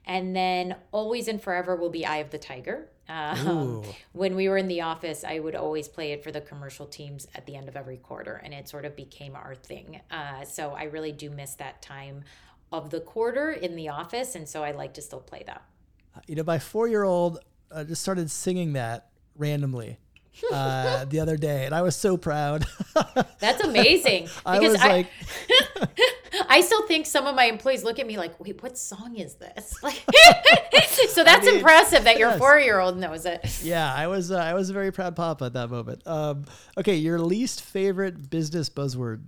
And 0.05 0.35
then 0.35 0.75
Always 0.91 1.27
and 1.27 1.41
Forever 1.41 1.75
will 1.75 1.91
be 1.91 2.05
Eye 2.05 2.17
of 2.17 2.31
the 2.31 2.39
Tiger. 2.39 2.89
Um, 3.07 3.83
when 4.13 4.35
we 4.35 4.49
were 4.49 4.57
in 4.57 4.67
the 4.67 4.81
office, 4.81 5.23
I 5.23 5.39
would 5.39 5.53
always 5.53 5.87
play 5.87 6.13
it 6.13 6.23
for 6.23 6.31
the 6.31 6.41
commercial 6.41 6.87
teams 6.87 7.27
at 7.35 7.45
the 7.45 7.55
end 7.55 7.67
of 7.67 7.75
every 7.75 7.97
quarter, 7.97 8.41
and 8.43 8.53
it 8.53 8.69
sort 8.69 8.85
of 8.85 8.95
became 8.95 9.35
our 9.35 9.53
thing. 9.53 9.99
Uh, 10.09 10.45
so 10.45 10.71
I 10.71 10.83
really 10.83 11.11
do 11.11 11.29
miss 11.29 11.55
that 11.55 11.81
time 11.81 12.23
of 12.71 12.89
the 12.89 13.01
quarter 13.01 13.51
in 13.51 13.75
the 13.75 13.89
office, 13.89 14.33
and 14.33 14.47
so 14.47 14.63
I 14.63 14.71
like 14.71 14.93
to 14.93 15.01
still 15.01 15.19
play 15.19 15.43
that 15.45 15.61
you 16.27 16.35
know, 16.35 16.43
my 16.43 16.59
four 16.59 16.87
year 16.87 17.03
old 17.03 17.39
uh, 17.71 17.83
just 17.83 18.01
started 18.01 18.29
singing 18.29 18.73
that 18.73 19.09
randomly 19.35 19.97
uh, 20.51 21.05
the 21.09 21.19
other 21.19 21.37
day, 21.37 21.65
and 21.65 21.75
I 21.75 21.81
was 21.81 21.95
so 21.95 22.17
proud. 22.17 22.65
That's 23.39 23.63
amazing. 23.63 24.29
I 24.45 24.59
was 24.59 24.75
I, 24.75 24.87
like, 24.87 25.07
I 26.49 26.61
still 26.61 26.85
think 26.87 27.05
some 27.05 27.27
of 27.27 27.35
my 27.35 27.45
employees 27.45 27.83
look 27.83 27.99
at 27.99 28.07
me 28.07 28.17
like, 28.17 28.39
"Wait, 28.39 28.61
what 28.61 28.77
song 28.77 29.15
is 29.15 29.35
this?" 29.35 29.81
Like, 29.83 30.01
so 31.09 31.23
that's 31.23 31.47
I 31.47 31.51
mean, 31.51 31.55
impressive 31.57 32.03
that 32.05 32.17
your 32.17 32.29
yes. 32.29 32.39
four 32.39 32.59
year 32.59 32.79
old 32.79 32.97
knows 32.97 33.25
it. 33.25 33.61
Yeah, 33.63 33.93
I 33.93 34.07
was 34.07 34.31
uh, 34.31 34.37
I 34.37 34.53
was 34.53 34.69
a 34.69 34.73
very 34.73 34.91
proud 34.91 35.15
papa 35.15 35.45
at 35.45 35.53
that 35.53 35.69
moment. 35.69 36.05
Um, 36.07 36.45
okay, 36.77 36.95
your 36.95 37.19
least 37.19 37.61
favorite 37.61 38.29
business 38.29 38.69
buzzword. 38.69 39.21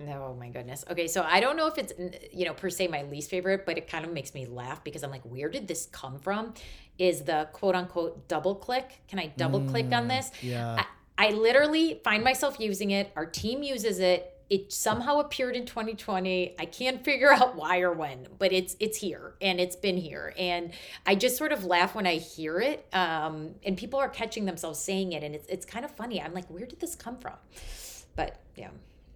Oh 0.00 0.34
my 0.34 0.48
goodness. 0.48 0.84
Okay, 0.90 1.06
so 1.06 1.22
I 1.22 1.40
don't 1.40 1.56
know 1.56 1.66
if 1.66 1.76
it's 1.76 1.92
you 2.32 2.46
know 2.46 2.54
per 2.54 2.70
se 2.70 2.88
my 2.88 3.02
least 3.02 3.28
favorite, 3.28 3.66
but 3.66 3.76
it 3.76 3.88
kind 3.88 4.04
of 4.04 4.12
makes 4.12 4.32
me 4.34 4.46
laugh 4.46 4.82
because 4.82 5.02
I'm 5.02 5.10
like, 5.10 5.22
where 5.22 5.50
did 5.50 5.68
this 5.68 5.86
come 5.86 6.18
from? 6.18 6.54
Is 6.98 7.22
the 7.22 7.48
quote 7.52 7.74
unquote 7.74 8.26
double 8.28 8.54
click? 8.54 9.02
Can 9.08 9.18
I 9.18 9.32
double 9.36 9.60
mm, 9.60 9.68
click 9.68 9.92
on 9.92 10.04
mm, 10.04 10.08
this? 10.08 10.30
Yeah. 10.40 10.82
I, 11.18 11.28
I 11.28 11.30
literally 11.30 12.00
find 12.04 12.24
myself 12.24 12.58
using 12.58 12.90
it. 12.90 13.12
Our 13.16 13.26
team 13.26 13.62
uses 13.62 13.98
it. 13.98 14.28
It 14.48 14.72
somehow 14.72 15.20
appeared 15.20 15.56
in 15.56 15.66
2020. 15.66 16.56
I 16.58 16.64
can't 16.64 17.04
figure 17.04 17.32
out 17.32 17.54
why 17.54 17.80
or 17.80 17.92
when, 17.92 18.28
but 18.38 18.50
it's 18.50 18.76
it's 18.80 18.96
here 18.96 19.34
and 19.42 19.60
it's 19.60 19.76
been 19.76 19.98
here. 19.98 20.32
And 20.38 20.72
I 21.04 21.16
just 21.16 21.36
sort 21.36 21.52
of 21.52 21.66
laugh 21.66 21.94
when 21.94 22.06
I 22.06 22.14
hear 22.16 22.60
it. 22.60 22.86
Um, 22.94 23.56
and 23.62 23.76
people 23.76 23.98
are 23.98 24.08
catching 24.08 24.46
themselves 24.46 24.78
saying 24.78 25.12
it, 25.12 25.22
and 25.22 25.34
it's 25.34 25.46
it's 25.48 25.66
kind 25.66 25.84
of 25.84 25.90
funny. 25.90 26.22
I'm 26.22 26.32
like, 26.32 26.48
where 26.48 26.64
did 26.64 26.80
this 26.80 26.94
come 26.94 27.18
from? 27.18 27.34
But 28.16 28.40
yeah. 28.56 28.68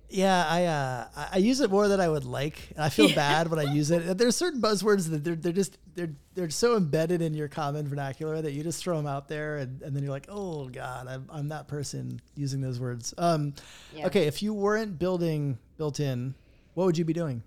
Yeah, 0.09 0.47
I 0.49 0.65
uh, 0.65 1.27
I 1.33 1.39
use 1.39 1.61
it 1.61 1.71
more 1.71 1.89
than 1.89 2.01
I 2.01 2.09
would 2.09 2.25
like. 2.25 2.71
I 2.79 2.91
feel 2.91 3.13
bad 3.15 3.49
when 3.49 3.59
I 3.59 3.63
use 3.73 3.91
it. 3.91 4.17
There's 4.17 4.37
certain 4.37 4.61
buzzwords 4.61 5.11
that 5.11 5.25
they're 5.25 5.35
they're 5.35 5.53
just 5.53 5.79
they're 5.95 6.13
they're 6.35 6.51
so 6.51 6.77
embedded 6.77 7.23
in 7.23 7.35
your 7.35 7.49
common 7.49 7.89
vernacular 7.89 8.41
that 8.41 8.53
you 8.53 8.63
just 8.63 8.83
throw 8.83 8.97
them 8.97 9.07
out 9.07 9.29
there, 9.29 9.57
and, 9.59 9.83
and 9.83 9.97
then 9.97 10.05
you're 10.05 10.13
like, 10.13 10.27
oh 10.29 10.69
god, 10.69 11.09
I'm 11.09 11.27
I'm 11.29 11.49
that 11.49 11.67
person 11.67 12.21
using 12.37 12.61
those 12.61 12.79
words. 12.79 13.15
Um, 13.19 13.55
yeah. 13.95 14.07
okay, 14.07 14.27
if 14.27 14.43
you 14.43 14.55
weren't 14.55 14.99
building 14.99 15.59
built 15.77 15.99
in, 15.99 16.35
what 16.75 16.85
would 16.85 16.97
you 16.97 17.05
be 17.05 17.13
doing? 17.13 17.43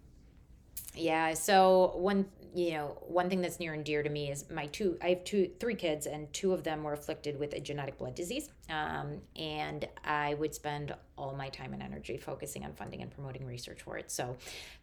Yeah, 0.96 1.34
so 1.36 1.94
one 1.96 2.26
you 2.54 2.72
know, 2.72 2.98
one 3.08 3.30
thing 3.30 3.42
that's 3.42 3.60
near 3.60 3.74
and 3.74 3.84
dear 3.86 4.02
to 4.02 4.10
me 4.10 4.32
is 4.32 4.50
my 4.50 4.66
two, 4.68 4.98
I 5.02 5.10
have 5.10 5.24
two, 5.24 5.52
three 5.60 5.76
kids, 5.76 6.06
and 6.06 6.32
two 6.34 6.54
of 6.54 6.64
them 6.64 6.84
were 6.84 6.94
afflicted 6.94 7.40
with 7.40 7.54
a 7.54 7.60
genetic 7.60 7.98
blood 7.98 8.16
disease. 8.16 8.50
Um, 8.70 9.22
and 9.36 9.88
I 10.04 10.36
would 10.36 10.54
spend 10.54 10.94
all 11.18 11.36
my 11.36 11.50
time 11.50 11.74
and 11.74 11.82
energy 11.82 12.18
focusing 12.18 12.66
on 12.66 12.74
funding 12.74 13.02
and 13.02 13.12
promoting 13.12 13.46
research 13.46 13.82
for 13.82 13.98
it. 13.98 14.12
So 14.12 14.38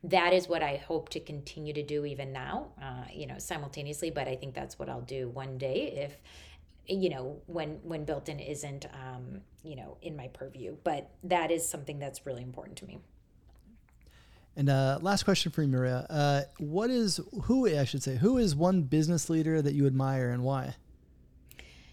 that 0.04 0.32
is 0.32 0.48
what 0.48 0.62
I 0.62 0.76
hope 0.76 1.08
to 1.10 1.20
continue 1.20 1.72
to 1.72 1.82
do 1.82 2.04
even 2.04 2.32
now, 2.32 2.68
uh, 2.80 3.04
you 3.12 3.26
know, 3.26 3.38
simultaneously. 3.38 4.10
But 4.10 4.28
I 4.28 4.36
think 4.36 4.54
that's 4.54 4.78
what 4.78 4.88
I'll 4.88 5.00
do 5.00 5.28
one 5.28 5.58
day 5.58 5.92
if, 5.96 6.16
you 6.88 7.08
know 7.08 7.40
when 7.46 7.80
when 7.82 8.04
built 8.04 8.28
in 8.28 8.38
isn't 8.38 8.86
um, 8.86 9.40
you 9.64 9.76
know 9.76 9.96
in 10.02 10.16
my 10.16 10.28
purview 10.28 10.76
but 10.84 11.10
that 11.24 11.50
is 11.50 11.68
something 11.68 11.98
that's 11.98 12.24
really 12.26 12.42
important 12.42 12.76
to 12.78 12.86
me 12.86 12.98
and 14.56 14.70
uh, 14.70 14.98
last 15.02 15.24
question 15.24 15.52
for 15.52 15.62
you, 15.62 15.68
Maria. 15.68 16.06
Uh, 16.08 16.42
what 16.58 16.90
is 16.90 17.20
who 17.42 17.66
I 17.66 17.84
should 17.84 18.02
say 18.02 18.16
who 18.16 18.38
is 18.38 18.56
one 18.56 18.82
business 18.82 19.28
leader 19.28 19.60
that 19.60 19.74
you 19.74 19.86
admire 19.86 20.30
and 20.30 20.42
why? 20.42 20.74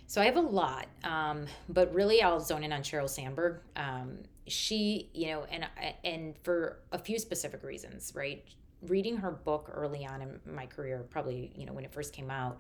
So 0.08 0.22
I 0.22 0.26
have 0.26 0.38
a 0.38 0.42
lot, 0.42 0.88
um, 1.04 1.48
but 1.70 1.94
really 1.94 2.22
I'll 2.22 2.40
zone 2.40 2.64
in 2.64 2.72
on 2.72 2.82
Sheryl 2.82 3.10
Sandberg. 3.10 3.60
Um, 3.76 4.20
she, 4.48 5.10
you 5.14 5.28
know, 5.28 5.46
and 5.52 5.68
and 6.04 6.38
for 6.44 6.80
a 6.92 6.98
few 6.98 7.20
specific 7.20 7.64
reasons, 7.64 8.14
right? 8.16 8.46
Reading 8.84 9.18
her 9.18 9.32
book 9.32 9.72
early 9.74 10.06
on 10.06 10.22
in 10.22 10.40
my 10.46 10.66
career, 10.66 11.06
probably 11.10 11.52
you 11.56 11.66
know 11.66 11.74
when 11.74 11.84
it 11.84 11.92
first 11.92 12.14
came 12.14 12.30
out, 12.30 12.60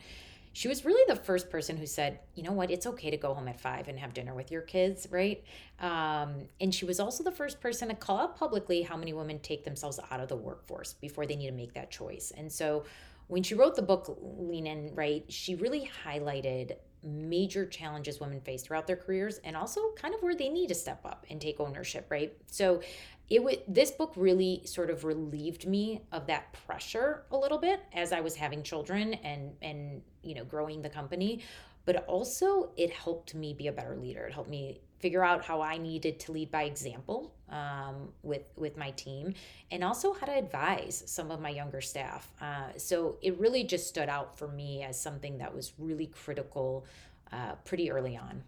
she 0.53 0.67
was 0.67 0.85
really 0.85 1.03
the 1.07 1.15
first 1.15 1.49
person 1.49 1.75
who 1.75 1.87
said, 1.87 2.19
you 2.35 2.43
know 2.43 2.51
what, 2.51 2.69
it's 2.69 2.85
okay 2.85 3.09
to 3.09 3.17
go 3.17 3.33
home 3.33 3.47
at 3.47 3.59
five 3.59 3.87
and 3.87 3.99
have 3.99 4.13
dinner 4.13 4.35
with 4.35 4.51
your 4.51 4.61
kids, 4.61 5.07
right? 5.09 5.43
Um, 5.79 6.47
and 6.61 6.73
she 6.73 6.85
was 6.85 6.99
also 6.99 7.23
the 7.23 7.31
first 7.31 7.59
person 7.59 7.89
to 7.89 7.95
call 7.95 8.19
out 8.19 8.37
publicly 8.37 8.83
how 8.83 8.95
many 8.95 9.13
women 9.13 9.39
take 9.39 9.65
themselves 9.65 9.99
out 10.11 10.19
of 10.19 10.29
the 10.29 10.35
workforce 10.35 10.93
before 10.93 11.25
they 11.25 11.35
need 11.35 11.47
to 11.47 11.53
make 11.53 11.73
that 11.73 11.89
choice. 11.89 12.31
And 12.37 12.51
so 12.51 12.85
when 13.27 13.41
she 13.41 13.55
wrote 13.55 13.75
the 13.75 13.81
book 13.81 14.15
Lean 14.21 14.67
In, 14.67 14.93
right, 14.93 15.25
she 15.27 15.55
really 15.55 15.89
highlighted 16.05 16.75
major 17.03 17.65
challenges 17.65 18.19
women 18.19 18.39
face 18.39 18.61
throughout 18.61 18.87
their 18.87 18.95
careers 18.95 19.39
and 19.43 19.57
also 19.57 19.81
kind 19.95 20.15
of 20.15 20.21
where 20.21 20.35
they 20.35 20.49
need 20.49 20.67
to 20.67 20.75
step 20.75 21.01
up 21.03 21.25
and 21.29 21.41
take 21.41 21.59
ownership, 21.59 22.05
right? 22.09 22.33
So 22.47 22.81
it 23.29 23.43
would 23.43 23.61
this 23.67 23.91
book 23.91 24.13
really 24.15 24.61
sort 24.65 24.89
of 24.89 25.05
relieved 25.05 25.65
me 25.67 26.01
of 26.11 26.27
that 26.27 26.53
pressure 26.65 27.23
a 27.31 27.37
little 27.37 27.57
bit 27.57 27.81
as 27.93 28.11
I 28.11 28.21
was 28.21 28.35
having 28.35 28.63
children 28.63 29.13
and 29.15 29.53
and 29.61 30.01
you 30.21 30.35
know 30.35 30.43
growing 30.43 30.81
the 30.81 30.89
company. 30.89 31.41
But 31.85 32.05
also 32.07 32.71
it 32.77 32.91
helped 32.91 33.35
me 33.35 33.53
be 33.53 33.67
a 33.67 33.71
better 33.71 33.95
leader. 33.95 34.27
It 34.27 34.33
helped 34.33 34.49
me 34.49 34.81
figure 34.99 35.23
out 35.23 35.43
how 35.43 35.61
I 35.61 35.77
needed 35.77 36.17
to 36.21 36.31
lead 36.31 36.49
by 36.49 36.63
example 36.63 37.33
um, 37.49 38.09
with 38.23 38.43
with 38.55 38.77
my 38.77 38.91
team. 38.91 39.33
And 39.71 39.83
also 39.83 40.13
how 40.13 40.25
to 40.25 40.37
advise 40.37 41.03
some 41.05 41.31
of 41.31 41.41
my 41.41 41.49
younger 41.49 41.81
staff. 41.81 42.31
Uh, 42.41 42.69
so 42.77 43.17
it 43.21 43.37
really 43.39 43.63
just 43.63 43.87
stood 43.87 44.09
out 44.09 44.37
for 44.37 44.47
me 44.47 44.83
as 44.83 44.99
something 44.99 45.37
that 45.39 45.53
was 45.53 45.73
really 45.77 46.07
critical 46.07 46.85
uh, 47.31 47.53
pretty 47.65 47.89
early 47.89 48.15
on 48.15 48.43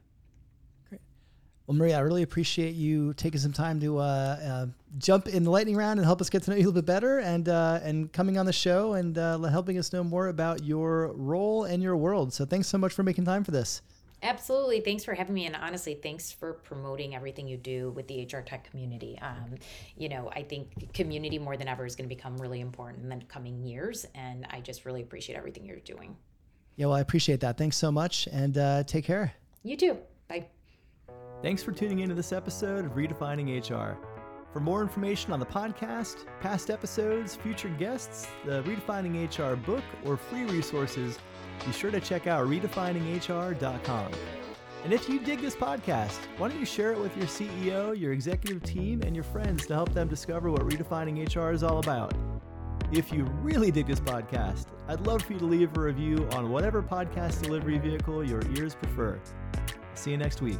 well, 1.67 1.77
Maria, 1.77 1.97
I 1.97 2.01
really 2.01 2.21
appreciate 2.21 2.75
you 2.75 3.13
taking 3.15 3.39
some 3.39 3.53
time 3.53 3.79
to 3.79 3.97
uh, 3.97 4.01
uh, 4.01 4.65
jump 4.99 5.27
in 5.27 5.43
the 5.43 5.49
lightning 5.49 5.75
round 5.75 5.99
and 5.99 6.05
help 6.05 6.21
us 6.21 6.29
get 6.29 6.43
to 6.43 6.51
know 6.51 6.55
you 6.55 6.61
a 6.61 6.67
little 6.67 6.81
bit 6.81 6.85
better, 6.85 7.19
and 7.19 7.49
uh, 7.49 7.79
and 7.81 8.11
coming 8.13 8.37
on 8.37 8.45
the 8.45 8.53
show 8.53 8.93
and 8.93 9.17
uh, 9.17 9.39
helping 9.43 9.77
us 9.79 9.91
know 9.91 10.03
more 10.03 10.27
about 10.27 10.63
your 10.63 11.11
role 11.13 11.63
and 11.63 11.81
your 11.81 11.97
world. 11.97 12.33
So, 12.33 12.45
thanks 12.45 12.67
so 12.67 12.77
much 12.77 12.93
for 12.93 13.01
making 13.01 13.25
time 13.25 13.43
for 13.43 13.51
this. 13.51 13.81
Absolutely. 14.21 14.79
Thanks 14.79 15.03
for 15.03 15.13
having 15.13 15.35
me. 15.35 15.45
And 15.45 15.55
honestly, 15.55 15.99
thanks 16.01 16.31
for 16.31 16.53
promoting 16.53 17.15
everything 17.15 17.47
you 17.47 17.57
do 17.57 17.91
with 17.91 18.07
the 18.07 18.23
HR 18.23 18.41
tech 18.41 18.69
community. 18.69 19.19
Um, 19.21 19.55
you 19.97 20.09
know, 20.09 20.31
I 20.33 20.41
think 20.41 20.93
community 20.93 21.37
more 21.37 21.57
than 21.57 21.67
ever 21.67 21.85
is 21.85 21.95
going 21.95 22.09
to 22.09 22.15
become 22.15 22.37
really 22.37 22.59
important 22.59 23.03
in 23.03 23.19
the 23.19 23.23
coming 23.25 23.63
years. 23.63 24.05
And 24.15 24.47
I 24.49 24.61
just 24.61 24.83
really 24.83 25.01
appreciate 25.01 25.35
everything 25.35 25.65
you're 25.65 25.77
doing. 25.77 26.15
Yeah, 26.75 26.87
well, 26.87 26.95
I 26.95 27.01
appreciate 27.01 27.41
that. 27.41 27.57
Thanks 27.57 27.77
so 27.77 27.91
much. 27.91 28.27
And 28.31 28.57
uh, 28.57 28.83
take 28.83 29.05
care. 29.05 29.33
You 29.63 29.77
too. 29.77 29.97
Bye. 30.27 30.47
Thanks 31.41 31.61
for 31.61 31.71
tuning 31.71 31.99
into 31.99 32.15
this 32.15 32.31
episode 32.31 32.85
of 32.85 32.93
Redefining 32.93 33.59
HR. 33.59 33.97
For 34.51 34.59
more 34.59 34.81
information 34.81 35.33
on 35.33 35.39
the 35.39 35.45
podcast, 35.45 36.25
past 36.39 36.69
episodes, 36.69 37.35
future 37.35 37.69
guests, 37.69 38.27
the 38.45 38.63
Redefining 38.63 39.27
HR 39.27 39.55
book, 39.55 39.83
or 40.05 40.15
free 40.17 40.45
resources, 40.45 41.19
be 41.65 41.71
sure 41.73 41.91
to 41.91 41.99
check 41.99 42.25
out 42.25 42.47
redefininghr.com. 42.47 44.11
And 44.85 44.93
if 44.93 45.09
you 45.09 45.19
dig 45.19 45.41
this 45.41 45.55
podcast, 45.55 46.17
why 46.37 46.47
don't 46.47 46.59
you 46.59 46.65
share 46.65 46.93
it 46.93 46.99
with 46.99 47.15
your 47.17 47.25
CEO, 47.25 47.99
your 47.99 48.13
executive 48.13 48.63
team, 48.63 49.01
and 49.01 49.15
your 49.15 49.23
friends 49.25 49.65
to 49.67 49.73
help 49.73 49.93
them 49.93 50.07
discover 50.07 50.49
what 50.49 50.61
redefining 50.61 51.35
HR 51.35 51.51
is 51.51 51.63
all 51.63 51.79
about? 51.79 52.13
If 52.91 53.11
you 53.11 53.23
really 53.41 53.71
dig 53.71 53.87
this 53.87 53.99
podcast, 53.99 54.67
I'd 54.87 55.01
love 55.01 55.23
for 55.23 55.33
you 55.33 55.39
to 55.39 55.45
leave 55.45 55.75
a 55.75 55.81
review 55.81 56.27
on 56.31 56.49
whatever 56.49 56.81
podcast 56.81 57.41
delivery 57.41 57.77
vehicle 57.77 58.23
your 58.23 58.41
ears 58.55 58.75
prefer. 58.75 59.19
See 59.95 60.11
you 60.11 60.17
next 60.17 60.41
week. 60.41 60.59